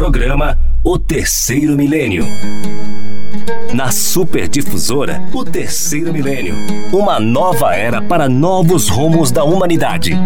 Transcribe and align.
Programa 0.00 0.58
O 0.82 0.98
Terceiro 0.98 1.76
Milênio. 1.76 2.24
Na 3.74 3.90
Superdifusora, 3.90 5.20
o 5.30 5.44
Terceiro 5.44 6.10
Milênio. 6.10 6.54
Uma 6.90 7.20
nova 7.20 7.74
era 7.74 8.00
para 8.00 8.26
novos 8.26 8.88
rumos 8.88 9.30
da 9.30 9.44
humanidade. 9.44 10.16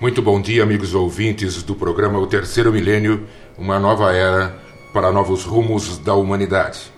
Muito 0.00 0.22
bom 0.22 0.40
dia, 0.40 0.62
amigos 0.62 0.94
ouvintes 0.94 1.62
do 1.62 1.74
programa 1.74 2.18
O 2.18 2.26
Terceiro 2.26 2.72
Milênio, 2.72 3.26
uma 3.58 3.78
nova 3.78 4.14
era 4.14 4.71
para 4.92 5.10
novos 5.10 5.44
rumos 5.44 5.98
da 5.98 6.14
humanidade. 6.14 6.92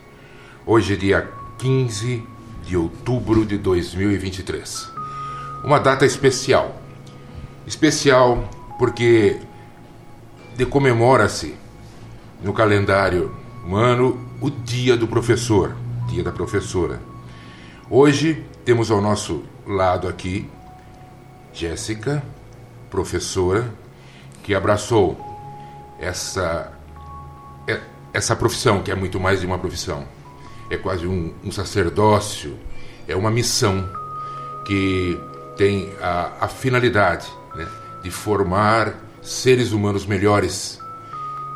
Hoje 0.67 0.96
dia 0.96 1.31
15 1.59 2.27
de 2.64 2.77
outubro 2.77 3.46
de 3.46 3.57
2023. 3.57 4.91
Uma 5.63 5.79
data 5.79 6.04
especial. 6.04 6.81
Especial 7.67 8.49
porque 8.79 9.39
comemora-se 10.71 11.54
no 12.43 12.53
calendário 12.53 13.35
humano 13.65 14.29
o 14.40 14.51
Dia 14.51 14.96
do 14.96 15.07
Professor, 15.07 15.76
Dia 16.09 16.25
da 16.25 16.32
Professora. 16.32 17.01
Hoje 17.89 18.45
temos 18.65 18.90
ao 18.90 19.01
nosso 19.01 19.45
lado 19.67 20.09
aqui 20.09 20.51
Jéssica, 21.53 22.23
professora 22.90 23.73
que 24.43 24.54
abraçou 24.54 25.17
essa 25.99 26.73
essa 28.14 28.36
profissão 28.36 28.81
que 28.81 28.93
é 28.93 28.95
muito 28.95 29.18
mais 29.18 29.41
de 29.41 29.46
uma 29.46 29.59
profissão. 29.59 30.07
É 30.71 30.77
quase 30.79 31.07
um, 31.07 31.35
um 31.45 31.50
sacerdócio 31.50 32.56
é 33.07 33.15
uma 33.15 33.31
missão 33.31 33.87
que 34.65 35.20
tem 35.57 35.93
a, 36.01 36.33
a 36.41 36.48
finalidade 36.48 37.27
né, 37.55 37.69
de 38.03 38.11
formar 38.11 38.95
seres 39.20 39.73
humanos 39.73 40.07
melhores 40.07 40.79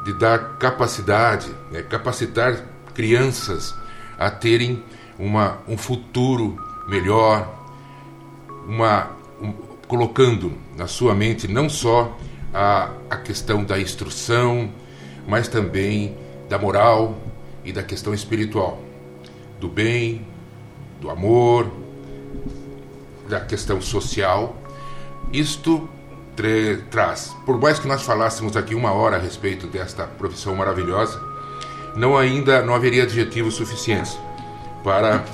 de 0.04 0.12
dar 0.18 0.58
capacidade 0.58 1.50
né, 1.70 1.82
capacitar 1.82 2.64
crianças 2.94 3.74
a 4.18 4.30
terem 4.30 4.84
uma, 5.18 5.58
um 5.66 5.78
futuro 5.78 6.56
melhor 6.86 7.48
uma 8.66 9.10
colocando 9.86 10.52
na 10.76 10.86
sua 10.86 11.14
mente 11.14 11.48
não 11.48 11.68
só 11.68 12.14
a, 12.52 12.90
a 13.08 13.16
questão 13.16 13.64
da 13.64 13.80
instrução, 13.80 14.70
mas 15.26 15.48
também 15.48 16.16
da 16.48 16.58
moral 16.58 17.16
e 17.64 17.72
da 17.72 17.82
questão 17.82 18.14
espiritual, 18.14 18.78
do 19.60 19.68
bem, 19.68 20.26
do 21.00 21.10
amor, 21.10 21.70
da 23.28 23.40
questão 23.40 23.80
social. 23.80 24.56
Isto 25.32 25.88
traz, 26.90 27.34
por 27.44 27.60
mais 27.60 27.78
que 27.78 27.88
nós 27.88 28.02
falássemos 28.02 28.56
aqui 28.56 28.74
uma 28.74 28.92
hora 28.92 29.16
a 29.16 29.18
respeito 29.18 29.66
desta 29.66 30.04
profissão 30.04 30.54
maravilhosa, 30.54 31.20
não 31.96 32.16
ainda 32.16 32.62
não 32.62 32.74
haveria 32.74 33.02
adjetivos 33.02 33.54
suficientes 33.54 34.16
para 34.84 35.24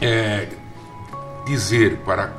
é, 0.00 0.48
dizer, 1.44 1.98
para 1.98 2.32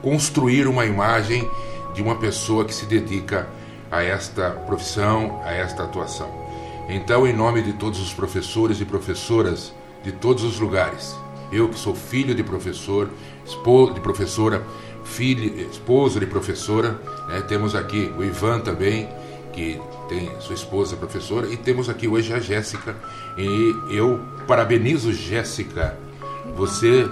construir 0.00 0.68
uma 0.68 0.86
imagem 0.86 1.50
de 1.94 2.00
uma 2.00 2.16
pessoa 2.16 2.64
que 2.64 2.72
se 2.72 2.86
dedica 2.86 3.48
a 3.90 4.02
esta 4.02 4.50
profissão, 4.50 5.42
a 5.44 5.52
esta 5.52 5.82
atuação. 5.82 6.47
Então, 6.88 7.26
em 7.26 7.34
nome 7.34 7.60
de 7.60 7.74
todos 7.74 8.00
os 8.00 8.14
professores 8.14 8.80
e 8.80 8.84
professoras 8.86 9.74
de 10.02 10.10
todos 10.10 10.42
os 10.42 10.58
lugares, 10.58 11.14
eu 11.52 11.68
que 11.68 11.78
sou 11.78 11.94
filho 11.94 12.34
de 12.34 12.42
professor, 12.42 13.10
esposo 13.44 13.92
de 13.92 14.00
professora, 14.00 14.64
filho, 15.04 15.68
esposa 15.70 16.18
de 16.18 16.24
professora, 16.26 16.98
né? 17.28 17.42
temos 17.42 17.74
aqui 17.74 18.10
o 18.16 18.24
Ivan 18.24 18.60
também, 18.60 19.06
que 19.52 19.78
tem 20.08 20.30
sua 20.40 20.54
esposa 20.54 20.96
professora, 20.96 21.46
e 21.48 21.58
temos 21.58 21.90
aqui 21.90 22.08
hoje 22.08 22.32
a 22.32 22.40
Jéssica. 22.40 22.96
E 23.36 23.74
eu 23.90 24.18
parabenizo 24.46 25.12
Jéssica, 25.12 25.94
você 26.56 27.06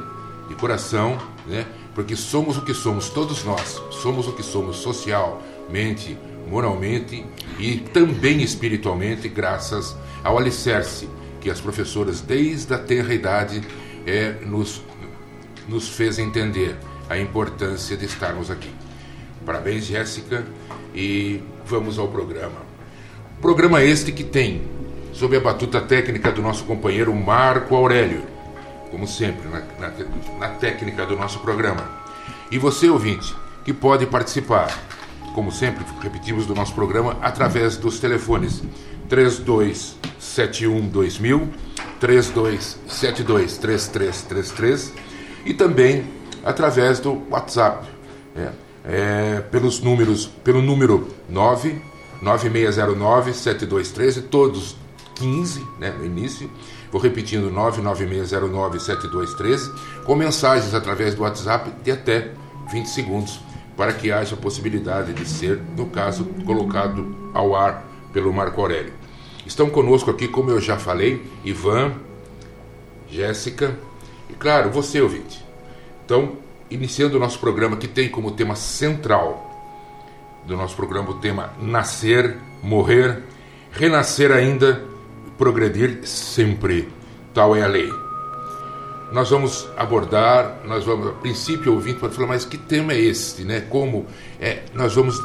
de 0.48 0.54
coração, 0.54 1.18
né? 1.46 1.66
porque 1.94 2.16
somos 2.16 2.56
o 2.56 2.62
que 2.62 2.72
somos, 2.72 3.10
todos 3.10 3.44
nós, 3.44 3.82
somos 3.90 4.26
o 4.26 4.32
que 4.32 4.42
somos 4.42 4.76
socialmente, 4.76 6.16
moralmente 6.46 7.24
e 7.58 7.78
também 7.78 8.42
espiritualmente, 8.42 9.28
graças 9.28 9.96
ao 10.22 10.38
alicerce 10.38 11.08
que 11.40 11.50
as 11.50 11.60
professoras, 11.60 12.20
desde 12.20 12.72
a 12.74 12.78
tenra 12.78 13.14
idade, 13.14 13.62
é, 14.06 14.32
nos, 14.44 14.82
nos 15.68 15.88
fez 15.88 16.18
entender 16.18 16.76
a 17.08 17.18
importância 17.18 17.96
de 17.96 18.04
estarmos 18.04 18.50
aqui. 18.50 18.70
Parabéns, 19.44 19.84
Jéssica, 19.84 20.44
e 20.94 21.40
vamos 21.64 21.98
ao 21.98 22.08
programa. 22.08 22.66
Programa 23.40 23.82
este 23.84 24.10
que 24.10 24.24
tem, 24.24 24.62
sob 25.12 25.36
a 25.36 25.40
batuta 25.40 25.80
técnica 25.80 26.32
do 26.32 26.42
nosso 26.42 26.64
companheiro 26.64 27.14
Marco 27.14 27.76
Aurélio, 27.76 28.22
como 28.90 29.06
sempre, 29.06 29.48
na, 29.48 29.60
na, 29.78 29.92
na 30.38 30.48
técnica 30.54 31.06
do 31.06 31.16
nosso 31.16 31.38
programa. 31.40 31.88
E 32.50 32.58
você, 32.58 32.88
ouvinte, 32.88 33.34
que 33.64 33.72
pode 33.72 34.06
participar, 34.06 34.68
como 35.36 35.52
sempre, 35.52 35.84
repetimos 36.00 36.46
do 36.46 36.54
nosso 36.54 36.74
programa, 36.74 37.18
através 37.20 37.76
dos 37.76 38.00
telefones 38.00 38.62
32712000, 39.10 41.48
32723333 42.00 44.92
e 45.44 45.52
também 45.52 46.06
através 46.42 46.98
do 47.00 47.22
WhatsApp, 47.28 47.86
é, 48.34 48.50
é, 48.84 49.42
pelos 49.50 49.80
números, 49.80 50.24
pelo 50.24 50.62
número 50.62 51.06
9 51.28 51.82
9609 52.22 53.34
7213, 53.34 54.22
todos 54.22 54.74
15 55.16 55.62
né, 55.78 55.90
no 55.90 56.06
início, 56.06 56.50
Vou 56.90 57.00
repetindo 57.00 57.50
996097213, 57.50 59.70
com 60.04 60.14
mensagens 60.14 60.72
através 60.72 61.14
do 61.14 61.24
WhatsApp 61.24 61.70
de 61.82 61.90
até 61.90 62.30
20 62.72 62.86
segundos, 62.86 63.40
para 63.76 63.92
que 63.92 64.10
haja 64.10 64.36
possibilidade 64.36 65.12
de 65.12 65.28
ser, 65.28 65.60
no 65.76 65.86
caso, 65.86 66.24
colocado 66.44 67.30
ao 67.34 67.54
ar 67.54 67.84
pelo 68.12 68.32
Marco 68.32 68.60
Aurélio. 68.60 68.92
Estão 69.44 69.68
conosco 69.68 70.10
aqui, 70.10 70.26
como 70.26 70.50
eu 70.50 70.60
já 70.60 70.78
falei, 70.78 71.24
Ivan, 71.44 71.94
Jéssica 73.08 73.78
e, 74.28 74.32
claro, 74.32 74.70
você, 74.70 75.00
ouvinte. 75.00 75.44
Então, 76.04 76.36
iniciando 76.70 77.16
o 77.16 77.20
nosso 77.20 77.38
programa, 77.38 77.76
que 77.76 77.86
tem 77.86 78.08
como 78.08 78.32
tema 78.32 78.56
central 78.56 79.42
do 80.46 80.56
nosso 80.56 80.76
programa 80.76 81.10
o 81.10 81.14
tema 81.14 81.52
Nascer, 81.60 82.38
Morrer, 82.62 83.22
Renascer 83.72 84.32
ainda 84.32 84.82
progredir 85.36 86.00
sempre. 86.04 86.88
Tal 87.34 87.54
é 87.54 87.62
a 87.62 87.66
lei. 87.66 88.05
Nós 89.12 89.30
vamos 89.30 89.68
abordar, 89.76 90.60
nós 90.64 90.84
vamos, 90.84 91.08
a 91.08 91.12
princípio, 91.12 91.72
ouvinte 91.72 92.00
pode 92.00 92.14
falar, 92.14 92.28
mas 92.28 92.44
que 92.44 92.58
tema 92.58 92.92
é 92.92 93.00
este, 93.00 93.44
né? 93.44 93.60
Como 93.60 94.06
é, 94.40 94.64
nós 94.74 94.94
vamos 94.94 95.20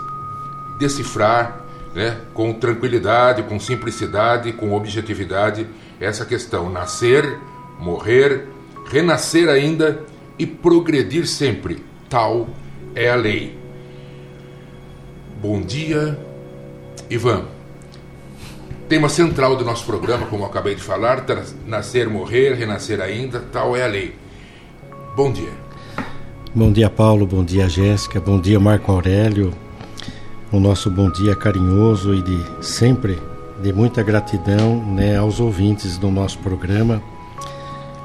decifrar, 0.80 1.66
né, 1.96 2.18
com 2.34 2.54
tranquilidade, 2.54 3.44
com 3.44 3.60
simplicidade, 3.60 4.54
com 4.54 4.74
objetividade, 4.74 5.68
essa 6.00 6.26
questão: 6.26 6.70
nascer, 6.70 7.40
morrer, 7.80 8.48
renascer 8.86 9.50
ainda 9.50 10.04
e 10.38 10.46
progredir 10.46 11.28
sempre. 11.28 11.84
Tal 12.08 12.48
é 12.94 13.10
a 13.10 13.16
lei. 13.16 13.58
Bom 15.42 15.60
dia, 15.60 16.20
Ivan 17.10 17.61
tema 18.92 19.08
central 19.08 19.56
do 19.56 19.64
nosso 19.64 19.86
programa, 19.86 20.26
como 20.26 20.44
eu 20.44 20.48
acabei 20.48 20.76
de 20.76 20.82
falar, 20.82 21.26
nascer, 21.66 22.10
morrer, 22.10 22.56
renascer 22.56 23.00
ainda, 23.00 23.40
tal 23.40 23.74
é 23.74 23.86
a 23.86 23.88
lei. 23.88 24.14
Bom 25.16 25.32
dia. 25.32 25.54
Bom 26.54 26.70
dia, 26.74 26.90
Paulo. 26.90 27.26
Bom 27.26 27.42
dia, 27.42 27.70
Jéssica. 27.70 28.20
Bom 28.20 28.38
dia, 28.38 28.60
Marco 28.60 28.92
Aurélio. 28.92 29.54
O 30.52 30.60
nosso 30.60 30.92
bom 30.92 31.10
dia 31.10 31.34
carinhoso 31.34 32.14
e 32.14 32.22
de 32.22 32.46
sempre 32.60 33.18
de 33.64 33.72
muita 33.72 34.04
gratidão 34.04 34.86
né, 34.86 35.16
aos 35.16 35.40
ouvintes 35.40 35.98
do 35.98 36.12
nosso 36.12 36.40
programa. 36.40 37.02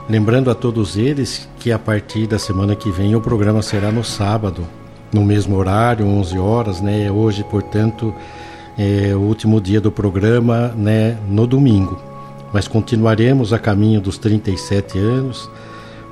Lembrando 0.08 0.52
a 0.52 0.54
todos 0.54 0.96
eles 0.96 1.48
que 1.58 1.72
a 1.72 1.80
partir 1.80 2.28
da 2.28 2.38
semana 2.38 2.76
que 2.76 2.92
vem 2.92 3.16
o 3.16 3.20
programa 3.20 3.60
será 3.60 3.90
no 3.90 4.04
sábado, 4.04 4.64
no 5.12 5.24
mesmo 5.24 5.56
horário, 5.56 6.06
11 6.06 6.38
horas, 6.38 6.80
né? 6.80 7.10
Hoje, 7.10 7.42
portanto, 7.42 8.14
é, 8.78 9.14
o 9.14 9.20
último 9.20 9.60
dia 9.60 9.80
do 9.80 9.90
programa 9.90 10.68
né, 10.76 11.18
no 11.28 11.46
domingo. 11.46 11.98
Mas 12.52 12.68
continuaremos 12.68 13.52
a 13.52 13.58
caminho 13.58 14.00
dos 14.00 14.18
37 14.18 14.98
anos, 14.98 15.50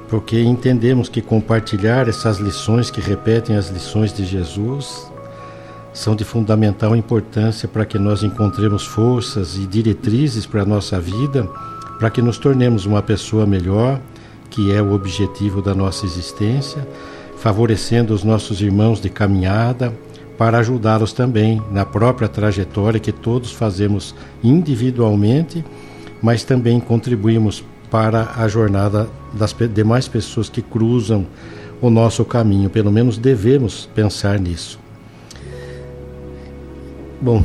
porque 0.08 0.40
entendemos 0.40 1.08
que 1.08 1.20
compartilhar 1.20 2.08
essas 2.08 2.38
lições 2.38 2.90
que 2.90 3.00
repetem 3.00 3.56
as 3.56 3.70
lições 3.70 4.12
de 4.12 4.24
Jesus 4.24 5.10
são 5.92 6.16
de 6.16 6.24
fundamental 6.24 6.96
importância 6.96 7.68
para 7.68 7.84
que 7.84 7.98
nós 7.98 8.22
encontremos 8.24 8.84
forças 8.84 9.56
e 9.56 9.64
diretrizes 9.64 10.44
para 10.44 10.62
a 10.62 10.66
nossa 10.66 10.98
vida 10.98 11.48
para 11.98 12.10
que 12.10 12.20
nos 12.20 12.38
tornemos 12.38 12.86
uma 12.86 13.02
pessoa 13.02 13.46
melhor, 13.46 14.00
que 14.50 14.72
é 14.72 14.82
o 14.82 14.92
objetivo 14.92 15.62
da 15.62 15.74
nossa 15.74 16.04
existência, 16.04 16.86
favorecendo 17.38 18.12
os 18.14 18.24
nossos 18.24 18.60
irmãos 18.60 19.00
de 19.00 19.08
caminhada, 19.08 19.92
para 20.36 20.58
ajudá-los 20.58 21.12
também 21.12 21.62
na 21.70 21.84
própria 21.84 22.28
trajetória 22.28 22.98
que 22.98 23.12
todos 23.12 23.52
fazemos 23.52 24.14
individualmente, 24.42 25.64
mas 26.20 26.44
também 26.44 26.80
contribuímos 26.80 27.64
para 27.90 28.32
a 28.36 28.48
jornada 28.48 29.08
das 29.32 29.54
demais 29.72 30.08
pessoas 30.08 30.48
que 30.48 30.60
cruzam 30.60 31.26
o 31.80 31.90
nosso 31.90 32.24
caminho. 32.24 32.68
Pelo 32.68 32.90
menos 32.90 33.16
devemos 33.16 33.88
pensar 33.94 34.40
nisso. 34.40 34.80
Bom, 37.20 37.44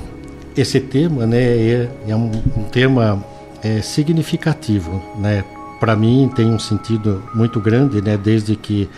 esse 0.57 0.79
tema 0.79 1.25
né, 1.25 1.41
é, 1.41 1.89
é 2.07 2.15
um, 2.15 2.31
um, 2.57 2.63
tema 2.63 3.23
é, 3.63 3.81
significativo. 3.81 5.01
Né? 5.17 5.43
Para 5.79 5.95
mim 5.95 6.29
tem 6.35 6.47
um 6.47 6.59
sentido 6.59 7.23
muito 7.33 7.59
grande, 7.59 8.01
né, 8.01 8.17
desde 8.17 8.55
que 8.55 8.89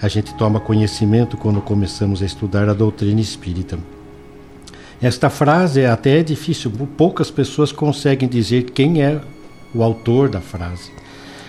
a 0.00 0.08
gente 0.08 0.34
toma 0.34 0.60
conhecimento 0.60 1.36
quando 1.36 1.60
começamos 1.60 2.22
a 2.22 2.26
estudar 2.26 2.68
a 2.68 2.74
doutrina 2.74 3.20
espírita. 3.20 3.78
Esta 5.00 5.30
frase 5.30 5.80
é 5.82 5.88
até 5.88 6.18
é 6.18 6.22
difícil, 6.22 6.70
poucas 6.96 7.30
pessoas 7.30 7.70
conseguem 7.70 8.28
dizer 8.28 8.64
quem 8.70 9.02
é 9.02 9.20
o 9.74 9.82
autor 9.82 10.28
da 10.28 10.40
frase. 10.40 10.90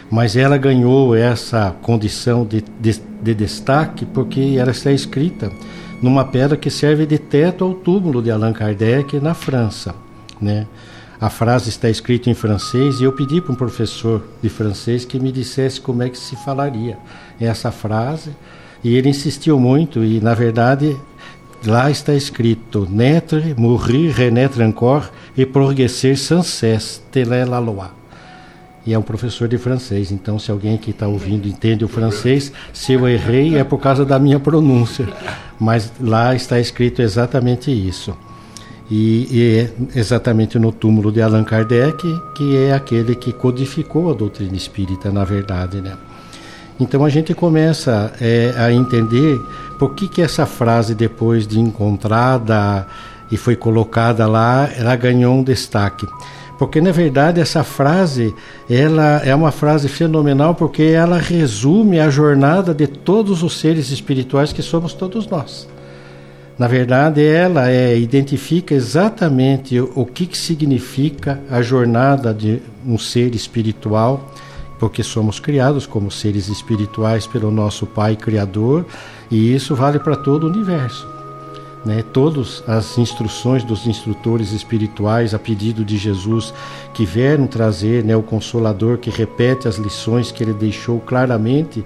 Mas 0.09 0.35
ela 0.35 0.57
ganhou 0.57 1.15
essa 1.15 1.75
condição 1.81 2.45
de, 2.45 2.63
de, 2.79 2.99
de 3.21 3.33
destaque 3.33 4.05
porque 4.05 4.55
ela 4.57 4.71
está 4.71 4.91
escrita 4.91 5.51
numa 6.01 6.25
pedra 6.25 6.57
que 6.57 6.69
serve 6.69 7.05
de 7.05 7.17
teto 7.17 7.63
ao 7.63 7.73
túmulo 7.73 8.21
de 8.21 8.31
Allan 8.31 8.53
Kardec 8.53 9.19
na 9.19 9.33
França. 9.33 9.93
Né? 10.41 10.65
A 11.21 11.29
frase 11.29 11.69
está 11.69 11.89
escrita 11.89 12.29
em 12.29 12.33
francês 12.33 13.01
e 13.01 13.03
eu 13.03 13.11
pedi 13.11 13.41
para 13.41 13.51
um 13.51 13.55
professor 13.55 14.23
de 14.41 14.47
francês 14.47 15.03
que 15.03 15.19
me 15.19 15.33
dissesse 15.33 15.81
como 15.81 16.01
é 16.01 16.09
que 16.09 16.17
se 16.17 16.35
falaria 16.37 16.97
essa 17.41 17.71
frase 17.71 18.31
e 18.81 18.95
ele 18.95 19.09
insistiu 19.09 19.59
muito 19.59 20.01
e 20.01 20.21
na 20.21 20.33
verdade 20.33 20.95
lá 21.65 21.91
está 21.91 22.13
escrito 22.13 22.87
naître, 22.89 23.53
mourir, 23.57 24.11
renaître 24.11 24.61
encore 24.61 25.09
et 25.37 25.45
progresser 25.45 26.17
sans 26.17 26.47
cesse, 26.47 27.01
est 27.13 27.49
la 27.49 27.59
loi 27.59 27.89
e 28.87 28.93
é 28.93 28.97
um 28.97 29.03
professor 29.03 29.47
de 29.47 29.57
francês. 29.57 30.11
Então, 30.11 30.39
se 30.39 30.49
alguém 30.49 30.77
que 30.77 30.91
está 30.91 31.07
ouvindo 31.07 31.47
entende 31.47 31.85
o 31.85 31.87
francês, 31.87 32.51
se 32.73 32.93
eu 32.93 33.07
errei 33.07 33.55
é 33.55 33.63
por 33.63 33.79
causa 33.79 34.05
da 34.05 34.17
minha 34.17 34.39
pronúncia. 34.39 35.07
Mas 35.59 35.91
lá 35.99 36.33
está 36.33 36.59
escrito 36.59 37.01
exatamente 37.01 37.69
isso. 37.69 38.17
E, 38.89 39.27
e 39.29 39.57
é 39.95 39.99
exatamente 39.99 40.57
no 40.57 40.71
túmulo 40.71 41.11
de 41.11 41.21
Allan 41.21 41.43
Kardec, 41.43 42.03
que 42.35 42.57
é 42.57 42.73
aquele 42.73 43.15
que 43.15 43.31
codificou 43.31 44.09
a 44.09 44.13
doutrina 44.13 44.55
espírita, 44.55 45.11
na 45.11 45.23
verdade, 45.23 45.79
né? 45.79 45.93
Então 46.79 47.03
a 47.03 47.09
gente 47.09 47.33
começa 47.33 48.11
é, 48.19 48.53
a 48.57 48.71
entender 48.71 49.37
por 49.77 49.93
que, 49.93 50.07
que 50.07 50.21
essa 50.21 50.45
frase, 50.45 50.95
depois 50.95 51.45
de 51.45 51.59
encontrada 51.59 52.87
e 53.29 53.37
foi 53.37 53.55
colocada 53.55 54.25
lá, 54.25 54.69
ela 54.75 54.95
ganhou 54.95 55.35
um 55.35 55.43
destaque 55.43 56.07
porque 56.59 56.81
na 56.81 56.91
verdade 56.91 57.39
essa 57.39 57.63
frase 57.63 58.35
ela 58.69 59.21
é 59.23 59.33
uma 59.33 59.49
frase 59.49 59.87
fenomenal 59.87 60.53
porque 60.53 60.83
ela 60.83 61.17
resume 61.17 62.01
a 62.01 62.09
jornada 62.09 62.73
de 62.73 62.85
todos 62.85 63.41
os 63.41 63.57
seres 63.57 63.89
espirituais 63.91 64.51
que 64.51 64.61
somos 64.61 64.93
todos 64.93 65.25
nós. 65.25 65.65
Na 66.59 66.67
verdade, 66.67 67.23
ela 67.25 67.71
é, 67.71 67.97
identifica 67.97 68.75
exatamente 68.75 69.79
o, 69.79 70.05
que, 70.05 70.25
que 70.25 70.37
significa 70.37 71.41
a 71.49 71.61
jornada 71.61 72.33
de 72.33 72.61
um 72.85 72.97
ser 72.97 73.33
espiritual, 73.33 74.29
porque 74.77 75.01
somos 75.01 75.39
criados 75.39 75.85
como 75.85 76.11
seres 76.11 76.49
espirituais 76.49 77.25
pelo 77.25 77.49
nosso 77.49 77.87
Pai 77.87 78.17
Criador, 78.17 78.85
e 79.31 79.55
isso 79.55 79.73
vale 79.73 79.99
para 79.99 80.17
todo 80.17 80.47
o 80.47 80.49
universo 80.49 81.07
né, 81.85 82.03
todas 82.13 82.63
as 82.67 82.97
instruções 82.97 83.63
dos 83.63 83.87
instrutores 83.87 84.51
espirituais 84.51 85.33
a 85.33 85.39
pedido 85.39 85.85
de 85.85 85.97
Jesus 85.97 86.53
que 86.93 87.05
vieram 87.05 87.47
trazer 87.47 88.03
né, 88.03 88.15
o 88.15 88.23
Consolador 88.23 88.97
que 88.97 89.09
repete 89.09 89.67
as 89.67 89.77
lições 89.77 90.31
que 90.31 90.43
ele 90.43 90.53
deixou 90.53 90.99
claramente, 90.99 91.83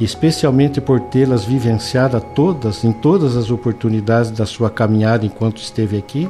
especialmente 0.00 0.80
por 0.80 1.00
tê-las 1.00 1.44
vivenciado 1.44 2.20
todas, 2.34 2.84
em 2.84 2.92
todas 2.92 3.36
as 3.36 3.50
oportunidades 3.50 4.30
da 4.30 4.46
sua 4.46 4.70
caminhada 4.70 5.24
enquanto 5.24 5.58
esteve 5.58 5.96
aqui. 5.96 6.28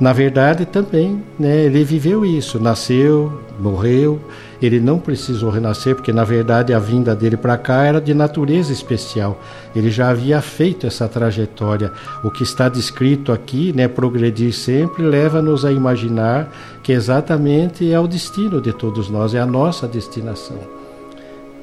Na 0.00 0.12
verdade, 0.12 0.64
também, 0.64 1.24
né, 1.36 1.64
ele 1.64 1.82
viveu 1.82 2.24
isso, 2.24 2.60
nasceu, 2.60 3.32
morreu, 3.58 4.20
ele 4.62 4.78
não 4.78 5.00
precisou 5.00 5.50
renascer, 5.50 5.96
porque 5.96 6.12
na 6.12 6.22
verdade 6.22 6.72
a 6.72 6.78
vinda 6.78 7.16
dele 7.16 7.36
para 7.36 7.56
cá 7.58 7.82
era 7.82 8.00
de 8.00 8.14
natureza 8.14 8.72
especial. 8.72 9.40
Ele 9.74 9.90
já 9.90 10.10
havia 10.10 10.40
feito 10.40 10.86
essa 10.86 11.08
trajetória. 11.08 11.90
O 12.22 12.30
que 12.30 12.44
está 12.44 12.68
descrito 12.68 13.32
aqui, 13.32 13.72
né, 13.72 13.88
progredir 13.88 14.52
sempre, 14.52 15.02
leva-nos 15.02 15.64
a 15.64 15.72
imaginar 15.72 16.48
que 16.80 16.92
exatamente 16.92 17.92
é 17.92 17.98
o 17.98 18.06
destino 18.06 18.60
de 18.60 18.72
todos 18.72 19.10
nós, 19.10 19.34
é 19.34 19.40
a 19.40 19.46
nossa 19.46 19.88
destinação, 19.88 20.60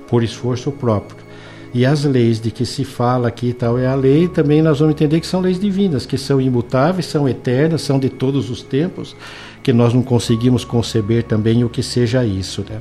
por 0.09 0.23
esforço 0.23 0.73
próprio. 0.73 1.24
E 1.75 1.85
as 1.85 2.05
leis 2.05 2.39
de 2.39 2.51
que 2.51 2.65
se 2.65 2.85
fala 2.85 3.27
aqui 3.27 3.47
e 3.47 3.53
tal 3.53 3.77
é 3.77 3.85
a 3.85 3.93
lei, 3.93 4.29
também 4.29 4.61
nós 4.61 4.79
vamos 4.79 4.95
entender 4.95 5.19
que 5.19 5.27
são 5.27 5.41
leis 5.41 5.59
divinas, 5.59 6.05
que 6.05 6.17
são 6.17 6.39
imutáveis, 6.39 7.05
são 7.05 7.27
eternas, 7.27 7.81
são 7.81 7.99
de 7.99 8.07
todos 8.07 8.49
os 8.49 8.61
tempos 8.61 9.13
que 9.61 9.73
nós 9.73 9.93
não 9.93 10.01
conseguimos 10.01 10.63
conceber 10.63 11.23
também 11.23 11.65
o 11.65 11.69
que 11.69 11.83
seja 11.83 12.23
isso. 12.23 12.63
Né? 12.69 12.77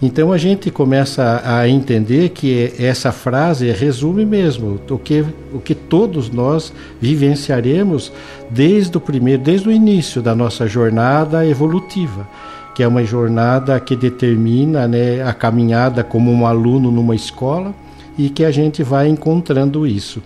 Então 0.00 0.32
a 0.32 0.38
gente 0.38 0.70
começa 0.70 1.42
a 1.44 1.68
entender 1.68 2.30
que 2.30 2.72
essa 2.78 3.12
frase 3.12 3.70
resume 3.70 4.24
mesmo 4.24 4.80
o 4.88 4.98
que, 4.98 5.22
o 5.52 5.58
que 5.58 5.74
todos 5.74 6.30
nós 6.30 6.72
vivenciaremos 6.98 8.10
desde 8.48 8.96
o 8.96 9.00
primeiro, 9.00 9.42
desde 9.42 9.68
o 9.68 9.70
início 9.70 10.22
da 10.22 10.34
nossa 10.34 10.66
jornada 10.66 11.46
evolutiva, 11.46 12.26
que 12.74 12.82
é 12.82 12.88
uma 12.88 13.04
jornada 13.04 13.78
que 13.78 13.94
determina 13.94 14.88
né, 14.88 15.22
a 15.22 15.34
caminhada 15.34 16.02
como 16.02 16.32
um 16.32 16.46
aluno 16.46 16.90
numa 16.90 17.14
escola 17.14 17.74
e 18.16 18.28
que 18.28 18.44
a 18.44 18.50
gente 18.50 18.82
vai 18.82 19.08
encontrando 19.08 19.86
isso, 19.86 20.22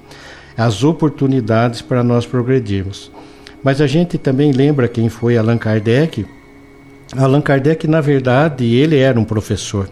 as 0.57 0.83
oportunidades 0.83 1.81
para 1.83 2.03
nós 2.03 2.27
progredirmos. 2.27 3.11
Mas 3.63 3.81
a 3.81 3.87
gente 3.87 4.17
também 4.19 4.53
lembra 4.53 4.89
quem 4.89 5.09
foi 5.09 5.37
Allan 5.37 5.59
Kardec. 5.59 6.27
Allan 7.17 7.41
Kardec, 7.41 7.87
na 7.87 8.01
verdade, 8.01 8.65
ele 8.65 8.99
era 8.99 9.19
um 9.19 9.25
professor. 9.25 9.91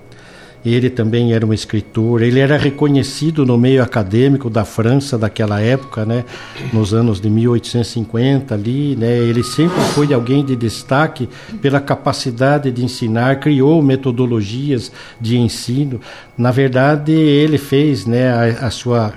Ele 0.64 0.88
também 0.88 1.32
era 1.32 1.44
um 1.46 1.52
escritor, 1.52 2.22
ele 2.22 2.40
era 2.40 2.56
reconhecido 2.56 3.44
no 3.44 3.58
meio 3.58 3.82
acadêmico 3.82 4.48
da 4.48 4.64
França 4.64 5.18
daquela 5.18 5.60
época, 5.60 6.06
né, 6.06 6.24
nos 6.72 6.94
anos 6.94 7.20
de 7.20 7.28
1850 7.28 8.54
ali, 8.54 8.96
né, 8.96 9.18
ele 9.18 9.42
sempre 9.42 9.80
foi 9.92 10.14
alguém 10.14 10.44
de 10.44 10.56
destaque 10.56 11.28
pela 11.60 11.80
capacidade 11.80 12.70
de 12.70 12.84
ensinar, 12.84 13.40
criou 13.40 13.82
metodologias 13.82 14.90
de 15.20 15.36
ensino. 15.36 16.00
Na 16.36 16.50
verdade, 16.50 17.12
ele 17.12 17.58
fez, 17.58 18.06
né, 18.06 18.30
a, 18.30 18.66
a 18.66 18.70
sua 18.70 19.14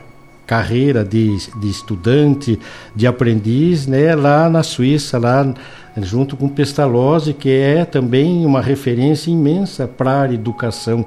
carreira 0.48 1.04
de, 1.04 1.36
de 1.60 1.70
estudante, 1.70 2.58
de 2.96 3.06
aprendiz, 3.06 3.86
né, 3.86 4.16
lá 4.16 4.50
na 4.50 4.64
Suíça, 4.64 5.18
lá 5.20 5.54
junto 6.02 6.38
com 6.38 6.48
Pestalozzi, 6.48 7.34
que 7.34 7.50
é 7.50 7.86
também 7.86 8.46
uma 8.46 8.62
referência 8.62 9.32
imensa 9.32 9.88
para 9.88 10.24
a 10.24 10.34
educação, 10.34 11.06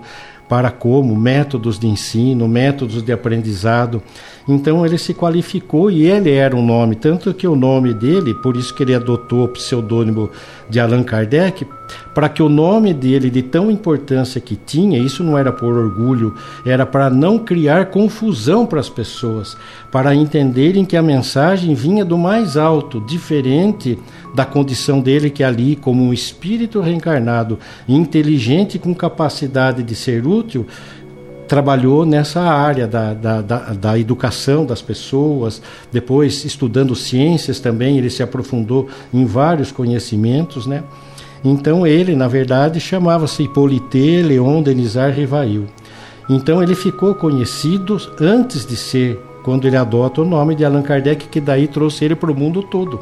para 0.48 0.70
como 0.70 1.14
métodos 1.14 1.78
de 1.78 1.86
ensino, 1.86 2.48
métodos 2.48 3.02
de 3.02 3.12
aprendizado. 3.12 4.02
Então 4.48 4.84
ele 4.84 4.98
se 4.98 5.14
qualificou 5.14 5.90
e 5.90 6.04
ele 6.04 6.32
era 6.32 6.56
um 6.56 6.64
nome, 6.64 6.96
tanto 6.96 7.32
que 7.34 7.46
o 7.46 7.54
nome 7.54 7.92
dele, 7.94 8.34
por 8.34 8.56
isso 8.56 8.74
que 8.74 8.82
ele 8.82 8.94
adotou 8.94 9.44
o 9.44 9.48
pseudônimo 9.48 10.30
de 10.68 10.80
Allan 10.80 11.02
Kardec, 11.02 11.66
para 12.14 12.28
que 12.28 12.42
o 12.42 12.48
nome 12.48 12.92
dele, 12.94 13.30
de 13.30 13.42
tão 13.42 13.70
importância 13.70 14.40
que 14.40 14.56
tinha, 14.56 14.98
isso 14.98 15.22
não 15.22 15.36
era 15.36 15.52
por 15.52 15.76
orgulho, 15.76 16.34
era 16.64 16.86
para 16.86 17.10
não 17.10 17.38
criar 17.38 17.86
confusão 17.86 18.66
para 18.66 18.80
as 18.80 18.88
pessoas, 18.88 19.56
para 19.90 20.14
entenderem 20.14 20.84
que 20.84 20.96
a 20.96 21.02
mensagem 21.02 21.74
vinha 21.74 22.04
do 22.04 22.16
mais 22.16 22.56
alto, 22.56 23.00
diferente 23.00 23.98
da 24.34 24.44
condição 24.44 25.00
dele 25.00 25.30
que 25.30 25.42
ali, 25.42 25.76
como 25.76 26.04
um 26.04 26.12
espírito 26.12 26.80
reencarnado, 26.80 27.58
inteligente 27.88 28.78
com 28.78 28.94
capacidade 28.94 29.82
de 29.82 29.94
ser 29.94 30.26
útil, 30.26 30.66
trabalhou 31.50 32.06
nessa 32.06 32.42
área 32.42 32.86
da, 32.86 33.12
da, 33.12 33.42
da, 33.42 33.58
da, 33.72 33.98
educação 33.98 34.64
das 34.64 34.80
pessoas, 34.80 35.60
depois 35.90 36.44
estudando 36.44 36.94
ciências 36.94 37.58
também, 37.58 37.98
ele 37.98 38.08
se 38.08 38.22
aprofundou 38.22 38.88
em 39.12 39.24
vários 39.24 39.72
conhecimentos, 39.72 40.64
né? 40.64 40.84
Então 41.44 41.84
ele, 41.84 42.14
na 42.14 42.28
verdade, 42.28 42.78
chamava-se 42.78 43.42
Hippolyte 43.42 44.22
Leon 44.22 44.62
Denisard 44.62 45.18
Rivail. 45.18 45.66
Então 46.28 46.62
ele 46.62 46.76
ficou 46.76 47.16
conhecido 47.16 48.00
antes 48.20 48.64
de 48.64 48.76
ser, 48.76 49.18
quando 49.42 49.66
ele 49.66 49.76
adota 49.76 50.22
o 50.22 50.24
nome 50.24 50.54
de 50.54 50.64
Allan 50.64 50.82
Kardec, 50.82 51.26
que 51.26 51.40
daí 51.40 51.66
trouxe 51.66 52.04
ele 52.04 52.14
para 52.14 52.30
o 52.30 52.34
mundo 52.38 52.62
todo. 52.62 53.00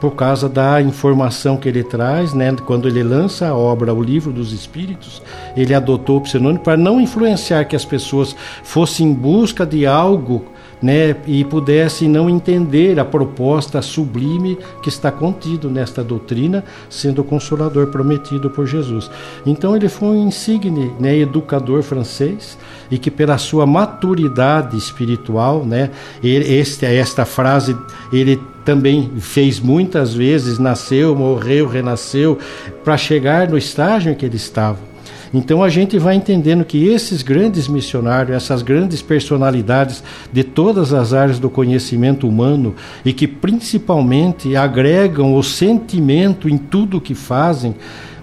Por 0.00 0.14
causa 0.14 0.48
da 0.48 0.80
informação 0.80 1.56
que 1.56 1.68
ele 1.68 1.84
traz, 1.84 2.32
né? 2.32 2.54
Quando 2.64 2.88
ele 2.88 3.02
lança 3.02 3.48
a 3.48 3.54
obra, 3.54 3.92
o 3.92 4.02
livro 4.02 4.32
dos 4.32 4.52
Espíritos, 4.52 5.22
ele 5.54 5.74
adotou 5.74 6.16
o 6.16 6.20
pseudônimo 6.22 6.60
para 6.60 6.76
não 6.76 7.00
influenciar 7.00 7.64
que 7.66 7.76
as 7.76 7.84
pessoas 7.84 8.34
fossem 8.62 9.08
em 9.08 9.14
busca 9.14 9.66
de 9.66 9.86
algo 9.86 10.46
né, 10.82 11.16
e 11.26 11.44
pudesse 11.44 12.08
não 12.08 12.28
entender 12.28 12.98
a 12.98 13.04
proposta 13.04 13.82
sublime 13.82 14.58
que 14.82 14.88
está 14.88 15.10
contido 15.10 15.68
nesta 15.68 16.02
doutrina, 16.02 16.64
sendo 16.88 17.20
o 17.20 17.24
consolador 17.24 17.88
prometido 17.88 18.50
por 18.50 18.66
Jesus. 18.66 19.10
Então 19.44 19.76
ele 19.76 19.88
foi 19.88 20.08
um 20.08 20.28
insigne 20.28 20.92
né, 20.98 21.18
educador 21.18 21.82
francês 21.82 22.56
e 22.90 22.98
que 22.98 23.10
pela 23.10 23.38
sua 23.38 23.66
maturidade 23.66 24.76
espiritual, 24.76 25.64
né, 25.64 25.90
este, 26.22 26.86
esta 26.86 27.24
frase 27.24 27.76
ele 28.12 28.40
também 28.64 29.10
fez 29.18 29.58
muitas 29.58 30.14
vezes, 30.14 30.58
nasceu, 30.58 31.14
morreu, 31.14 31.66
renasceu, 31.66 32.38
para 32.84 32.96
chegar 32.96 33.48
no 33.48 33.58
estágio 33.58 34.12
em 34.12 34.14
que 34.14 34.24
ele 34.24 34.36
estava. 34.36 34.89
Então 35.32 35.62
a 35.62 35.68
gente 35.68 35.96
vai 35.96 36.16
entendendo 36.16 36.64
que 36.64 36.88
esses 36.88 37.22
grandes 37.22 37.68
missionários, 37.68 38.36
essas 38.36 38.62
grandes 38.62 39.00
personalidades 39.00 40.02
de 40.32 40.42
todas 40.42 40.92
as 40.92 41.12
áreas 41.12 41.38
do 41.38 41.48
conhecimento 41.48 42.26
humano 42.28 42.74
e 43.04 43.12
que 43.12 43.28
principalmente 43.28 44.56
agregam 44.56 45.36
o 45.36 45.42
sentimento 45.42 46.48
em 46.48 46.58
tudo 46.58 47.00
que 47.00 47.14
fazem, 47.14 47.76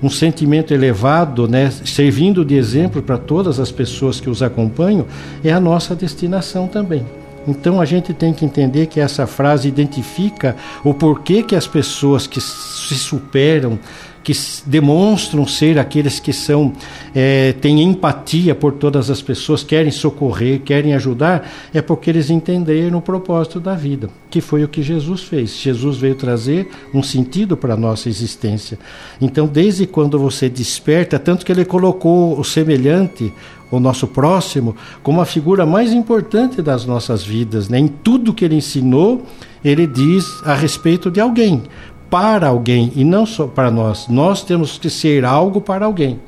um 0.04 0.10
sentimento 0.10 0.74
elevado, 0.74 1.48
né, 1.48 1.72
servindo 1.72 2.44
de 2.44 2.56
exemplo 2.56 3.02
para 3.02 3.18
todas 3.18 3.60
as 3.60 3.72
pessoas 3.72 4.20
que 4.20 4.30
os 4.30 4.44
acompanham, 4.44 5.06
é 5.44 5.52
a 5.52 5.60
nossa 5.60 5.96
destinação 5.96 6.68
também. 6.68 7.06
Então 7.48 7.80
a 7.80 7.86
gente 7.86 8.14
tem 8.14 8.34
que 8.34 8.44
entender 8.44 8.88
que 8.88 9.00
essa 9.00 9.26
frase 9.26 9.70
identifica 9.70 10.56
o 10.84 10.94
porquê 10.94 11.42
que 11.42 11.56
as 11.56 11.66
pessoas 11.66 12.28
que 12.28 12.42
se 12.42 12.96
superam, 12.96 13.80
que 14.28 14.34
demonstram 14.66 15.48
ser 15.48 15.80
aqueles 15.80 16.20
que 16.20 16.34
são 16.34 16.74
é, 17.16 17.54
têm 17.54 17.82
empatia 17.82 18.54
por 18.54 18.74
todas 18.74 19.10
as 19.10 19.22
pessoas, 19.22 19.64
querem 19.64 19.90
socorrer, 19.90 20.60
querem 20.60 20.94
ajudar, 20.96 21.50
é 21.74 21.82
porque 21.82 22.10
eles 22.10 22.30
entenderam 22.30 22.98
o 22.98 23.02
propósito 23.02 23.58
da 23.58 23.74
vida, 23.74 24.10
que 24.30 24.42
foi 24.42 24.66
o 24.66 24.68
que 24.68 24.84
Jesus 24.84 25.24
fez. 25.24 25.56
Jesus 25.56 25.96
veio 25.96 26.14
trazer 26.14 26.68
um 26.94 27.02
sentido 27.02 27.56
para 27.56 27.76
a 27.76 27.78
nossa 27.78 28.10
existência. 28.10 28.78
Então, 29.22 29.48
desde 29.48 29.88
quando 29.88 30.20
você 30.20 30.50
desperta, 30.50 31.18
tanto 31.18 31.46
que 31.46 31.52
ele 31.54 31.64
colocou 31.64 32.38
o 32.38 32.44
semelhante, 32.44 33.32
o 33.72 33.80
nosso 33.80 34.08
próximo, 34.08 34.76
como 35.04 35.22
a 35.22 35.26
figura 35.26 35.66
mais 35.66 35.94
importante 35.94 36.62
das 36.62 36.86
nossas 36.86 37.24
vidas. 37.24 37.70
Né? 37.70 37.80
Em 37.80 37.88
tudo 37.88 38.34
que 38.34 38.46
ele 38.46 38.56
ensinou, 38.56 39.26
ele 39.64 39.86
diz 39.86 40.26
a 40.46 40.54
respeito 40.54 41.12
de 41.12 41.20
alguém 41.20 41.64
para 42.10 42.48
alguém 42.48 42.92
e 42.96 43.04
não 43.04 43.26
só 43.26 43.48
para 43.48 43.72
nós. 43.72 44.08
Nós 44.08 44.44
temos 44.44 44.78
que 44.78 44.90
ser 44.90 45.26
algo 45.26 45.62
para 45.62 45.86
alguém. 45.86 46.20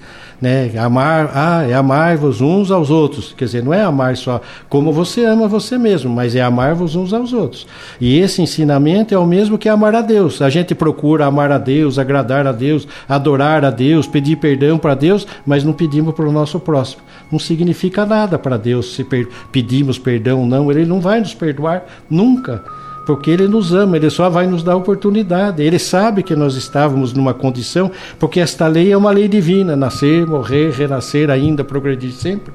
Né? 0.42 0.72
Amar, 0.78 1.32
ah, 1.34 1.66
é 1.68 1.74
amar-vos 1.74 2.40
uns 2.40 2.72
aos 2.72 2.90
outros. 2.90 3.34
Quer 3.38 3.46
dizer, 3.46 3.64
não 3.64 3.74
é 3.74 3.84
amar 3.84 4.16
só 4.16 4.40
como 4.70 4.94
você 4.94 5.26
ama 5.26 5.48
você 5.50 5.78
mesmo, 5.78 6.10
mas 6.10 6.34
é 6.34 6.42
amar-vos 6.42 6.96
uns 6.96 7.14
aos 7.14 7.34
outros. 7.34 7.68
E 8.00 8.18
esse 8.18 8.42
ensinamento 8.42 9.14
é 9.14 9.18
o 9.18 9.26
mesmo 9.26 9.58
que 9.58 9.68
amar 9.68 9.94
a 9.96 10.02
Deus. 10.02 10.42
A 10.42 10.50
gente 10.50 10.74
procura 10.74 11.26
amar 11.26 11.52
a 11.52 11.58
Deus, 11.58 12.00
agradar 12.00 12.48
a 12.48 12.54
Deus, 12.54 12.88
adorar 13.08 13.66
a 13.66 13.70
Deus, 13.70 14.08
pedir 14.08 14.38
perdão 14.38 14.78
para 14.78 14.96
Deus, 14.96 15.28
mas 15.46 15.66
não 15.66 15.74
pedimos 15.74 16.16
para 16.16 16.28
o 16.28 16.32
nosso 16.32 16.58
próximo. 16.60 17.02
Não 17.30 17.38
significa 17.38 18.06
nada 18.06 18.40
para 18.40 18.56
Deus 18.56 18.96
se 18.96 19.04
per 19.04 19.28
pedimos 19.52 20.00
perdão, 20.00 20.46
não. 20.46 20.72
Ele 20.72 20.86
não 20.86 21.02
vai 21.02 21.20
nos 21.20 21.34
perdoar 21.34 21.84
nunca 22.10 22.64
porque 23.10 23.32
Ele 23.32 23.48
nos 23.48 23.74
ama, 23.74 23.98
Ele 23.98 24.08
só 24.08 24.30
vai 24.30 24.46
nos 24.46 24.62
dar 24.62 24.75
oportunidade. 24.75 25.63
Ele 25.63 25.80
sabe 25.80 26.22
que 26.22 26.36
nós 26.36 26.54
estávamos 26.54 27.12
numa 27.12 27.34
condição, 27.34 27.89
porque 28.20 28.39
esta 28.39 28.68
lei 28.68 28.92
é 28.92 28.96
uma 28.96 29.10
lei 29.10 29.28
divina: 29.28 29.75
nascer, 29.75 30.28
morrer, 30.28 30.70
renascer, 30.70 31.32
ainda 31.32 31.63
progredir 31.63 32.12
sempre. 32.12 32.54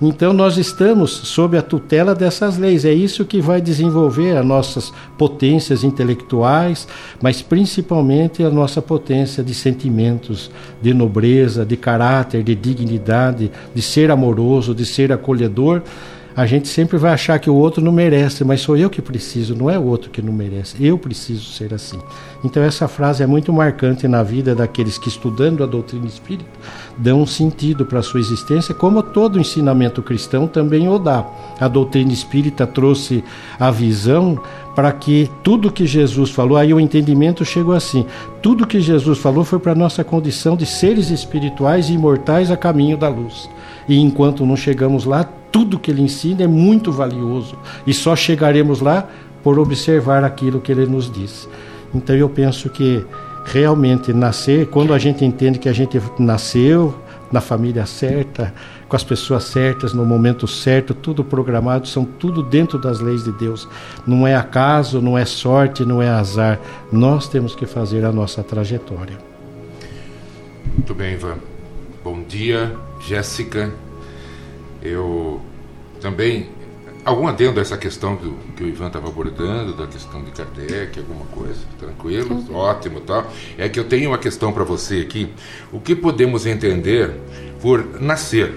Então 0.00 0.32
nós 0.32 0.58
estamos 0.58 1.10
sob 1.10 1.58
a 1.58 1.62
tutela 1.62 2.14
dessas 2.14 2.56
leis. 2.56 2.84
É 2.84 2.92
isso 2.92 3.24
que 3.24 3.40
vai 3.40 3.60
desenvolver 3.60 4.36
as 4.36 4.46
nossas 4.46 4.92
potências 5.18 5.82
intelectuais, 5.82 6.86
mas 7.20 7.42
principalmente 7.42 8.44
a 8.44 8.50
nossa 8.50 8.80
potência 8.80 9.42
de 9.42 9.54
sentimentos, 9.54 10.52
de 10.80 10.94
nobreza, 10.94 11.66
de 11.66 11.76
caráter, 11.76 12.44
de 12.44 12.54
dignidade, 12.54 13.50
de 13.74 13.82
ser 13.82 14.12
amoroso, 14.12 14.72
de 14.72 14.86
ser 14.86 15.10
acolhedor 15.10 15.82
a 16.36 16.44
gente 16.44 16.68
sempre 16.68 16.98
vai 16.98 17.12
achar 17.12 17.38
que 17.38 17.48
o 17.48 17.54
outro 17.54 17.82
não 17.82 17.90
merece, 17.90 18.44
mas 18.44 18.60
sou 18.60 18.76
eu 18.76 18.90
que 18.90 19.00
preciso, 19.00 19.54
não 19.54 19.70
é 19.70 19.78
o 19.78 19.84
outro 19.84 20.10
que 20.10 20.20
não 20.20 20.34
merece. 20.34 20.76
Eu 20.84 20.98
preciso 20.98 21.50
ser 21.52 21.72
assim. 21.72 21.98
Então 22.44 22.62
essa 22.62 22.86
frase 22.86 23.22
é 23.22 23.26
muito 23.26 23.50
marcante 23.54 24.06
na 24.06 24.22
vida 24.22 24.54
daqueles 24.54 24.98
que 24.98 25.08
estudando 25.08 25.64
a 25.64 25.66
doutrina 25.66 26.06
espírita 26.06 26.50
dão 26.98 27.22
um 27.22 27.26
sentido 27.26 27.86
para 27.86 28.00
a 28.00 28.02
sua 28.02 28.20
existência, 28.20 28.74
como 28.74 29.02
todo 29.02 29.40
ensinamento 29.40 30.02
cristão 30.02 30.46
também 30.46 30.88
o 30.88 30.98
dá. 30.98 31.26
A 31.58 31.68
doutrina 31.68 32.12
espírita 32.12 32.66
trouxe 32.66 33.24
a 33.58 33.70
visão 33.70 34.38
para 34.74 34.92
que 34.92 35.30
tudo 35.42 35.72
que 35.72 35.86
Jesus 35.86 36.30
falou, 36.30 36.58
aí 36.58 36.74
o 36.74 36.78
entendimento 36.78 37.46
chegou 37.46 37.74
assim: 37.74 38.04
tudo 38.42 38.66
que 38.66 38.78
Jesus 38.78 39.18
falou 39.18 39.42
foi 39.42 39.58
para 39.58 39.74
nossa 39.74 40.04
condição 40.04 40.54
de 40.54 40.66
seres 40.66 41.08
espirituais 41.08 41.88
e 41.88 41.94
imortais 41.94 42.50
a 42.50 42.58
caminho 42.58 42.98
da 42.98 43.08
luz. 43.08 43.48
E 43.88 44.00
enquanto 44.00 44.44
não 44.44 44.56
chegamos 44.56 45.04
lá, 45.04 45.24
tudo 45.52 45.78
que 45.78 45.90
ele 45.90 46.02
ensina 46.02 46.42
é 46.42 46.46
muito 46.46 46.92
valioso 46.92 47.56
e 47.86 47.94
só 47.94 48.14
chegaremos 48.14 48.80
lá 48.80 49.08
por 49.42 49.58
observar 49.58 50.24
aquilo 50.24 50.60
que 50.60 50.72
ele 50.72 50.86
nos 50.86 51.10
diz. 51.10 51.48
Então 51.94 52.14
eu 52.14 52.28
penso 52.28 52.68
que 52.68 53.04
realmente 53.46 54.12
nascer, 54.12 54.66
quando 54.66 54.92
a 54.92 54.98
gente 54.98 55.24
entende 55.24 55.58
que 55.58 55.68
a 55.68 55.72
gente 55.72 56.00
nasceu 56.18 56.94
na 57.30 57.40
família 57.40 57.86
certa, 57.86 58.52
com 58.88 58.94
as 58.94 59.02
pessoas 59.02 59.44
certas, 59.44 59.92
no 59.92 60.04
momento 60.04 60.46
certo, 60.46 60.94
tudo 60.94 61.24
programado, 61.24 61.88
são 61.88 62.04
tudo 62.04 62.42
dentro 62.42 62.78
das 62.78 63.00
leis 63.00 63.24
de 63.24 63.32
Deus. 63.32 63.68
Não 64.06 64.26
é 64.26 64.36
acaso, 64.36 65.00
não 65.00 65.16
é 65.16 65.24
sorte, 65.24 65.84
não 65.84 66.02
é 66.02 66.08
azar. 66.08 66.60
Nós 66.92 67.28
temos 67.28 67.54
que 67.54 67.66
fazer 67.66 68.04
a 68.04 68.12
nossa 68.12 68.42
trajetória. 68.42 69.18
Muito 70.74 70.94
bem, 70.94 71.14
Ivan. 71.14 71.36
Bom 72.04 72.22
dia, 72.22 72.72
Jéssica. 73.06 73.72
Eu 74.82 75.40
também. 76.00 76.54
Algum 77.04 77.28
adendo 77.28 77.60
a 77.60 77.62
essa 77.62 77.76
questão 77.76 78.16
que 78.16 78.26
o, 78.26 78.34
que 78.56 78.64
o 78.64 78.66
Ivan 78.66 78.88
estava 78.88 79.06
abordando, 79.06 79.74
da 79.74 79.86
questão 79.86 80.24
de 80.24 80.32
Kardec, 80.32 80.98
alguma 80.98 81.24
coisa? 81.26 81.60
Tranquilo? 81.78 82.42
Sim. 82.42 82.52
Ótimo, 82.52 83.00
tal. 83.00 83.30
É 83.56 83.68
que 83.68 83.78
eu 83.78 83.84
tenho 83.84 84.10
uma 84.10 84.18
questão 84.18 84.52
para 84.52 84.64
você 84.64 85.02
aqui. 85.02 85.32
O 85.72 85.78
que 85.78 85.94
podemos 85.94 86.46
entender 86.46 87.12
por 87.62 88.00
nascer? 88.00 88.52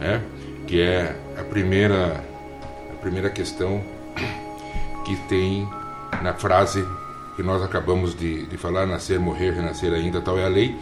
Né? 0.00 0.22
Que 0.66 0.80
é 0.80 1.14
a 1.38 1.44
primeira, 1.44 2.24
a 2.90 2.96
primeira 3.02 3.28
questão 3.28 3.84
que 5.04 5.14
tem 5.28 5.68
na 6.22 6.32
frase 6.32 6.82
que 7.36 7.42
nós 7.42 7.62
acabamos 7.62 8.14
de, 8.14 8.46
de 8.46 8.56
falar, 8.56 8.86
nascer, 8.86 9.18
morrer, 9.18 9.50
renascer 9.50 9.92
ainda, 9.92 10.22
tal 10.22 10.38
é 10.38 10.44
a 10.44 10.48
lei. 10.48 10.74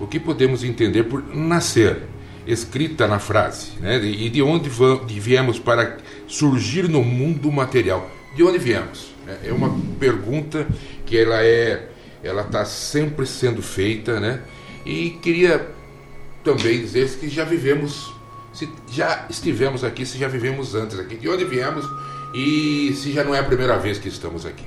O 0.00 0.06
que 0.06 0.18
podemos 0.18 0.64
entender 0.64 1.04
por 1.04 1.22
nascer? 1.34 2.02
Escrita 2.48 3.06
na 3.06 3.18
frase, 3.18 3.72
né? 3.80 4.02
E 4.02 4.30
de 4.30 4.42
onde 4.42 4.70
viemos 5.20 5.58
para 5.58 5.98
surgir 6.26 6.88
no 6.88 7.04
mundo 7.04 7.52
material? 7.52 8.10
De 8.34 8.42
onde 8.42 8.58
viemos? 8.58 9.14
É 9.44 9.52
uma 9.52 9.78
pergunta 10.00 10.66
que 11.04 11.18
ela 11.18 11.42
é, 11.42 11.90
ela 12.22 12.42
está 12.42 12.64
sempre 12.64 13.26
sendo 13.26 13.60
feita, 13.60 14.18
né? 14.18 14.40
E 14.86 15.10
queria 15.22 15.68
também 16.42 16.80
dizer 16.80 17.06
que 17.18 17.28
já 17.28 17.44
vivemos, 17.44 18.14
se 18.54 18.66
já 18.90 19.26
estivemos 19.28 19.84
aqui, 19.84 20.06
se 20.06 20.16
já 20.16 20.28
vivemos 20.28 20.74
antes 20.74 20.98
aqui, 20.98 21.16
de 21.16 21.28
onde 21.28 21.44
viemos 21.44 21.84
e 22.34 22.94
se 22.94 23.12
já 23.12 23.22
não 23.22 23.34
é 23.34 23.40
a 23.40 23.44
primeira 23.44 23.78
vez 23.78 23.98
que 23.98 24.08
estamos 24.08 24.46
aqui. 24.46 24.64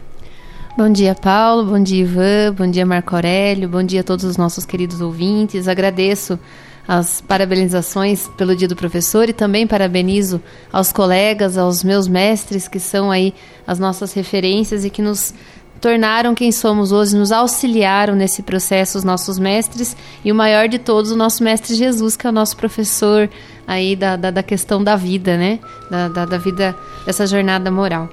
Bom 0.77 0.89
dia, 0.89 1.15
Paulo. 1.15 1.65
Bom 1.65 1.81
dia, 1.81 2.03
Ivan. 2.03 2.53
Bom 2.53 2.69
dia, 2.69 2.85
Marco 2.85 3.15
Aurélio. 3.15 3.67
Bom 3.67 3.83
dia 3.83 4.01
a 4.01 4.03
todos 4.03 4.23
os 4.23 4.37
nossos 4.37 4.65
queridos 4.65 5.01
ouvintes. 5.01 5.67
Agradeço 5.67 6.39
as 6.87 7.21
parabenizações 7.21 8.27
pelo 8.37 8.55
Dia 8.55 8.67
do 8.67 8.75
Professor 8.75 9.29
e 9.29 9.33
também 9.33 9.67
parabenizo 9.67 10.41
aos 10.71 10.91
colegas, 10.91 11.57
aos 11.57 11.83
meus 11.83 12.07
mestres 12.07 12.67
que 12.67 12.79
são 12.79 13.11
aí 13.11 13.33
as 13.65 13.79
nossas 13.79 14.13
referências 14.13 14.83
e 14.83 14.89
que 14.89 15.01
nos 15.01 15.33
tornaram 15.79 16.35
quem 16.35 16.51
somos 16.51 16.91
hoje, 16.91 17.15
nos 17.15 17.31
auxiliaram 17.31 18.15
nesse 18.15 18.43
processo 18.43 18.99
os 18.99 19.03
nossos 19.03 19.39
mestres 19.39 19.97
e 20.23 20.31
o 20.31 20.35
maior 20.35 20.67
de 20.67 20.77
todos, 20.77 21.11
o 21.11 21.17
nosso 21.17 21.43
mestre 21.43 21.75
Jesus, 21.75 22.15
que 22.15 22.27
é 22.27 22.29
o 22.29 22.33
nosso 22.33 22.55
professor 22.55 23.27
aí 23.67 23.95
da, 23.95 24.15
da, 24.15 24.29
da 24.29 24.43
questão 24.43 24.83
da 24.83 24.95
vida, 24.95 25.35
né? 25.35 25.59
Da, 25.89 26.07
da, 26.07 26.25
da 26.25 26.37
vida, 26.37 26.75
dessa 27.05 27.25
jornada 27.25 27.71
moral. 27.71 28.09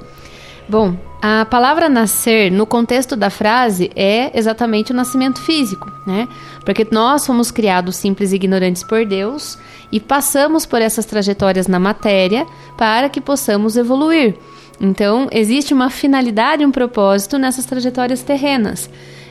Bom, 0.69 0.97
a 1.23 1.47
palavra 1.47 1.89
nascer, 1.89 2.51
no 2.53 2.67
contexto 2.67 3.17
da 3.17 3.31
frase, 3.31 3.91
é 3.97 4.31
exatamente 4.39 4.93
o 4.93 4.95
nascimento 4.95 5.41
físico, 5.41 5.91
né? 6.07 6.29
Porque 6.65 6.87
nós 6.91 7.27
fomos 7.27 7.51
criados 7.51 7.97
simples 7.97 8.33
e 8.33 8.37
ignorantes 8.37 8.83
por 8.83 9.07
Deus 9.07 9.59
e 9.91 9.99
passamos 9.99 10.67
por 10.67 10.83
essas 10.83 11.07
trajetórias 11.07 11.67
na 11.67 11.79
matéria 11.79 12.47
para 12.77 13.09
que 13.09 13.21
possamos 13.21 13.77
evoluir. 13.77 14.37
Então, 14.81 15.27
existe 15.33 15.75
uma 15.75 15.91
finalidade, 15.91 16.65
um 16.65 16.71
propósito 16.71 17.39
nessas 17.39 17.65
trajetórias 17.65 18.23
terrenas. 18.23 18.89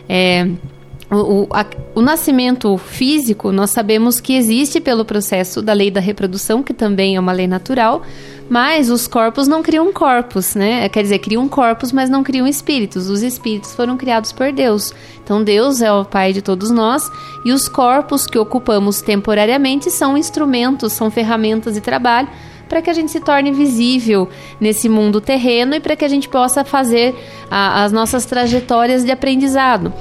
É, 0.09 0.49
o, 1.09 1.15
o, 1.15 1.47
a, 1.51 1.65
o, 1.95 2.01
nascimento 2.01 2.77
físico, 2.77 3.51
nós 3.51 3.69
sabemos 3.69 4.19
que 4.19 4.35
existe 4.35 4.81
pelo 4.81 5.05
processo 5.05 5.61
da 5.61 5.71
lei 5.71 5.89
da 5.89 6.01
reprodução, 6.01 6.61
que 6.61 6.73
também 6.73 7.15
é 7.15 7.19
uma 7.19 7.31
lei 7.31 7.47
natural, 7.47 8.01
mas 8.49 8.89
os 8.89 9.07
corpos 9.07 9.47
não 9.47 9.61
criam 9.61 9.91
corpos, 9.91 10.55
né? 10.55 10.87
Quer 10.89 11.03
dizer, 11.03 11.19
criam 11.19 11.47
corpos, 11.47 11.91
mas 11.91 12.09
não 12.09 12.23
criam 12.23 12.47
espíritos. 12.47 13.09
Os 13.09 13.21
espíritos 13.21 13.75
foram 13.75 13.97
criados 13.97 14.31
por 14.31 14.51
Deus. 14.51 14.93
Então, 15.23 15.43
Deus 15.43 15.81
é 15.81 15.91
o 15.91 16.05
Pai 16.05 16.31
de 16.31 16.41
todos 16.41 16.71
nós 16.71 17.11
e 17.43 17.51
os 17.51 17.67
corpos 17.67 18.25
que 18.25 18.37
ocupamos 18.37 19.01
temporariamente 19.01 19.91
são 19.91 20.17
instrumentos, 20.17 20.93
são 20.93 21.11
ferramentas 21.11 21.73
de 21.73 21.81
trabalho 21.81 22.29
para 22.67 22.81
que 22.81 22.89
a 22.89 22.93
gente 22.93 23.11
se 23.11 23.19
torne 23.19 23.51
visível 23.51 24.27
nesse 24.59 24.87
mundo 24.89 25.21
terreno 25.21 25.75
e 25.75 25.79
para 25.79 25.95
que 25.95 26.05
a 26.05 26.07
gente 26.09 26.27
possa 26.29 26.63
fazer 26.63 27.15
a, 27.49 27.83
as 27.83 27.91
nossas 27.91 28.25
trajetórias 28.25 29.03
de 29.03 29.11
aprendizado. 29.11 29.93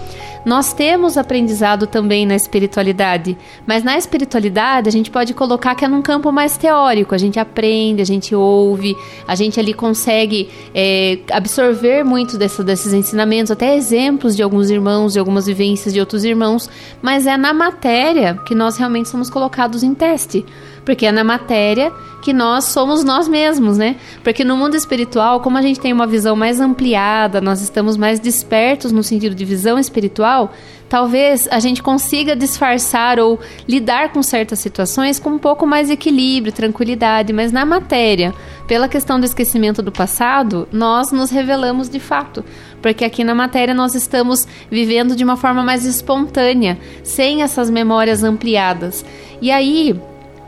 Nós 0.47 0.73
temos 0.73 1.19
aprendizado 1.19 1.89
também 1.89 2.25
na 2.25 2.37
espiritualidade, 2.37 3.37
mas 3.67 3.83
na 3.83 3.99
espiritualidade 3.99 4.89
a 4.89 4.93
gente 4.93 5.11
pode 5.11 5.35
colocar 5.35 5.75
que 5.75 5.85
é 5.85 5.89
num 5.89 6.01
campo 6.01 6.31
mais 6.31 6.57
teórico. 6.57 7.17
A 7.17 7.19
gente 7.19 7.37
aprende, 7.41 8.01
a 8.01 8.05
gente 8.05 8.33
ouve, 8.33 8.95
a 9.27 9.35
gente 9.35 9.59
ali 9.59 9.75
consegue 9.75 10.49
é, 10.73 11.19
absorver 11.33 12.05
muito 12.05 12.39
dessa, 12.39 12.63
desses 12.63 12.93
ensinamentos, 12.93 13.51
até 13.51 13.75
exemplos 13.75 14.37
de 14.37 14.43
alguns 14.45 14.71
irmãos, 14.71 15.15
de 15.15 15.19
algumas 15.19 15.47
vivências 15.47 15.93
de 15.93 15.99
outros 15.99 16.25
irmãos, 16.25 16.71
mas 17.03 17.27
é 17.27 17.37
na 17.37 17.53
matéria 17.53 18.39
que 18.47 18.55
nós 18.55 18.77
realmente 18.77 19.09
somos 19.09 19.29
colocados 19.29 19.83
em 19.83 19.95
teste 19.95 20.47
porque 20.87 21.05
é 21.05 21.13
na 21.13 21.25
matéria 21.25 21.93
que 22.23 22.33
nós 22.33 22.65
somos 22.65 23.05
nós 23.05 23.29
mesmos, 23.29 23.77
né? 23.77 23.97
Porque 24.25 24.43
no 24.43 24.57
mundo 24.57 24.75
espiritual, 24.75 25.41
como 25.41 25.59
a 25.59 25.63
gente 25.63 25.79
tem 25.79 25.93
uma 25.93 26.07
visão 26.07 26.35
mais 26.35 26.61
ampliada, 26.61 27.41
nós 27.41 27.61
estamos 27.61 27.97
mais 27.97 28.19
despertos 28.19 28.93
no 28.93 29.03
sentido 29.03 29.35
de 29.35 29.45
visão 29.45 29.79
espiritual, 29.79 30.53
talvez 30.89 31.49
a 31.51 31.59
gente 31.59 31.83
consiga 31.83 32.35
disfarçar 32.35 33.19
ou 33.19 33.39
lidar 33.69 34.13
com 34.13 34.23
certas 34.23 34.61
situações 34.61 35.19
com 35.19 35.31
um 35.31 35.39
pouco 35.39 35.67
mais 35.67 35.91
equilíbrio, 35.91 36.53
tranquilidade, 36.53 37.33
mas 37.33 37.53
na 37.53 37.65
matéria, 37.65 38.33
pela 38.67 38.89
questão 38.89 39.19
do 39.19 39.27
esquecimento 39.27 39.83
do 39.83 39.93
passado, 39.93 40.69
nós 40.73 41.11
nos 41.11 41.31
revelamos 41.31 41.89
de 41.89 42.01
fato, 42.01 42.45
porque 42.81 43.05
aqui 43.05 43.25
na 43.25 43.35
matéria 43.35 43.75
nós 43.75 43.95
estamos 43.95 44.47
vivendo 44.71 45.17
de 45.17 45.25
uma 45.25 45.37
forma 45.37 45.63
mais 45.63 45.85
espontânea, 45.85 46.79
sem 47.03 47.43
essas 47.43 47.69
memórias 47.71 48.23
ampliadas. 48.23 49.05
E 49.41 49.51
aí, 49.51 49.95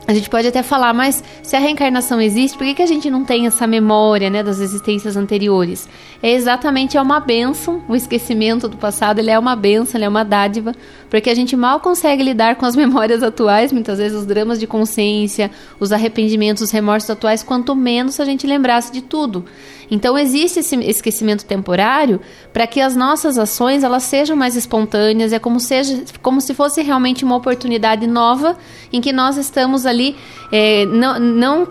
a 0.08 0.14
gente 0.14 0.30
pode 0.30 0.48
até 0.48 0.62
falar, 0.62 0.94
mas 0.94 1.22
se 1.42 1.54
a 1.54 1.58
reencarnação 1.58 2.18
existe, 2.18 2.56
por 2.56 2.66
que, 2.66 2.76
que 2.76 2.82
a 2.82 2.86
gente 2.86 3.10
não 3.10 3.26
tem 3.26 3.46
essa 3.46 3.66
memória 3.66 4.30
né, 4.30 4.42
das 4.42 4.58
existências 4.58 5.18
anteriores? 5.18 5.86
É 6.22 6.32
exatamente 6.32 6.96
é 6.96 7.02
uma 7.02 7.20
benção, 7.20 7.82
o 7.86 7.94
esquecimento 7.94 8.66
do 8.68 8.78
passado 8.78 9.18
ele 9.18 9.30
é 9.30 9.38
uma 9.38 9.54
benção, 9.54 9.98
ele 9.98 10.06
é 10.06 10.08
uma 10.08 10.24
dádiva, 10.24 10.74
porque 11.10 11.28
a 11.28 11.34
gente 11.34 11.54
mal 11.54 11.78
consegue 11.80 12.22
lidar 12.22 12.56
com 12.56 12.64
as 12.64 12.74
memórias 12.74 13.22
atuais, 13.22 13.70
muitas 13.70 13.98
vezes 13.98 14.16
os 14.16 14.24
dramas 14.24 14.58
de 14.58 14.66
consciência, 14.66 15.50
os 15.78 15.92
arrependimentos, 15.92 16.62
os 16.62 16.70
remorsos 16.70 17.10
atuais, 17.10 17.42
quanto 17.42 17.76
menos 17.76 18.18
a 18.18 18.24
gente 18.24 18.46
lembrasse 18.46 18.90
de 18.90 19.02
tudo. 19.02 19.44
Então 19.90 20.18
existe 20.18 20.60
esse 20.60 20.76
esquecimento 20.76 21.44
temporário 21.44 22.20
para 22.52 22.66
que 22.66 22.80
as 22.80 22.94
nossas 22.94 23.38
ações 23.38 23.82
elas 23.82 24.02
sejam 24.02 24.36
mais 24.36 24.56
espontâneas, 24.56 25.32
é 25.32 25.38
como, 25.38 25.58
seja, 25.58 26.04
como 26.22 26.40
se 26.40 26.54
fosse 26.54 26.82
realmente 26.82 27.24
uma 27.24 27.36
oportunidade 27.36 28.06
nova 28.06 28.56
em 28.92 29.00
que 29.00 29.12
nós 29.12 29.36
estamos 29.36 29.86
ali, 29.86 30.16
é, 30.52 30.84
não, 30.86 31.18
não 31.18 31.66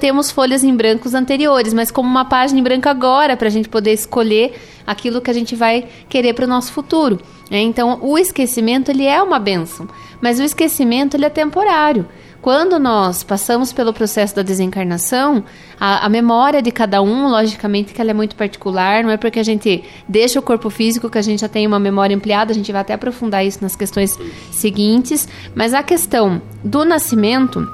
temos 0.00 0.30
folhas 0.30 0.62
em 0.62 0.74
brancos 0.74 1.14
anteriores, 1.14 1.72
mas 1.72 1.90
como 1.90 2.08
uma 2.08 2.24
página 2.24 2.60
em 2.60 2.62
branco 2.62 2.88
agora 2.88 3.36
para 3.36 3.48
a 3.48 3.50
gente 3.50 3.68
poder 3.68 3.92
escolher 3.92 4.54
aquilo 4.86 5.20
que 5.20 5.30
a 5.30 5.34
gente 5.34 5.54
vai 5.54 5.86
querer 6.08 6.34
para 6.34 6.44
o 6.44 6.48
nosso 6.48 6.72
futuro. 6.72 7.20
É, 7.50 7.58
então 7.60 7.98
o 8.00 8.18
esquecimento 8.18 8.90
ele 8.90 9.04
é 9.04 9.22
uma 9.22 9.38
benção, 9.38 9.86
mas 10.20 10.40
o 10.40 10.42
esquecimento 10.42 11.16
ele 11.16 11.26
é 11.26 11.30
temporário. 11.30 12.06
Quando 12.42 12.76
nós 12.76 13.22
passamos 13.22 13.72
pelo 13.72 13.92
processo 13.92 14.34
da 14.34 14.42
desencarnação, 14.42 15.44
a, 15.78 16.04
a, 16.04 16.08
memória 16.08 16.60
de 16.60 16.72
cada 16.72 17.00
um, 17.00 17.28
logicamente 17.28 17.94
que 17.94 18.00
ela 18.00 18.10
é 18.10 18.14
muito 18.14 18.34
particular, 18.34 19.04
não 19.04 19.10
é 19.10 19.16
porque 19.16 19.38
a 19.38 19.44
gente 19.44 19.84
deixa 20.08 20.40
o 20.40 20.42
corpo 20.42 20.68
físico 20.68 21.08
que 21.08 21.18
a 21.18 21.22
gente 21.22 21.40
já 21.40 21.48
tem 21.48 21.68
uma 21.68 21.78
memória 21.78 22.16
ampliada, 22.16 22.50
a 22.50 22.54
gente 22.54 22.72
vai 22.72 22.80
até 22.80 22.94
aprofundar 22.94 23.46
isso 23.46 23.62
nas 23.62 23.76
questões 23.76 24.18
seguintes, 24.50 25.28
mas 25.54 25.72
a 25.72 25.84
questão 25.84 26.42
do 26.64 26.84
nascimento, 26.84 27.64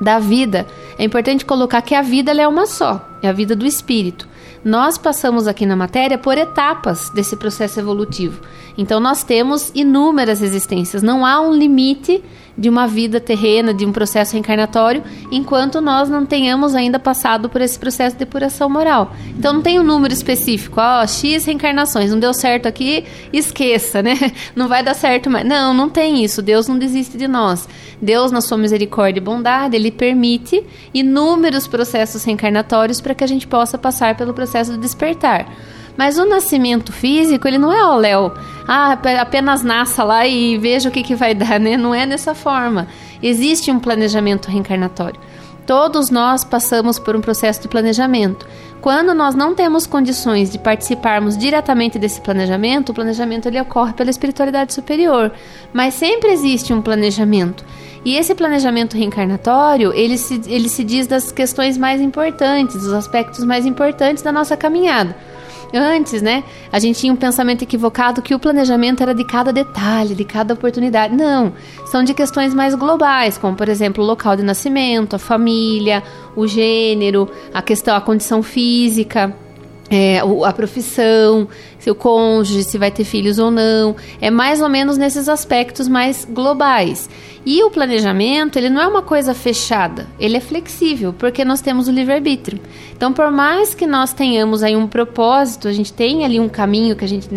da 0.00 0.18
vida, 0.18 0.66
é 0.98 1.04
importante 1.04 1.44
colocar 1.44 1.82
que 1.82 1.94
a 1.94 2.00
vida 2.00 2.32
é 2.32 2.48
uma 2.48 2.64
só, 2.64 3.06
é 3.22 3.28
a 3.28 3.32
vida 3.32 3.54
do 3.54 3.66
espírito. 3.66 4.26
Nós 4.64 4.96
passamos 4.96 5.46
aqui 5.46 5.66
na 5.66 5.76
matéria 5.76 6.16
por 6.16 6.38
etapas 6.38 7.10
desse 7.10 7.36
processo 7.36 7.78
evolutivo. 7.78 8.40
Então 8.78 8.98
nós 8.98 9.22
temos 9.22 9.70
inúmeras 9.74 10.42
existências, 10.42 11.02
não 11.02 11.24
há 11.24 11.38
um 11.38 11.52
limite 11.52 12.24
de 12.56 12.68
uma 12.68 12.86
vida 12.86 13.20
terrena, 13.20 13.74
de 13.74 13.84
um 13.84 13.92
processo 13.92 14.32
reencarnatório, 14.32 15.02
enquanto 15.30 15.80
nós 15.80 16.08
não 16.08 16.24
tenhamos 16.24 16.74
ainda 16.74 16.98
passado 16.98 17.48
por 17.48 17.60
esse 17.60 17.78
processo 17.78 18.16
de 18.16 18.20
depuração 18.20 18.68
moral. 18.68 19.12
Então 19.38 19.52
não 19.52 19.62
tem 19.62 19.78
um 19.78 19.82
número 19.82 20.12
específico, 20.12 20.80
ó, 20.80 21.06
X 21.06 21.44
reencarnações, 21.44 22.10
não 22.10 22.18
deu 22.18 22.32
certo 22.32 22.66
aqui, 22.66 23.04
esqueça, 23.32 24.02
né? 24.02 24.16
Não 24.54 24.68
vai 24.68 24.82
dar 24.82 24.94
certo 24.94 25.28
mais. 25.28 25.46
Não, 25.46 25.74
não 25.74 25.88
tem 25.88 26.24
isso. 26.24 26.40
Deus 26.40 26.66
não 26.66 26.78
desiste 26.78 27.18
de 27.18 27.28
nós. 27.28 27.68
Deus, 28.00 28.30
na 28.30 28.40
sua 28.40 28.56
misericórdia 28.56 29.20
e 29.20 29.22
bondade, 29.22 29.76
ele 29.76 29.90
permite 29.90 30.64
inúmeros 30.94 31.66
processos 31.66 32.24
reencarnatórios 32.24 33.00
para 33.00 33.14
que 33.14 33.24
a 33.24 33.26
gente 33.26 33.46
possa 33.46 33.76
passar 33.76 34.16
pelo 34.16 34.32
processo 34.32 34.72
de 34.72 34.78
despertar. 34.78 35.46
Mas 35.96 36.18
o 36.18 36.26
nascimento 36.26 36.92
físico, 36.92 37.48
ele 37.48 37.58
não 37.58 37.72
é, 37.72 37.82
ó, 37.84 37.96
Léo, 37.96 38.32
ah, 38.66 38.98
apenas 39.20 39.62
nasça 39.62 40.02
lá 40.02 40.26
e 40.26 40.58
veja 40.58 40.88
o 40.88 40.92
que, 40.92 41.02
que 41.02 41.14
vai 41.14 41.34
dar, 41.34 41.60
né? 41.60 41.76
Não 41.76 41.94
é 41.94 42.06
dessa 42.06 42.34
forma. 42.34 42.88
Existe 43.22 43.70
um 43.70 43.78
planejamento 43.78 44.50
reencarnatório. 44.50 45.20
Todos 45.66 46.10
nós 46.10 46.44
passamos 46.44 46.98
por 46.98 47.16
um 47.16 47.20
processo 47.20 47.60
de 47.60 47.68
planejamento. 47.68 48.46
Quando 48.80 49.12
nós 49.14 49.34
não 49.34 49.52
temos 49.52 49.84
condições 49.84 50.50
de 50.50 50.58
participarmos 50.58 51.36
diretamente 51.36 51.98
desse 51.98 52.20
planejamento, 52.20 52.90
o 52.90 52.94
planejamento 52.94 53.48
ele 53.48 53.60
ocorre 53.60 53.92
pela 53.92 54.10
espiritualidade 54.10 54.72
superior. 54.72 55.32
Mas 55.72 55.94
sempre 55.94 56.30
existe 56.30 56.72
um 56.72 56.80
planejamento. 56.80 57.64
E 58.04 58.14
esse 58.14 58.32
planejamento 58.32 58.96
reencarnatório, 58.96 59.92
ele 59.92 60.16
se, 60.16 60.40
ele 60.46 60.68
se 60.68 60.84
diz 60.84 61.08
das 61.08 61.32
questões 61.32 61.76
mais 61.76 62.00
importantes, 62.00 62.76
dos 62.76 62.92
aspectos 62.92 63.44
mais 63.44 63.66
importantes 63.66 64.22
da 64.22 64.30
nossa 64.30 64.56
caminhada. 64.56 65.16
Antes, 65.74 66.22
né, 66.22 66.44
a 66.72 66.78
gente 66.78 67.00
tinha 67.00 67.12
um 67.12 67.16
pensamento 67.16 67.62
equivocado 67.62 68.22
que 68.22 68.34
o 68.34 68.38
planejamento 68.38 69.02
era 69.02 69.14
de 69.14 69.24
cada 69.24 69.52
detalhe, 69.52 70.14
de 70.14 70.24
cada 70.24 70.54
oportunidade. 70.54 71.14
Não, 71.14 71.52
são 71.86 72.02
de 72.02 72.14
questões 72.14 72.54
mais 72.54 72.74
globais, 72.74 73.38
como 73.38 73.56
por 73.56 73.68
exemplo 73.68 74.02
o 74.02 74.06
local 74.06 74.36
de 74.36 74.42
nascimento, 74.42 75.16
a 75.16 75.18
família, 75.18 76.02
o 76.34 76.46
gênero, 76.46 77.28
a 77.52 77.62
questão, 77.62 77.96
a 77.96 78.00
condição 78.00 78.42
física 78.42 79.34
é, 79.90 80.18
a 80.18 80.52
profissão, 80.52 81.48
se 81.78 81.90
o 81.90 81.94
cônjuge, 81.94 82.64
se 82.64 82.78
vai 82.78 82.90
ter 82.90 83.04
filhos 83.04 83.38
ou 83.38 83.50
não. 83.50 83.96
É 84.20 84.30
mais 84.30 84.60
ou 84.60 84.68
menos 84.68 84.98
nesses 84.98 85.28
aspectos 85.28 85.88
mais 85.88 86.26
globais. 86.28 87.08
E 87.44 87.62
o 87.62 87.70
planejamento, 87.70 88.58
ele 88.58 88.68
não 88.68 88.82
é 88.82 88.88
uma 88.88 89.02
coisa 89.02 89.32
fechada, 89.32 90.08
ele 90.18 90.36
é 90.36 90.40
flexível, 90.40 91.12
porque 91.12 91.44
nós 91.44 91.60
temos 91.60 91.86
o 91.86 91.92
livre-arbítrio. 91.92 92.60
Então, 92.96 93.12
por 93.12 93.30
mais 93.30 93.72
que 93.72 93.86
nós 93.86 94.12
tenhamos 94.12 94.64
aí 94.64 94.74
um 94.74 94.88
propósito, 94.88 95.68
a 95.68 95.72
gente 95.72 95.92
tem 95.92 96.24
ali 96.24 96.40
um 96.40 96.48
caminho 96.48 96.96
que 96.96 97.04
a 97.04 97.08
gente 97.08 97.28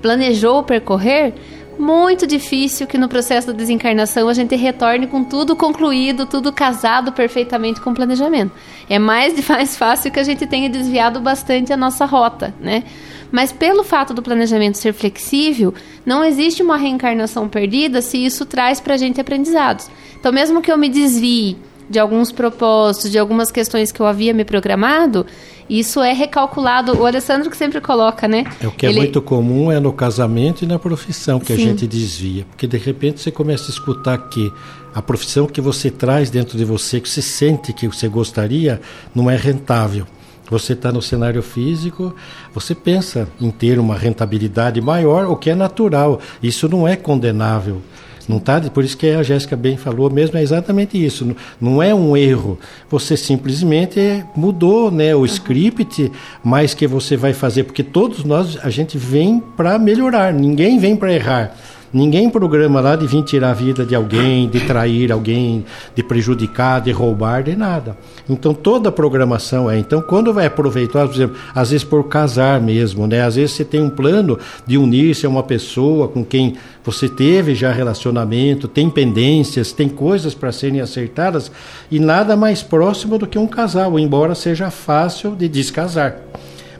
planejou 0.00 0.64
percorrer, 0.64 1.34
muito 1.78 2.26
difícil 2.26 2.86
que 2.86 2.98
no 2.98 3.08
processo 3.08 3.48
da 3.48 3.52
desencarnação 3.52 4.28
a 4.28 4.34
gente 4.34 4.54
retorne 4.56 5.06
com 5.06 5.24
tudo 5.24 5.56
concluído, 5.56 6.26
tudo 6.26 6.52
casado 6.52 7.12
perfeitamente 7.12 7.80
com 7.80 7.90
o 7.90 7.94
planejamento. 7.94 8.52
É 8.88 8.98
mais, 8.98 9.46
mais 9.48 9.76
fácil 9.76 10.10
que 10.10 10.20
a 10.20 10.24
gente 10.24 10.46
tenha 10.46 10.68
desviado 10.68 11.20
bastante 11.20 11.72
a 11.72 11.76
nossa 11.76 12.04
rota, 12.04 12.54
né? 12.60 12.84
Mas 13.30 13.50
pelo 13.50 13.82
fato 13.82 14.12
do 14.12 14.22
planejamento 14.22 14.76
ser 14.76 14.92
flexível, 14.92 15.74
não 16.04 16.22
existe 16.22 16.62
uma 16.62 16.76
reencarnação 16.76 17.48
perdida 17.48 18.02
se 18.02 18.22
isso 18.22 18.44
traz 18.44 18.78
para 18.78 18.94
a 18.94 18.98
gente 18.98 19.20
aprendizados. 19.20 19.88
Então, 20.20 20.30
mesmo 20.30 20.60
que 20.60 20.70
eu 20.70 20.76
me 20.76 20.88
desvie 20.88 21.56
de 21.92 21.98
alguns 21.98 22.32
propósitos, 22.32 23.10
de 23.10 23.18
algumas 23.18 23.52
questões 23.52 23.92
que 23.92 24.00
eu 24.00 24.06
havia 24.06 24.32
me 24.32 24.46
programado, 24.46 25.26
isso 25.68 26.00
é 26.00 26.14
recalculado. 26.14 26.98
O 26.98 27.04
Alessandro 27.04 27.50
que 27.50 27.56
sempre 27.56 27.82
coloca, 27.82 28.26
né? 28.26 28.44
É 28.62 28.66
o 28.66 28.70
que 28.70 28.86
é 28.86 28.88
Ele... 28.88 28.98
é 28.98 29.02
muito 29.02 29.20
comum 29.20 29.70
é 29.70 29.78
no 29.78 29.92
casamento 29.92 30.64
e 30.64 30.66
na 30.66 30.78
profissão 30.78 31.38
que 31.38 31.48
Sim. 31.48 31.52
a 31.52 31.56
gente 31.56 31.86
desvia, 31.86 32.46
porque 32.48 32.66
de 32.66 32.78
repente 32.78 33.20
você 33.20 33.30
começa 33.30 33.70
a 33.70 33.74
escutar 33.74 34.16
que 34.16 34.50
a 34.94 35.02
profissão 35.02 35.46
que 35.46 35.60
você 35.60 35.90
traz 35.90 36.30
dentro 36.30 36.56
de 36.56 36.64
você, 36.64 36.98
que 36.98 37.08
você 37.10 37.20
sente 37.20 37.74
que 37.74 37.86
você 37.86 38.08
gostaria, 38.08 38.80
não 39.14 39.30
é 39.30 39.36
rentável. 39.36 40.06
Você 40.50 40.72
está 40.72 40.90
no 40.90 41.02
cenário 41.02 41.42
físico, 41.42 42.14
você 42.54 42.74
pensa 42.74 43.28
em 43.38 43.50
ter 43.50 43.78
uma 43.78 43.96
rentabilidade 43.96 44.80
maior, 44.80 45.26
o 45.26 45.36
que 45.36 45.50
é 45.50 45.54
natural. 45.54 46.20
Isso 46.42 46.68
não 46.68 46.88
é 46.88 46.96
condenável. 46.96 47.82
Não 48.28 48.38
tá? 48.38 48.60
Por 48.60 48.84
isso 48.84 48.96
que 48.96 49.10
a 49.10 49.22
Jéssica 49.22 49.56
bem 49.56 49.76
falou 49.76 50.10
mesmo, 50.10 50.38
é 50.38 50.42
exatamente 50.42 51.02
isso. 51.02 51.34
Não 51.60 51.82
é 51.82 51.94
um 51.94 52.16
erro. 52.16 52.58
Você 52.90 53.16
simplesmente 53.16 54.24
mudou 54.36 54.90
né, 54.90 55.14
o 55.14 55.24
script, 55.24 56.10
mas 56.42 56.74
que 56.74 56.86
você 56.86 57.16
vai 57.16 57.32
fazer, 57.32 57.64
porque 57.64 57.82
todos 57.82 58.24
nós, 58.24 58.58
a 58.62 58.70
gente 58.70 58.96
vem 58.98 59.40
para 59.56 59.78
melhorar, 59.78 60.32
ninguém 60.32 60.78
vem 60.78 60.96
para 60.96 61.12
errar. 61.12 61.56
Ninguém 61.92 62.30
programa 62.30 62.80
lá 62.80 62.96
de 62.96 63.06
vir 63.06 63.22
tirar 63.22 63.50
a 63.50 63.54
vida 63.54 63.84
de 63.84 63.94
alguém, 63.94 64.48
de 64.48 64.60
trair 64.60 65.12
alguém, 65.12 65.64
de 65.94 66.02
prejudicar, 66.02 66.80
de 66.80 66.90
roubar, 66.90 67.42
de 67.42 67.54
nada. 67.54 67.98
Então 68.28 68.54
toda 68.54 68.90
programação 68.90 69.70
é. 69.70 69.78
Então 69.78 70.00
quando 70.00 70.32
vai 70.32 70.46
aproveitar, 70.46 71.06
por 71.06 71.14
exemplo, 71.14 71.36
às 71.54 71.70
vezes 71.70 71.84
por 71.84 72.04
casar 72.04 72.60
mesmo, 72.60 73.06
né? 73.06 73.22
Às 73.22 73.36
vezes 73.36 73.52
você 73.52 73.64
tem 73.64 73.82
um 73.82 73.90
plano 73.90 74.38
de 74.66 74.78
unir-se 74.78 75.26
a 75.26 75.28
uma 75.28 75.42
pessoa 75.42 76.08
com 76.08 76.24
quem 76.24 76.54
você 76.82 77.08
teve 77.08 77.54
já 77.54 77.70
relacionamento, 77.70 78.66
tem 78.66 78.88
pendências, 78.88 79.70
tem 79.70 79.88
coisas 79.88 80.34
para 80.34 80.50
serem 80.50 80.80
acertadas 80.80 81.52
e 81.90 82.00
nada 82.00 82.34
mais 82.36 82.62
próximo 82.62 83.18
do 83.18 83.26
que 83.26 83.38
um 83.38 83.46
casal, 83.46 83.98
embora 83.98 84.34
seja 84.34 84.70
fácil 84.70 85.36
de 85.36 85.46
descasar 85.46 86.16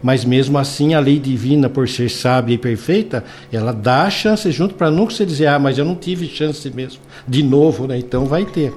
mas 0.02 0.24
mesmo 0.24 0.58
assim 0.58 0.94
a 0.94 1.00
lei 1.00 1.18
divina, 1.18 1.68
por 1.68 1.88
ser 1.88 2.10
sábia 2.10 2.54
e 2.54 2.58
perfeita, 2.58 3.24
ela 3.52 3.72
dá 3.72 4.02
a 4.02 4.10
chance 4.10 4.50
junto 4.50 4.74
para 4.74 4.90
nunca 4.90 5.14
você 5.14 5.24
dizer, 5.24 5.46
ah, 5.46 5.58
mas 5.58 5.78
eu 5.78 5.84
não 5.84 5.94
tive 5.94 6.26
chance 6.26 6.68
mesmo, 6.70 7.00
de 7.26 7.42
novo, 7.42 7.86
né? 7.86 7.98
Então 7.98 8.26
vai 8.26 8.44
ter. 8.44 8.72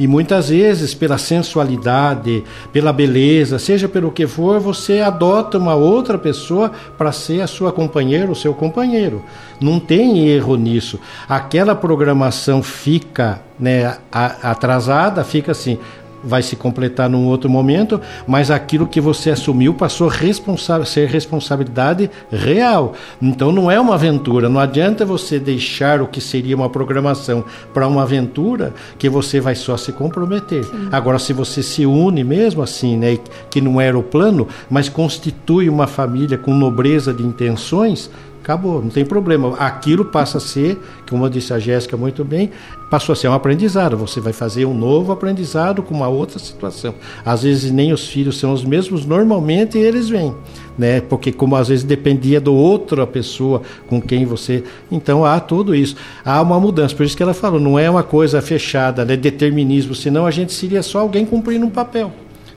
E 0.00 0.06
muitas 0.06 0.48
vezes, 0.48 0.94
pela 0.94 1.18
sensualidade, 1.18 2.42
pela 2.72 2.90
beleza, 2.90 3.58
seja 3.58 3.86
pelo 3.86 4.10
que 4.10 4.26
for, 4.26 4.58
você 4.58 5.00
adota 5.00 5.58
uma 5.58 5.74
outra 5.74 6.16
pessoa 6.16 6.72
para 6.96 7.12
ser 7.12 7.42
a 7.42 7.46
sua 7.46 7.70
companheira, 7.70 8.32
o 8.32 8.34
seu 8.34 8.54
companheiro. 8.54 9.22
Não 9.60 9.78
tem 9.78 10.26
erro 10.26 10.56
nisso. 10.56 10.98
Aquela 11.28 11.74
programação 11.74 12.62
fica 12.62 13.42
né, 13.58 13.98
atrasada, 14.10 15.22
fica 15.22 15.52
assim 15.52 15.78
vai 16.22 16.42
se 16.42 16.56
completar 16.56 17.08
num 17.08 17.26
outro 17.26 17.48
momento, 17.48 18.00
mas 18.26 18.50
aquilo 18.50 18.86
que 18.86 19.00
você 19.00 19.30
assumiu 19.30 19.74
passou 19.74 20.08
a 20.08 20.12
responsa 20.12 20.84
ser 20.84 21.08
responsabilidade 21.08 22.10
real. 22.30 22.94
Então 23.20 23.52
não 23.52 23.70
é 23.70 23.80
uma 23.80 23.94
aventura, 23.94 24.48
não 24.48 24.60
adianta 24.60 25.04
você 25.04 25.38
deixar 25.38 26.00
o 26.00 26.06
que 26.06 26.20
seria 26.20 26.56
uma 26.56 26.68
programação 26.68 27.44
para 27.72 27.86
uma 27.86 28.02
aventura 28.02 28.72
que 28.98 29.08
você 29.08 29.40
vai 29.40 29.54
só 29.54 29.76
se 29.76 29.92
comprometer. 29.92 30.64
Sim. 30.64 30.88
Agora 30.92 31.18
se 31.18 31.32
você 31.32 31.62
se 31.62 31.86
une 31.86 32.22
mesmo 32.22 32.62
assim, 32.62 32.96
né, 32.96 33.18
que 33.50 33.60
não 33.60 33.80
era 33.80 33.98
o 33.98 34.02
plano, 34.02 34.46
mas 34.68 34.88
constitui 34.88 35.68
uma 35.68 35.86
família 35.86 36.38
com 36.38 36.54
nobreza 36.54 37.12
de 37.12 37.22
intenções, 37.22 38.10
acabou, 38.42 38.82
não 38.82 38.90
tem 38.90 39.04
problema. 39.04 39.56
Aquilo 39.56 40.04
passa 40.04 40.38
a 40.38 40.40
ser, 40.40 40.78
como 41.08 41.28
disse 41.28 41.52
a 41.52 41.58
Jéssica 41.58 41.96
muito 41.96 42.24
bem, 42.24 42.50
passou 42.90 43.12
a 43.12 43.16
ser 43.16 43.28
um 43.28 43.32
aprendizado. 43.32 43.96
Você 43.96 44.20
vai 44.20 44.32
fazer 44.32 44.64
um 44.64 44.74
novo 44.74 45.12
aprendizado 45.12 45.82
com 45.82 45.94
uma 45.94 46.08
outra 46.08 46.38
situação. 46.38 46.94
Às 47.24 47.42
vezes 47.42 47.70
nem 47.70 47.92
os 47.92 48.08
filhos 48.08 48.38
são 48.38 48.52
os 48.52 48.64
mesmos, 48.64 49.06
normalmente 49.06 49.78
eles 49.78 50.08
vêm, 50.08 50.34
né? 50.76 51.00
Porque 51.00 51.30
como 51.30 51.54
às 51.54 51.68
vezes 51.68 51.84
dependia 51.84 52.40
do 52.40 52.54
outra 52.54 53.06
pessoa 53.06 53.62
com 53.86 54.00
quem 54.00 54.24
você, 54.24 54.64
então 54.90 55.24
há 55.24 55.38
tudo 55.38 55.74
isso. 55.74 55.96
Há 56.24 56.40
uma 56.42 56.58
mudança, 56.58 56.94
por 56.94 57.04
isso 57.04 57.16
que 57.16 57.22
ela 57.22 57.34
falou, 57.34 57.60
não 57.60 57.78
é 57.78 57.88
uma 57.88 58.02
coisa 58.02 58.40
fechada, 58.42 59.04
né? 59.04 59.16
Determinismo, 59.16 59.94
senão 59.94 60.26
a 60.26 60.30
gente 60.30 60.52
seria 60.52 60.82
só 60.82 61.00
alguém 61.00 61.24
cumprindo 61.24 61.64
um 61.66 61.70
papel 61.70 62.12